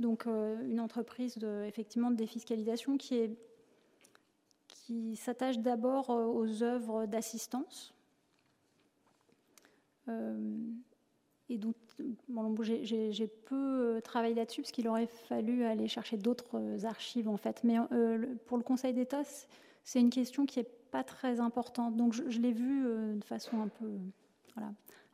[0.00, 3.36] Donc euh, une entreprise de, effectivement de défiscalisation qui,
[5.14, 7.94] s'attache d'abord euh, aux œuvres d'assistance.
[11.48, 11.76] et donc
[12.82, 17.62] j'ai peu travaillé là-dessus parce qu'il aurait fallu aller chercher d'autres archives en fait.
[17.62, 17.76] Mais
[18.46, 19.22] pour le Conseil d'État,
[19.84, 21.96] c'est une question qui est pas très importante.
[21.96, 23.98] Donc je, l'ai vu euh, de façon un peu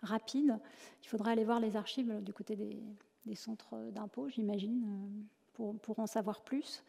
[0.02, 0.58] rapide.
[1.02, 5.22] Il faudrait aller voir les archives euh, du côté des, centres d'impôts, j'imagine, euh,
[5.54, 6.82] pour, pour, en savoir plus.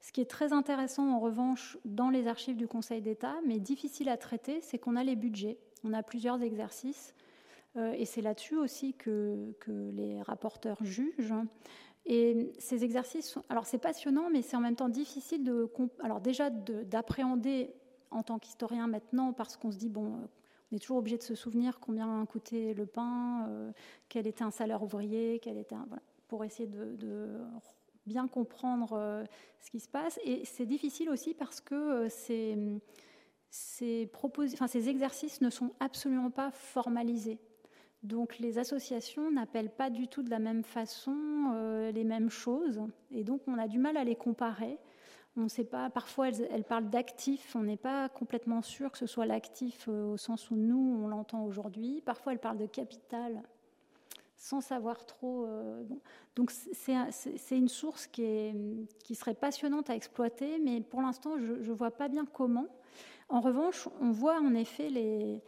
[0.00, 4.08] Ce qui est très intéressant, en revanche, dans les archives du Conseil d'État, mais difficile
[4.08, 5.58] à traiter, c'est qu'on a les budgets.
[5.84, 7.14] On a plusieurs exercices.
[7.76, 11.34] et c'est là-dessus aussi que, que, les rapporteurs jugent.
[12.04, 15.70] Et ces exercices, sont, alors c'est passionnant, mais c'est en même temps difficile de,
[16.02, 17.74] alors déjà d'appréhender
[18.12, 20.28] en tant qu'historien maintenant parce qu'on se dit, bon,
[20.72, 23.72] on est toujours obligé de se souvenir combien coûtait le pain, euh,
[24.08, 25.76] quel était un salaire ouvrier, quel était
[26.28, 27.28] pour essayer de,
[28.06, 29.24] bien comprendre euh,
[29.60, 30.18] ce qui se passe.
[30.24, 32.08] Et c'est difficile aussi parce que euh,
[33.50, 37.38] ces exercices ne sont absolument pas formalisés.
[38.02, 42.80] Donc les associations n'appellent pas du tout de la même façon les mêmes choses,
[43.12, 44.76] et donc on a du mal à les comparer.
[45.36, 49.24] On sait pas, parfois elle, parle d'actif, on n'est pas complètement sûr que ce soit
[49.24, 52.02] l'actif euh, au sens où nous on l'entend aujourd'hui.
[52.04, 53.42] Parfois elle parle de capital
[54.36, 55.46] sans savoir trop.
[55.46, 55.84] Euh,
[56.36, 58.52] Donc c'est une source qui,
[59.14, 62.66] serait passionnante à exploiter, mais pour l'instant je ne vois pas bien comment.
[63.30, 65.40] En revanche, on voit en effet les,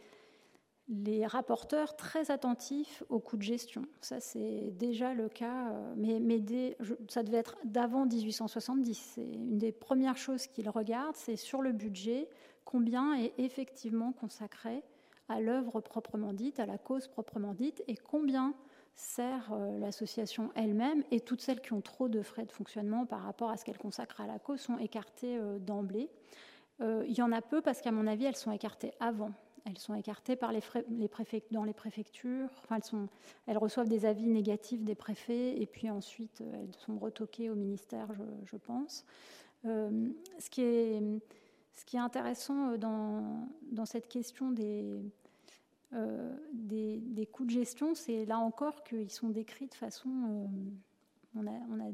[0.87, 3.85] les rapporteurs très attentifs aux coûts de gestion.
[4.01, 6.45] Ça, c'est déjà le cas, euh, mais,
[7.09, 9.13] ça devait être d'avant 1870.
[9.15, 12.29] C'est une des premières choses qu'ils regardent, c'est sur le budget,
[12.65, 14.83] combien est effectivement consacré
[15.27, 18.53] à l'œuvre proprement dite, à la cause proprement dite, et combien
[18.95, 23.23] sert euh, l'association elle-même, et toutes celles qui ont trop de frais de fonctionnement par
[23.23, 26.11] rapport à ce qu'elles consacrent à la cause sont écartées euh, d'emblée.
[26.79, 29.31] il y en a peu parce qu'à mon avis, elles sont écartées avant
[29.65, 30.61] elles sont écartées par les,
[31.51, 32.49] dans les préfectures.
[32.63, 32.77] Enfin,
[33.47, 37.55] elles, reçoivent des avis négatifs des préfets et puis ensuite euh, elles sont retoquées au
[37.55, 38.07] ministère,
[38.45, 39.05] je, pense.
[39.65, 45.01] Euh, ce, qui est, intéressant euh, dans, cette question des,
[47.33, 50.47] coûts de gestion, c'est là encore qu'ils sont décrits de façon...
[51.35, 51.91] on a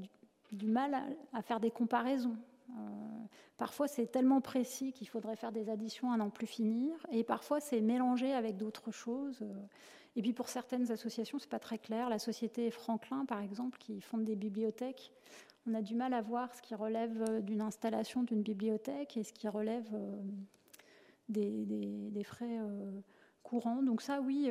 [0.52, 2.36] du, mal à faire des comparaisons.
[2.78, 3.26] Euh,
[3.58, 7.60] parfois, c'est tellement précis qu'il faudrait faire des additions à n'en plus finir, et parfois,
[7.60, 9.40] c'est mélangé avec d'autres choses.
[9.42, 9.54] Euh.
[10.16, 12.10] Et puis, pour certaines associations, c'est pas très clair.
[12.10, 15.12] La société Franklin, par exemple, qui fonde des bibliothèques,
[15.68, 19.24] on a du mal à voir ce qui relève euh, d'une installation d'une bibliothèque et
[19.24, 19.88] ce qui relève
[21.30, 22.60] des, frais
[23.44, 23.84] courants.
[23.84, 24.50] Donc ça, oui,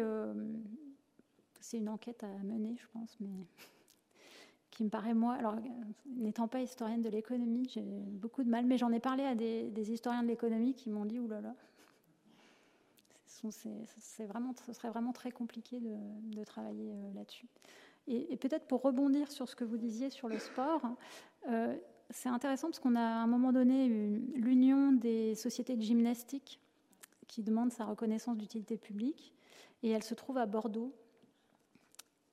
[1.60, 3.46] c'est une enquête à mener, je pense, mais
[4.80, 5.56] qui me paraît, moi, alors
[6.06, 9.92] n'étant pas historienne de l'économie, j'ai beaucoup de mal, mais j'en ai parlé à des,
[9.92, 11.54] historiens de l'économie qui m'ont dit, oulala,
[13.26, 17.46] c'est vraiment, ce serait vraiment très compliqué de, travailler euh, là-dessus.
[18.08, 20.80] Et, peut-être pour rebondir sur ce que vous disiez sur le sport,
[21.50, 21.76] euh,
[22.08, 23.86] c'est intéressant parce qu'on a à un moment donné
[24.34, 26.58] l'Union des sociétés de gymnastique
[27.28, 29.34] qui demande sa reconnaissance d'utilité publique,
[29.82, 30.94] et elle se trouve à Bordeaux,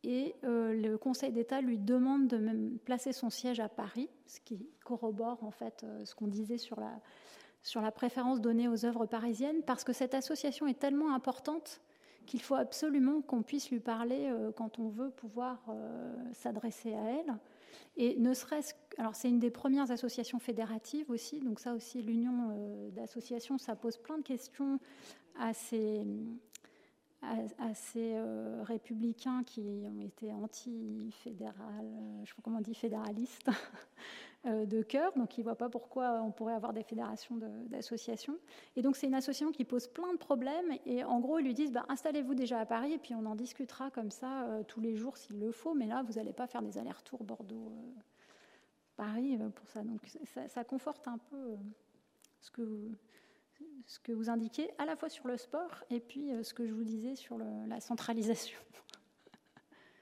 [0.03, 4.39] et euh, le Conseil d'État lui demande de même placer son siège à Paris, ce
[4.41, 9.61] qui corrobore en fait euh, ce qu'on disait sur la, préférence donnée aux œuvres parisiennes,
[9.63, 11.81] parce que cette association est tellement importante
[12.25, 15.63] qu'il faut absolument qu'on puisse lui parler quand on veut pouvoir
[16.33, 17.37] s'adresser à elle.
[17.95, 22.89] Et ne serait-ce alors c'est une des premières associations fédératives aussi, donc ça aussi l'union
[22.91, 24.77] d'associations, ça pose plein de questions
[25.39, 26.03] à ces,
[27.73, 33.49] ces euh, républicains qui ont été anti-fédéral, euh, je sais pas comment on dit, fédéralistes
[34.45, 37.37] euh, de cœur, donc ils ne voient pas pourquoi on pourrait avoir des fédérations
[37.67, 38.37] d'associations.
[38.75, 41.53] Et donc c'est une association qui pose plein de problèmes, et en gros ils lui
[41.53, 44.95] disent bah, installez-vous déjà à Paris, et puis on en discutera comme ça tous les
[44.95, 47.71] jours s'il le faut, mais là vous n'allez pas faire des allers-retours Bordeaux.
[48.95, 49.83] Paris pour ça.
[49.83, 51.55] Donc ça, ça conforte un peu
[52.41, 52.95] ce que vous,
[53.85, 56.65] ce que vous indiquez à la fois sur le sport et puis euh, ce que
[56.67, 58.59] je vous disais sur la centralisation.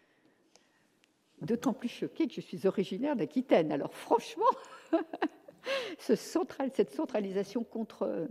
[1.41, 3.72] D'autant plus choquée que je suis originaire d'Aquitaine.
[3.72, 4.45] Alors franchement,
[5.99, 8.27] cette centralisation contre,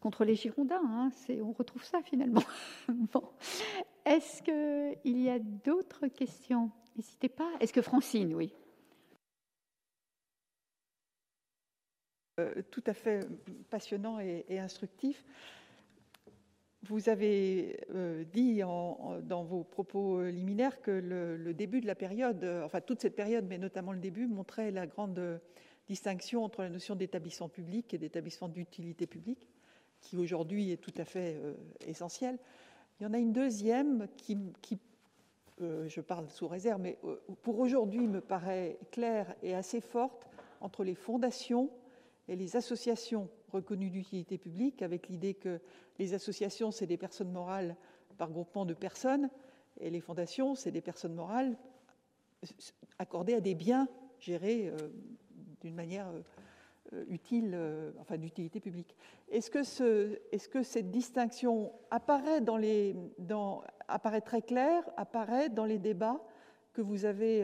[0.00, 1.10] contre les Girondins, hein,
[1.42, 2.44] on retrouve ça finalement.
[4.04, 6.70] Est-ce qu'il y a d'autres questions?
[6.96, 7.50] N'hésitez pas.
[7.60, 8.52] Est-ce que Francine, oui?
[12.70, 13.26] Tout à fait
[13.70, 15.24] passionnant et, instructif.
[16.84, 22.64] Vous avez euh, dit dans vos propos liminaires que le, début de la période, euh,
[22.64, 25.40] enfin toute cette période, mais notamment le début, montrait la grande
[25.86, 29.48] distinction entre la notion d'établissement public et d'établissement d'utilité publique,
[30.00, 31.38] qui aujourd'hui est tout à fait
[31.86, 32.38] essentielle.
[32.98, 34.38] Il y en a une deuxième qui
[35.60, 36.98] je parle sous réserve, mais
[37.42, 40.26] pour aujourd'hui me paraît claire et assez forte
[40.60, 41.70] entre les fondations
[42.28, 45.60] et les associations reconnues d'utilité publique, avec l'idée que
[45.98, 47.76] les associations, c'est des personnes morales
[48.18, 49.28] par groupement de personnes,
[49.80, 51.56] et les fondations, c'est des personnes morales
[52.98, 53.88] accordées à des biens
[54.18, 54.76] gérés euh,
[55.60, 56.08] d'une manière
[56.92, 58.96] euh, utile, euh, enfin d'utilité publique.
[59.30, 62.40] Est-ce que, cette distinction apparaît,
[63.88, 66.20] apparaît très claire, apparaît dans les débats
[66.72, 67.42] que vous avez,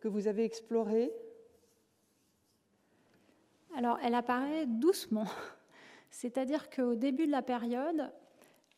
[0.00, 1.12] que vous avez explorés
[3.76, 5.26] alors, elle apparaît doucement.
[6.10, 8.10] C'est-à-dire qu'au début de la période,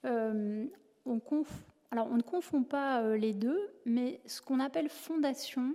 [0.05, 0.66] euh,
[1.06, 5.74] on, ne confond pas euh, les deux, mais ce qu'on appelle fondation,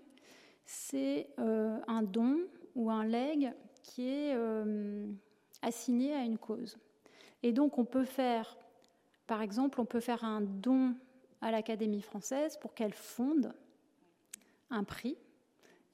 [0.66, 2.38] c'est euh, un don
[2.76, 4.38] ou un legs qui est
[5.62, 6.78] assigné à une cause.
[7.42, 8.58] Et donc, on peut faire,
[9.26, 10.94] par exemple, on peut faire un don
[11.42, 13.54] à l'Académie française pour qu'elle fonde
[14.70, 15.18] un prix,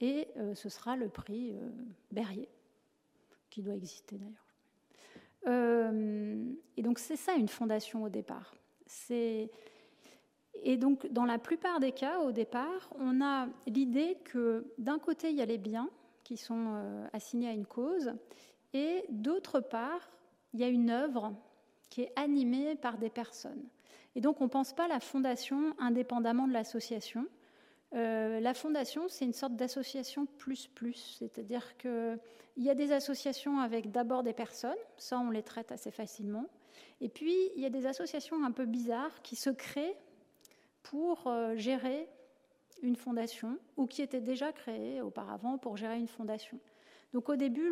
[0.02, 1.56] et ce sera le prix
[2.12, 2.50] Berrier
[3.54, 4.48] qui doit exister d'ailleurs.
[5.46, 6.44] Euh,
[6.76, 8.56] et donc c'est ça une fondation au départ.
[9.10, 15.30] Et donc dans la plupart des cas, au départ, on a l'idée que d'un côté,
[15.30, 15.90] il y a les biens
[16.24, 18.14] qui sont euh, assignés à une cause,
[18.74, 20.10] et d'autre part,
[20.54, 21.34] il y a une œuvre
[21.90, 23.64] qui est animée par des personnes.
[24.16, 27.28] Et donc on ne pense pas la fondation indépendamment de l'association.
[27.94, 32.18] Euh, la fondation, c'est une sorte d'association plus plus, c'est-à-dire qu'il
[32.58, 36.46] y a des associations avec d'abord des personnes, ça on les traite assez facilement,
[37.02, 39.96] et puis il y a des associations un peu bizarres qui se créent
[40.82, 42.08] pour euh, gérer
[42.82, 46.60] une fondation ou qui étaient déjà créées auparavant pour gérer une fondation.
[47.14, 47.72] Donc au début,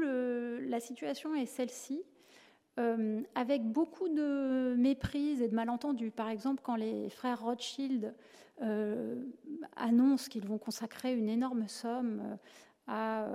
[0.68, 2.04] la situation est celle-ci.
[2.80, 6.10] Euh, avec beaucoup de méprise et de malentendus.
[6.10, 8.14] Par exemple, quand les frères Rothschild
[8.62, 9.22] euh,
[9.76, 12.36] annoncent qu'ils vont consacrer une énorme somme euh,
[12.88, 13.28] à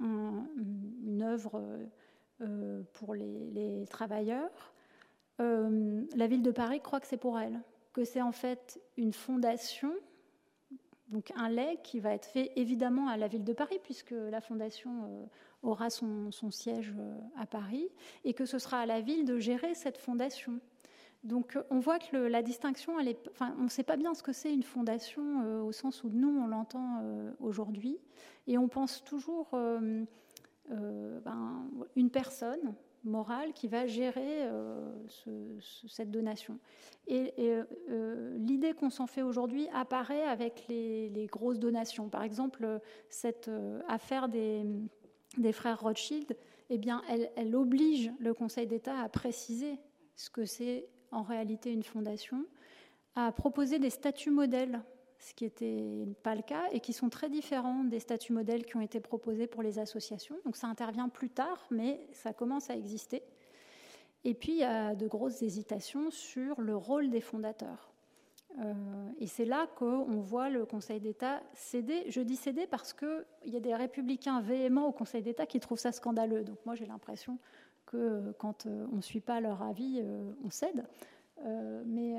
[0.00, 1.62] une œuvre
[2.94, 4.72] pour les, travailleurs,
[5.38, 7.60] la ville de Paris croit que c'est pour elle,
[7.92, 9.92] que c'est en fait une fondation
[11.08, 14.40] donc un legs qui va être fait évidemment à la ville de Paris, puisque la
[14.40, 15.28] fondation
[15.62, 17.88] aura son, siège euh, à Paris
[18.24, 20.60] et que ce sera à la ville de gérer cette fondation.
[21.24, 24.64] Donc on voit que la distinction, on ne sait pas bien ce que c'est une
[24.64, 27.98] fondation euh, au sens où nous, on l'entend euh, aujourd'hui.
[28.48, 30.06] Et on pense toujours ben,
[31.94, 32.74] une personne
[33.04, 34.48] morale qui va gérer
[35.86, 36.58] cette donation.
[37.06, 37.32] Et,
[38.36, 42.08] l'idée qu'on s'en fait aujourd'hui apparaît avec les, grosses donations.
[42.08, 42.80] Par exemple,
[43.10, 43.48] cette
[43.86, 44.66] affaire des
[45.38, 46.36] des frères Rothschild,
[46.70, 47.02] eh bien,
[47.36, 49.78] elle, oblige le Conseil d'État à préciser
[50.16, 52.46] ce que c'est en réalité une fondation,
[53.14, 54.82] à proposer des statuts modèles,
[55.18, 58.76] ce qui n'était pas le cas, et qui sont très différents des statuts modèles qui
[58.76, 60.36] ont été proposés pour les associations.
[60.44, 63.22] Donc ça intervient plus tard, mais ça commence à exister.
[64.24, 67.91] Et puis il y a de grosses hésitations sur le rôle des fondateurs.
[68.58, 68.74] Euh,
[69.18, 72.04] et c'est là qu'on voit le Conseil d'État céder.
[72.08, 75.78] Je dis céder parce qu'il y a des républicains véhéments au Conseil d'État qui trouvent
[75.78, 76.44] ça scandaleux.
[76.44, 77.38] Donc moi j'ai l'impression
[77.86, 80.84] que quand euh, on ne suit pas leur avis, euh, on cède.
[81.86, 82.16] mais,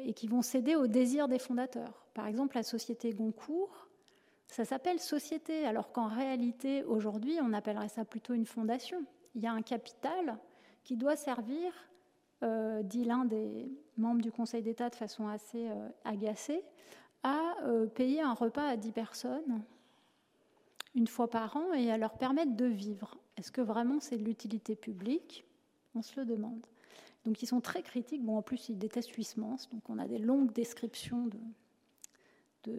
[0.00, 2.04] et qui vont céder au désir des fondateurs.
[2.12, 3.88] Par exemple, la société Goncourt,
[4.48, 9.04] ça s'appelle société, alors qu'en réalité, aujourd'hui, on appellerait ça plutôt une fondation.
[9.34, 10.38] Il y a un capital
[10.82, 11.72] qui doit servir,
[12.42, 15.68] dit l'un des membres du Conseil d'État de façon assez
[16.04, 16.62] agacée,
[17.22, 17.54] à
[17.94, 19.62] payer un repas à 10 personnes
[20.94, 23.16] une fois par an et à leur permettre de vivre.
[23.36, 25.44] Est-ce que vraiment c'est de l'utilité publique?
[25.94, 26.66] On se le demande.
[27.24, 28.24] Donc ils sont très critiques.
[28.24, 31.28] Bon, en plus, ils détestent Huysmans, donc on a des longues descriptions
[32.64, 32.72] de,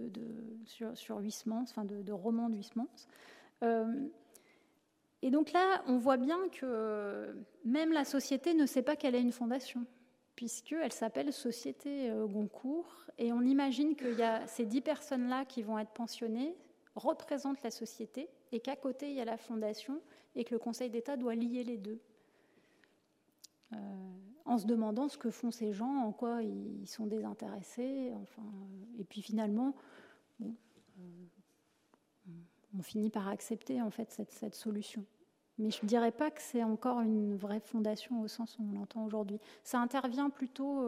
[0.65, 3.07] sur, Huysmans, enfin de, romans de Huysmans.
[3.63, 4.07] Euh,
[5.21, 7.35] et donc là, on voit bien que
[7.65, 9.85] même la société ne sait pas qu'elle est une fondation,
[10.35, 15.61] puisqu'elle s'appelle Société euh, Goncourt, et on imagine qu'il y a ces dix personnes-là qui
[15.61, 16.55] vont être pensionnées,
[16.95, 20.01] représente la société et qu'à côté il y a la fondation
[20.35, 21.99] et que le Conseil d'État doit lier les deux.
[23.73, 23.77] Euh,
[24.45, 28.41] en se demandant ce que font ces gens, en quoi ils sont désintéressés, enfin,
[28.97, 29.75] et puis finalement,
[30.41, 30.45] euh,
[32.77, 35.05] on finit par accepter en fait cette, solution.
[35.57, 38.79] Mais je ne dirais pas que c'est encore une vraie fondation au sens où on
[38.79, 39.39] l'entend aujourd'hui.
[39.63, 40.85] Ça intervient plutôt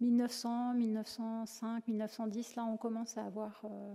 [0.00, 2.56] 1900, 1905, 1910.
[2.56, 3.94] Là, on commence à avoir euh,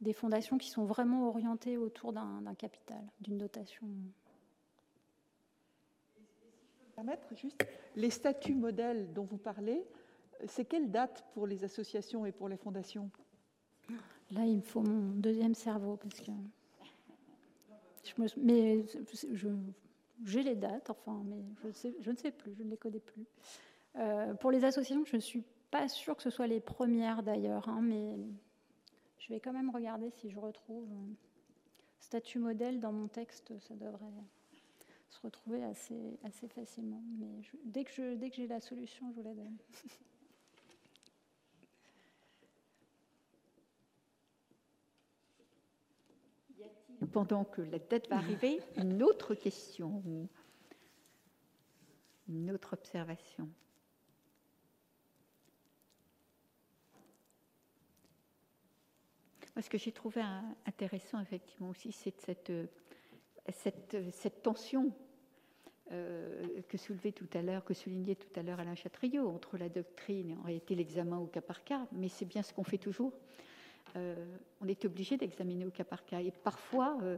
[0.00, 3.86] des fondations qui sont vraiment orientées autour d'un capital, d'une dotation.
[6.94, 9.82] Permettre juste les statuts modèles dont vous parlez,
[10.46, 13.10] c'est quelle date pour les associations et pour les fondations?
[14.32, 16.32] Là, il me faut mon deuxième cerveau parce que
[18.36, 18.84] mais
[20.24, 21.42] j'ai les dates, enfin, mais
[22.00, 23.26] je, ne sais plus, je ne les connais plus.
[23.96, 27.68] Euh, pour les associations, je ne suis pas sûre que ce soit les premières d'ailleurs,
[27.68, 28.16] hein, mais
[29.18, 30.88] je vais quand même regarder si je retrouve
[31.98, 34.12] statut modèle dans mon texte, ça devrait
[35.08, 37.02] se retrouver assez, assez facilement.
[37.18, 39.56] Mais dès que j'ai la solution, je vous la donne.
[47.12, 50.02] Pendant que la date va arriver, une autre question,
[52.28, 53.48] une autre observation.
[59.62, 60.22] ce que j'ai trouvé
[60.66, 62.52] intéressant, effectivement, aussi, c'est cette,
[64.42, 64.92] tension
[65.92, 69.68] euh, que soulevait tout à l'heure, que soulignait tout à l'heure Alain Chatriot, entre la
[69.68, 72.78] doctrine et en réalité l'examen au cas par cas, mais c'est bien ce qu'on fait
[72.78, 73.12] toujours.
[73.96, 74.14] Euh,
[74.60, 76.20] on est obligé d'examiner au cas par cas.
[76.20, 77.16] Et parfois, euh,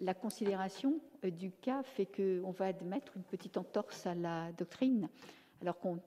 [0.00, 5.08] la considération du cas fait qu'on va admettre une petite entorse à la doctrine,
[5.60, 6.00] alors qu'on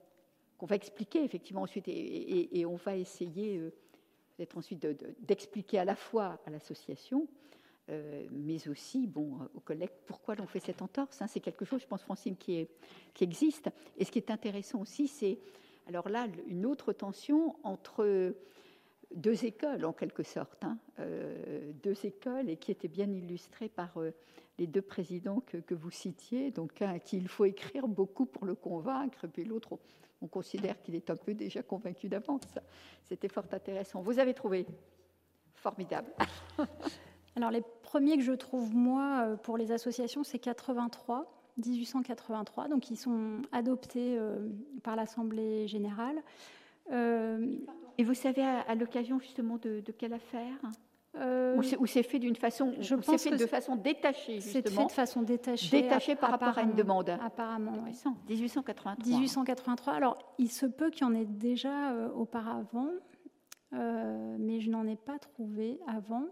[0.62, 3.60] va expliquer effectivement ensuite, et, on va essayer
[4.36, 4.84] peut-être ensuite
[5.20, 7.28] d'expliquer à la fois à l'association,
[7.90, 11.20] euh, mais aussi bon, aux collègues pourquoi l'on fait cette entorse.
[11.20, 11.26] Hein.
[11.26, 12.66] c'est quelque chose, je pense, Francine, qui
[13.20, 13.68] existe.
[13.98, 15.38] Et ce qui est intéressant aussi, c'est
[15.86, 18.34] alors là une autre tension entre
[19.14, 20.78] deux écoles en quelque sorte, hein.
[20.98, 24.12] euh, deux écoles et qui étaient bien illustrées par euh,
[24.58, 28.44] les deux présidents que, vous citiez, donc un à qui il faut écrire beaucoup pour
[28.44, 29.78] le convaincre, puis l'autre
[30.22, 32.42] on considère qu'il est un peu déjà convaincu d'avance.
[33.04, 34.00] C'était fort intéressant.
[34.00, 34.66] Vous avez trouvé
[35.54, 36.10] formidable.
[37.36, 41.30] Alors les premiers que je trouve moi euh, pour les associations, c'est 83.
[41.56, 44.18] 1883, donc ils sont adoptés
[44.82, 46.20] par l'Assemblée générale.
[46.92, 47.56] Euh,
[47.98, 50.58] Et vous savez à, l'occasion justement de quelle affaire?
[51.16, 54.90] Euh, ou c'est fait d'une façon, je pense fait de façon détachée C'est fait de
[54.90, 55.82] façon détachée.
[55.82, 57.10] Détachée par rapport à une demande.
[57.22, 57.84] Apparemment,
[58.28, 58.96] 1883.
[59.06, 59.92] 1883.
[59.92, 62.90] Alors, il se peut qu'il y en ait déjà euh, auparavant,
[63.72, 66.26] mais je n'en ai pas trouvé avant.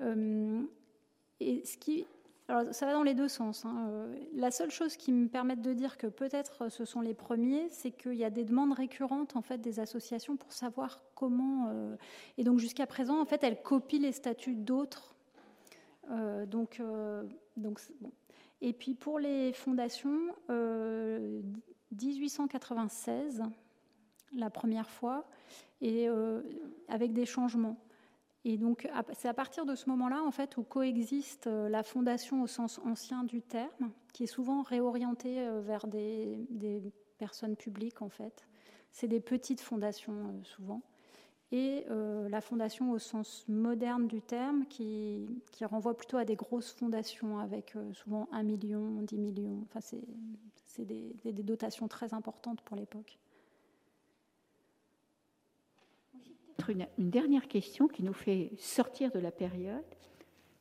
[0.00, 2.06] et ce qui
[2.48, 3.64] alors, ça va dans les deux sens.
[3.64, 3.88] Hein.
[3.88, 7.68] Euh, la seule chose qui me permet de dire que peut-être ce sont les premiers,
[7.70, 11.70] c'est qu'il y a des demandes récurrentes en fait des associations pour savoir comment.
[11.70, 11.96] Euh,
[12.38, 15.16] et donc jusqu'à présent, en fait, elles copient les statuts d'autres.
[16.10, 16.80] Euh, donc,
[17.56, 18.12] donc bon.
[18.60, 23.42] Et puis pour les fondations, 1896,
[24.34, 25.28] la première fois,
[25.80, 26.06] et
[26.88, 27.76] avec des changements.
[28.48, 32.44] Et donc, c'est à partir de ce moment-là, en fait, où coexiste euh, la fondation
[32.44, 36.46] au sens ancien du terme, qui est souvent réorientée euh, vers des,
[37.18, 38.46] personnes publiques, en fait.
[38.92, 40.80] C'est des petites fondations, euh, souvent.
[41.50, 45.28] Et la fondation au sens moderne du terme, qui,
[45.62, 49.62] renvoie plutôt à des grosses fondations avec souvent 1 million, 10 millions.
[49.62, 53.16] Enfin, c'est des, des dotations très importantes pour l'époque.
[56.68, 59.84] Une, dernière question qui nous fait sortir de la période,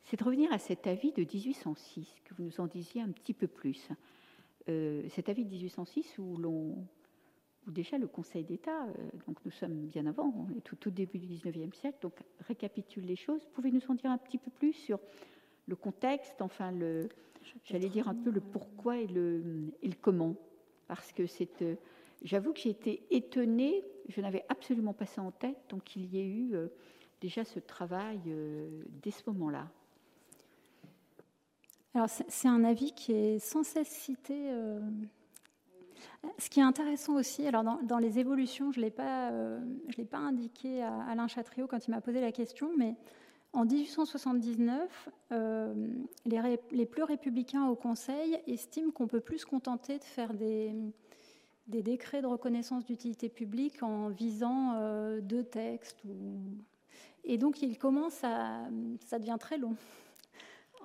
[0.03, 3.33] c'est de revenir à cet avis de 1806, que vous nous en disiez un petit
[3.33, 3.89] peu plus.
[4.67, 6.87] cet avis de 1806 où l'on
[7.67, 8.85] où déjà le Conseil d'État,
[9.25, 12.13] donc nous sommes bien avant, on est tout, tout début du 19e siècle, donc
[12.47, 13.41] récapitule les choses.
[13.53, 14.99] Pouvez-nous en dire un petit peu plus sur
[15.67, 17.09] le contexte, enfin le,
[17.63, 20.35] j'allais dire un peu le pourquoi et le, et le comment,
[20.87, 21.75] parce que c'est, euh,
[22.25, 26.19] j'avoue que j'ai été étonnée, je n'avais absolument pas ça en tête, donc qu'il y
[26.19, 26.67] ait eu euh,
[27.21, 29.69] déjà ce travail euh, dès ce moment-là.
[31.93, 34.51] Alors c'est un avis qui est sans cesse cité.
[36.39, 39.31] Ce qui est intéressant aussi, alors dans, les évolutions, je ne l'ai pas,
[40.11, 42.97] pas indiqué à Alain Chatriot quand il m'a posé la question, mais
[43.55, 45.73] en 1879, euh,
[46.25, 50.75] les, plus républicains au Conseil estiment qu'on peut plus se contenter de faire des,
[51.67, 56.01] décrets de reconnaissance d'utilité publique en visant euh, deux textes.
[57.23, 58.67] Et donc, ils commencent à.
[59.05, 59.75] Ça devient très long.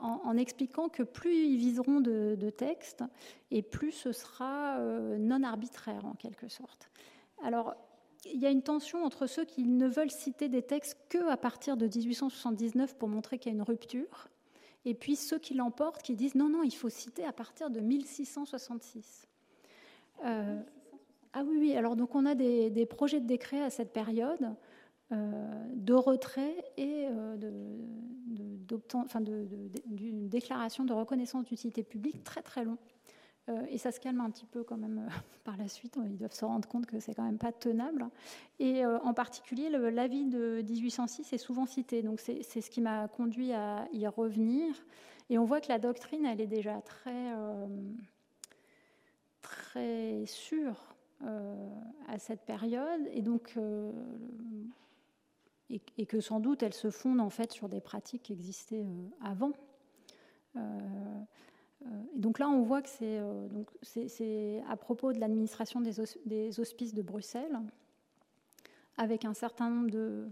[0.02, 3.04] En, expliquant que plus ils viseront de, textes,
[3.50, 6.88] et plus ce sera euh, non arbitraire en quelque sorte.
[7.44, 7.74] Alors,
[8.24, 11.36] il y a une tension entre ceux qui ne veulent citer des textes que à
[11.36, 14.28] partir de 1879 pour montrer qu'il y a une rupture,
[14.86, 17.80] et puis ceux qui l'emportent qui disent non, non, il faut citer à partir de
[17.80, 19.28] 1666.
[20.24, 20.60] Euh,
[21.32, 24.54] ah oui, oui, alors donc on a des, projets de décret à cette période
[25.12, 27.36] euh, de retrait et euh,
[29.86, 32.78] d'une déclaration de reconnaissance d'utilité publique très très long.
[33.68, 35.08] Et ça se calme un petit peu quand même
[35.44, 35.98] par la suite.
[36.04, 38.08] Ils doivent se rendre compte que c'est quand même pas tenable.
[38.60, 42.02] Et en particulier, l'avis de 1806 est souvent cité.
[42.02, 44.72] Donc c'est ce qui m'a conduit à y revenir.
[45.30, 47.32] Et on voit que la doctrine, elle est déjà très,
[49.70, 50.76] très sûre
[52.08, 53.02] à cette période.
[53.12, 53.56] Et donc.
[55.70, 58.84] Et, que sans doute elle se fonde en fait sur des pratiques qui existaient
[59.22, 59.52] avant.
[61.82, 66.94] Euh, et donc là, on voit que c'est euh, à propos de l'administration des, hospices
[66.94, 67.58] de Bruxelles,
[68.96, 70.26] avec un certain nombre de,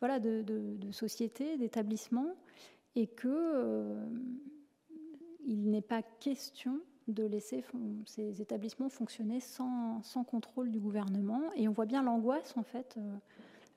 [0.00, 2.34] voilà, de, sociétés, d'établissements,
[2.94, 4.06] et que euh,
[5.44, 7.64] il n'est pas question de laisser
[8.06, 11.42] ces établissements fonctionner sans, contrôle du gouvernement.
[11.56, 12.98] Et on voit bien l'angoisse en fait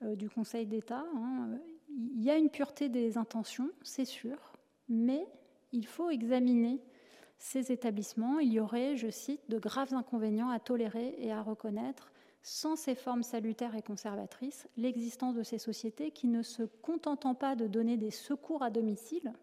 [0.01, 1.05] du Conseil d'État.
[1.15, 1.59] Hein.
[1.89, 4.37] Il y a une pureté des intentions, c'est sûr,
[4.89, 5.25] mais
[5.71, 6.81] il faut examiner
[7.37, 8.39] ces établissements.
[8.39, 12.11] Il y aurait, je cite, de graves inconvénients à tolérer et à reconnaître
[12.41, 17.55] sans ces formes salutaires et conservatrices, l'existence de ces sociétés qui, ne se contentant pas
[17.55, 19.33] de donner des secours à domicile,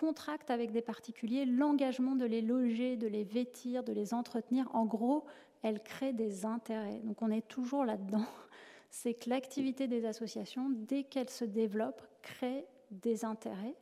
[0.00, 4.66] contractent avec des particuliers l'engagement de les loger, de les vêtir, de les entretenir.
[4.74, 5.26] En gros,
[5.62, 7.00] elles créent des intérêts.
[7.04, 8.24] Donc on est toujours là-dedans.
[8.90, 13.76] C'est que l'activité des associations, dès qu'elle se développe, crée des intérêts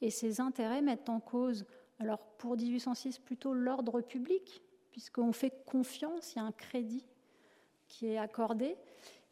[0.00, 1.66] et ces intérêts mettent en cause,
[1.98, 7.04] alors pour 1806, plutôt l'ordre public, puisqu'on fait confiance, il y a un crédit
[7.88, 8.76] qui est accordé.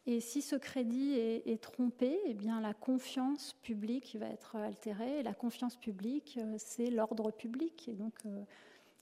[0.06, 5.20] Et si ce crédit est, trompé, eh la confiance publique va être altérée.
[5.20, 7.90] Et la confiance publique, euh, c'est l'ordre public.
[7.96, 8.42] Donc, euh,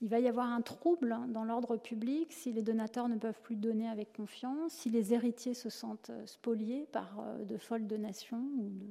[0.02, 3.56] il va y avoir un trouble dans l'ordre public si les donateurs ne peuvent plus
[3.56, 8.68] donner avec confiance, si les héritiers se sentent spoliés par euh, de folles donations ou
[8.68, 8.86] de,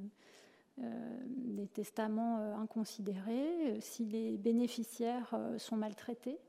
[0.81, 6.39] euh, des testaments euh, inconsidérés, euh, si les bénéficiaires sont maltraités.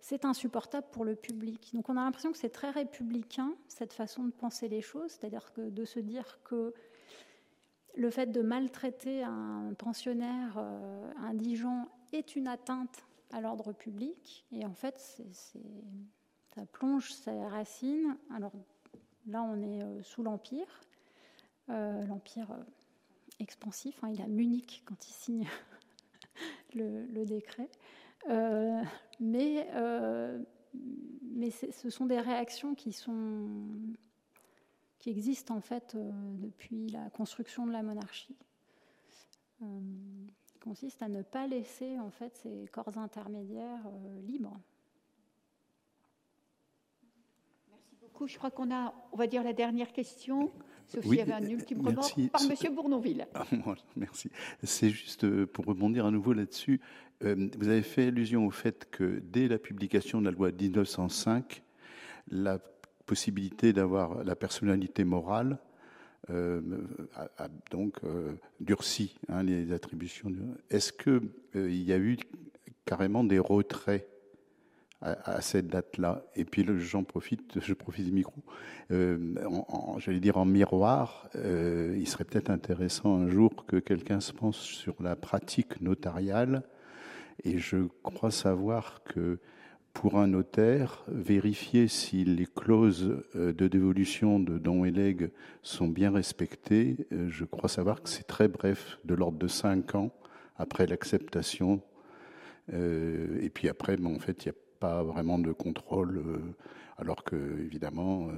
[0.00, 1.70] C'est insupportable pour le public.
[1.74, 5.52] Donc on a l'impression que c'est très républicain, cette façon de penser les choses, c'est-à-dire
[5.52, 6.74] que de se dire que
[7.94, 10.58] le fait de maltraiter un pensionnaire
[11.22, 14.44] indigent est une atteinte à l'ordre public.
[14.52, 14.98] Et en fait,
[16.54, 18.16] ça plonge ses racines.
[18.34, 18.52] Alors
[19.26, 20.80] là, on est sous l'Empire.
[21.68, 22.48] L'Empire
[23.40, 24.02] expansif.
[24.02, 25.48] Hein, il a Munich quand il signe
[26.74, 27.68] le, décret.
[28.28, 28.82] Euh,
[29.18, 30.38] mais euh,
[31.32, 33.48] mais ce sont des réactions qui, sont,
[34.98, 38.36] qui existent en fait euh, depuis la construction de la monarchie.
[39.58, 43.88] qui consiste à ne pas laisser en fait ces corps intermédiaires
[44.26, 44.60] libres.
[47.70, 48.26] Merci beaucoup.
[48.26, 50.52] Je crois qu'on a, on va dire, la dernière question.
[50.92, 52.74] Sauf s'il y avait un ultime remords par M.
[52.74, 53.26] Bournonville.
[53.34, 53.44] Ah,
[53.96, 54.28] merci.
[54.64, 56.80] C'est juste euh, pour rebondir à nouveau là-dessus.
[57.24, 60.60] Euh, vous avez fait allusion au fait que dès la publication de la loi de
[60.60, 61.62] 1905,
[62.30, 62.58] la
[63.06, 65.58] possibilité d'avoir la personnalité morale
[66.30, 66.60] euh,
[67.14, 68.00] a, donc
[68.58, 70.32] durci hein, les attributions.
[70.70, 72.16] Est-ce qu'il y a eu
[72.84, 74.06] carrément des retraits
[75.02, 76.24] à, cette date-là.
[76.36, 78.42] Et puis j'en profite, je profite du micro.
[78.90, 79.34] Euh,
[79.98, 84.58] J'allais dire en miroir, euh, il serait peut-être intéressant un jour que quelqu'un se pense
[84.58, 86.62] sur la pratique notariale
[87.44, 89.38] Et je crois savoir que
[89.94, 95.30] pour un notaire, vérifier si les clauses euh, de dévolution de dons et legs
[95.62, 100.12] sont bien respectées, je crois savoir que c'est très bref, de l'ordre de cinq ans
[100.56, 101.80] après l'acceptation.
[102.72, 106.24] Et puis après, en fait, il n'y a pas vraiment de contrôle,
[106.98, 108.28] alors que, évidemment,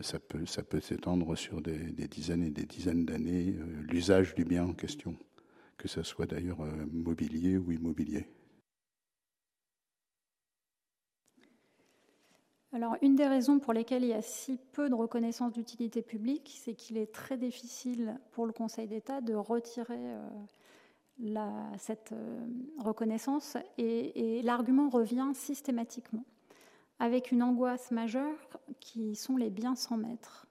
[0.00, 3.56] ça peut, ça peut s'étendre sur des, dizaines et des dizaines d'années,
[3.88, 5.16] l'usage du bien en question,
[5.78, 8.26] que ce soit d'ailleurs mobilier ou immobilier.
[12.74, 16.58] Alors, une des raisons pour lesquelles il y a si peu de reconnaissance d'utilité publique,
[16.58, 20.26] c'est qu'il est très difficile pour le Conseil d'État de retirer euh,
[21.78, 22.46] cette euh,
[22.78, 26.24] reconnaissance et, l'argument revient systématiquement
[26.98, 28.36] avec une angoisse majeure
[28.80, 30.46] qui sont les biens sans maître.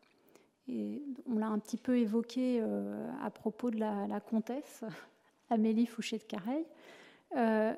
[0.67, 4.83] Et on l'a un petit peu évoqué euh, à propos de la, comtesse
[5.49, 6.65] Amélie Fouché de Careil,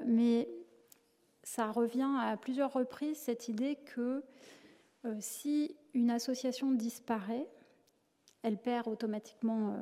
[0.05, 0.47] mais
[1.43, 4.23] ça revient à plusieurs reprises cette idée que
[5.05, 7.47] euh, si une association disparaît,
[8.43, 9.75] elle perd automatiquement euh,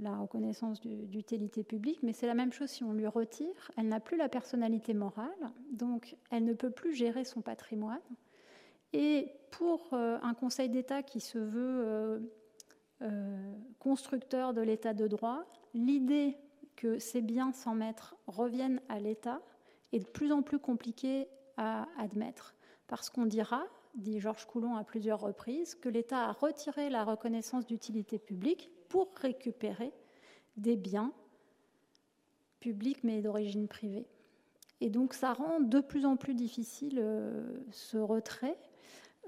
[0.00, 3.70] la reconnaissance d'utilité publique, mais c'est la même chose si on lui retire.
[3.76, 8.00] Elle n'a plus la personnalité morale, donc elle ne peut plus gérer son patrimoine.
[8.94, 12.30] Et pour euh, un Conseil d'État qui se veut
[13.78, 16.36] constructeur de l'État de droit, l'idée
[16.76, 19.40] que ces biens sans maître reviennent à l'État
[19.92, 22.54] est de plus en plus compliqué à admettre.
[22.88, 23.64] Parce qu'on dira,
[23.94, 29.08] dit Georges Coulon à plusieurs reprises, que l'État a retiré la reconnaissance d'utilité publique pour
[29.16, 29.92] récupérer
[30.56, 31.12] des biens
[32.60, 34.06] publics mais d'origine privée.
[34.80, 38.56] Et donc ça rend de plus en plus difficile euh, ce retrait.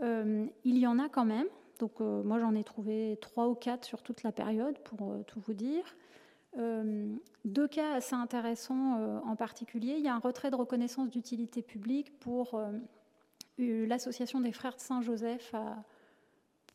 [0.03, 1.47] Euh, il y en a quand même.
[1.79, 5.41] Donc euh, moi j'en ai trouvé trois ou quatre sur toute la période pour tout
[5.41, 5.85] vous dire.
[7.47, 9.95] Deux cas assez intéressants en particulier.
[9.97, 12.61] Il y a un retrait de reconnaissance d'utilité publique pour
[13.87, 15.85] l'association des frères de Saint-Joseph à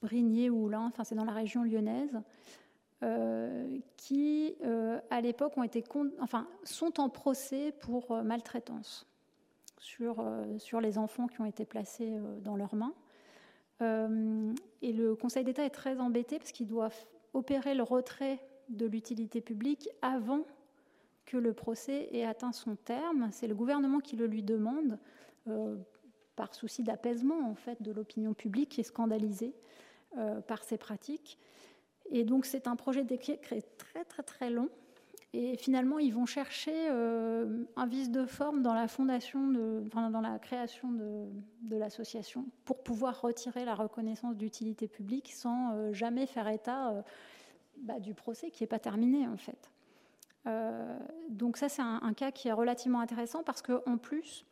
[0.01, 2.22] Brigné-Oulin, enfin c'est dans la région lyonnaise,
[3.95, 4.55] qui
[5.09, 5.84] à l'époque ont été,
[6.19, 9.07] enfin, sont en procès pour maltraitance
[9.77, 10.23] sur,
[10.57, 12.93] sur les enfants qui ont été placés dans leurs mains.
[13.81, 16.89] et le Conseil d'État est très embêté parce qu'il doit
[17.34, 18.39] opérer le retrait
[18.69, 20.45] de l'utilité publique avant
[21.26, 23.30] que le procès ait atteint son terme.
[23.31, 24.97] C'est le gouvernement qui le lui demande,
[25.47, 25.76] euh,
[26.38, 29.53] par souci d'apaisement en fait de l'opinion publique qui est scandalisée
[30.18, 31.38] euh, par ces pratiques.
[32.09, 33.38] Et donc c'est un projet de décret
[33.77, 34.69] très très très long.
[35.34, 40.22] Et finalement, ils vont chercher euh, un vice de forme dans la fondation, de, dans
[40.22, 47.03] la création de, l'association, pour pouvoir retirer la reconnaissance d'utilité publique sans jamais faire état
[47.81, 49.69] bah, du procès qui n'est pas terminé en fait.
[50.47, 50.97] Euh,
[51.30, 54.47] donc ça c'est un, cas qui est relativement intéressant parce qu'en plus euh,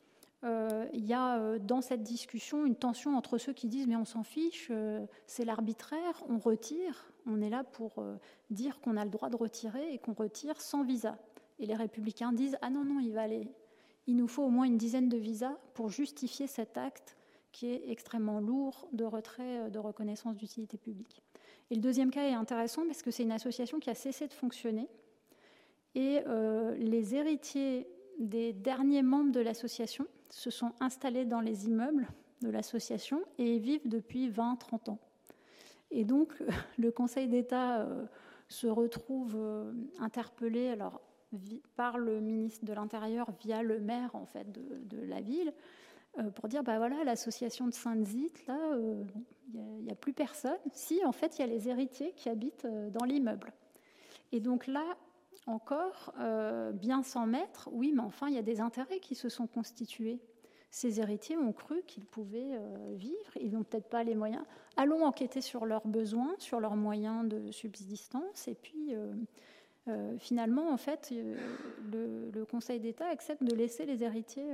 [0.94, 4.06] il y a euh, dans cette discussion une tension entre ceux qui disent mais on
[4.06, 4.72] s'en fiche,
[5.28, 8.04] c'est l'arbitraire, on retire, on est là pour
[8.50, 11.18] dire qu'on a le droit de retirer et qu'on retire sans visa.
[11.60, 13.48] Et les républicains disent ah non non il va aller,
[14.08, 17.18] il nous faut au moins une dizaine de visas pour justifier cet acte
[17.52, 21.24] qui est extrêmement lourd de retrait de reconnaissance d'utilité publique.
[21.72, 24.34] Et le deuxième cas est intéressant parce que c'est une association qui a cessé de
[24.34, 24.88] fonctionner.
[25.96, 27.88] Et euh, les héritiers
[28.20, 30.06] des derniers membres de l'association
[30.36, 32.08] se sont installés dans les immeubles
[32.42, 35.00] de l'association et vivent depuis 20-30 ans.
[35.92, 36.34] Et donc,
[36.78, 38.06] le Conseil d'État euh,
[38.50, 41.02] se retrouve euh, interpellé alors,
[41.76, 45.54] par le ministre de l'Intérieur via le maire en fait, de, la ville
[46.36, 48.58] pour dire bah voilà l'association de Sainte-Zite là
[49.54, 50.58] il n'y a, plus personne.
[50.74, 53.52] Si, en fait, il y a les héritiers qui habitent euh, dans l'immeuble.
[54.32, 54.84] Et donc là,
[55.46, 59.30] encore, euh, bien sans maître, oui, mais enfin, il y a des intérêts qui se
[59.30, 60.20] sont constitués.
[60.72, 64.44] Ces héritiers ont cru qu'ils pouvaient euh, vivre, ils n'ont peut-être pas les moyens.
[64.76, 68.94] Allons enquêter sur leurs besoins, sur leurs moyens de subsistance, et puis
[70.18, 71.14] finalement, en fait,
[71.92, 74.52] le Conseil d'État accepte de laisser les héritiers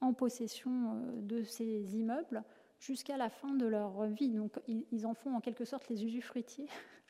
[0.00, 2.42] en possession de ces immeubles
[2.82, 4.30] jusqu'à la fin de leur vie.
[4.30, 6.68] Donc ils, en font en quelque sorte les usufruitiers.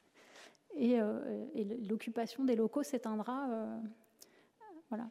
[0.81, 3.79] Euh, et, l'occupation des locaux s'éteindra euh,
[4.89, 5.09] voilà,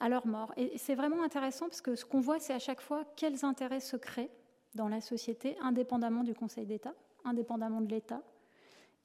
[0.00, 0.52] à leur mort.
[0.56, 3.80] Et c'est vraiment intéressant parce que ce qu'on voit, c'est à chaque fois quels intérêts
[3.80, 4.30] se créent
[4.74, 6.94] dans la société, indépendamment du Conseil d'État,
[7.24, 8.22] indépendamment de l'État,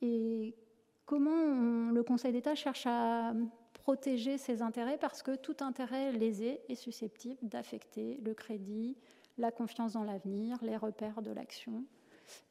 [0.02, 0.56] et
[1.06, 3.34] comment le Conseil d'État cherche à
[3.73, 8.98] protéger ces intérêts parce que tout intérêt lésé est susceptible d'affecter le crédit,
[9.38, 11.85] la confiance dans l'avenir, les repères de l'action,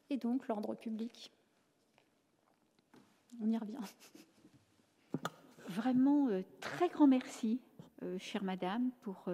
[0.09, 1.31] et donc l'ordre public.
[3.39, 3.77] On y revient.
[5.67, 7.59] Vraiment, euh, très grand merci
[8.17, 9.25] chère madame, pour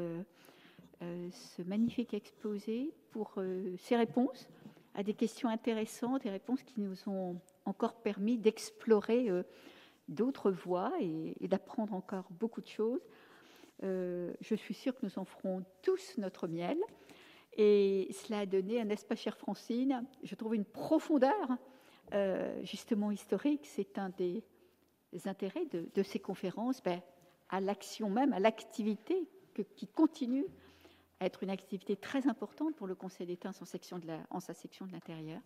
[1.00, 3.36] ce magnifique exposé, pour
[3.78, 4.50] ces réponses
[4.94, 9.30] à des questions intéressantes, des réponses qui nous ont encore permis d'explorer
[10.10, 13.00] d'autres voies et, d'apprendre encore beaucoup de choses.
[13.82, 16.78] je suis sûre que nous en ferons tous notre miel.
[17.58, 21.58] Et cela a donné, un espace chère Francine, je trouve une profondeur
[22.14, 23.66] euh, justement historique.
[23.66, 24.44] C'est un des,
[25.26, 27.02] intérêts de, ces conférences, ben,
[27.50, 29.28] à l'action même, à l'activité
[29.76, 30.46] qui continue
[31.20, 33.54] à être une activité très importante pour le Conseil d'État en,
[34.40, 35.42] sa section de l'intérieur,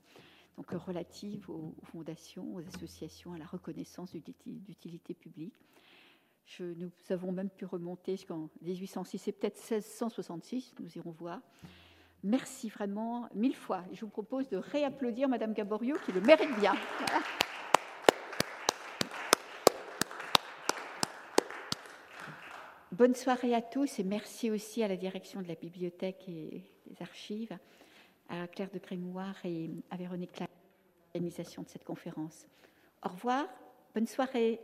[0.57, 5.53] donc relative aux, fondations, aux associations, à la reconnaissance d'utilité publique.
[6.59, 11.39] Nous avons même pu remonter jusqu'en 1806 et peut-être 1666, nous irons voir.
[12.23, 13.83] Merci vraiment mille fois.
[13.93, 16.73] Je vous propose de réapplaudir Madame Gaborio qui le mérite bien.
[22.91, 27.01] Bonne soirée à tous et merci aussi à la direction de la bibliothèque et des
[27.01, 27.57] archives,
[28.29, 30.45] à Claire de Grémoire et à Véronique pour
[31.15, 32.45] l'organisation de cette conférence.
[33.03, 33.47] Au revoir,
[33.95, 34.61] bonne soirée.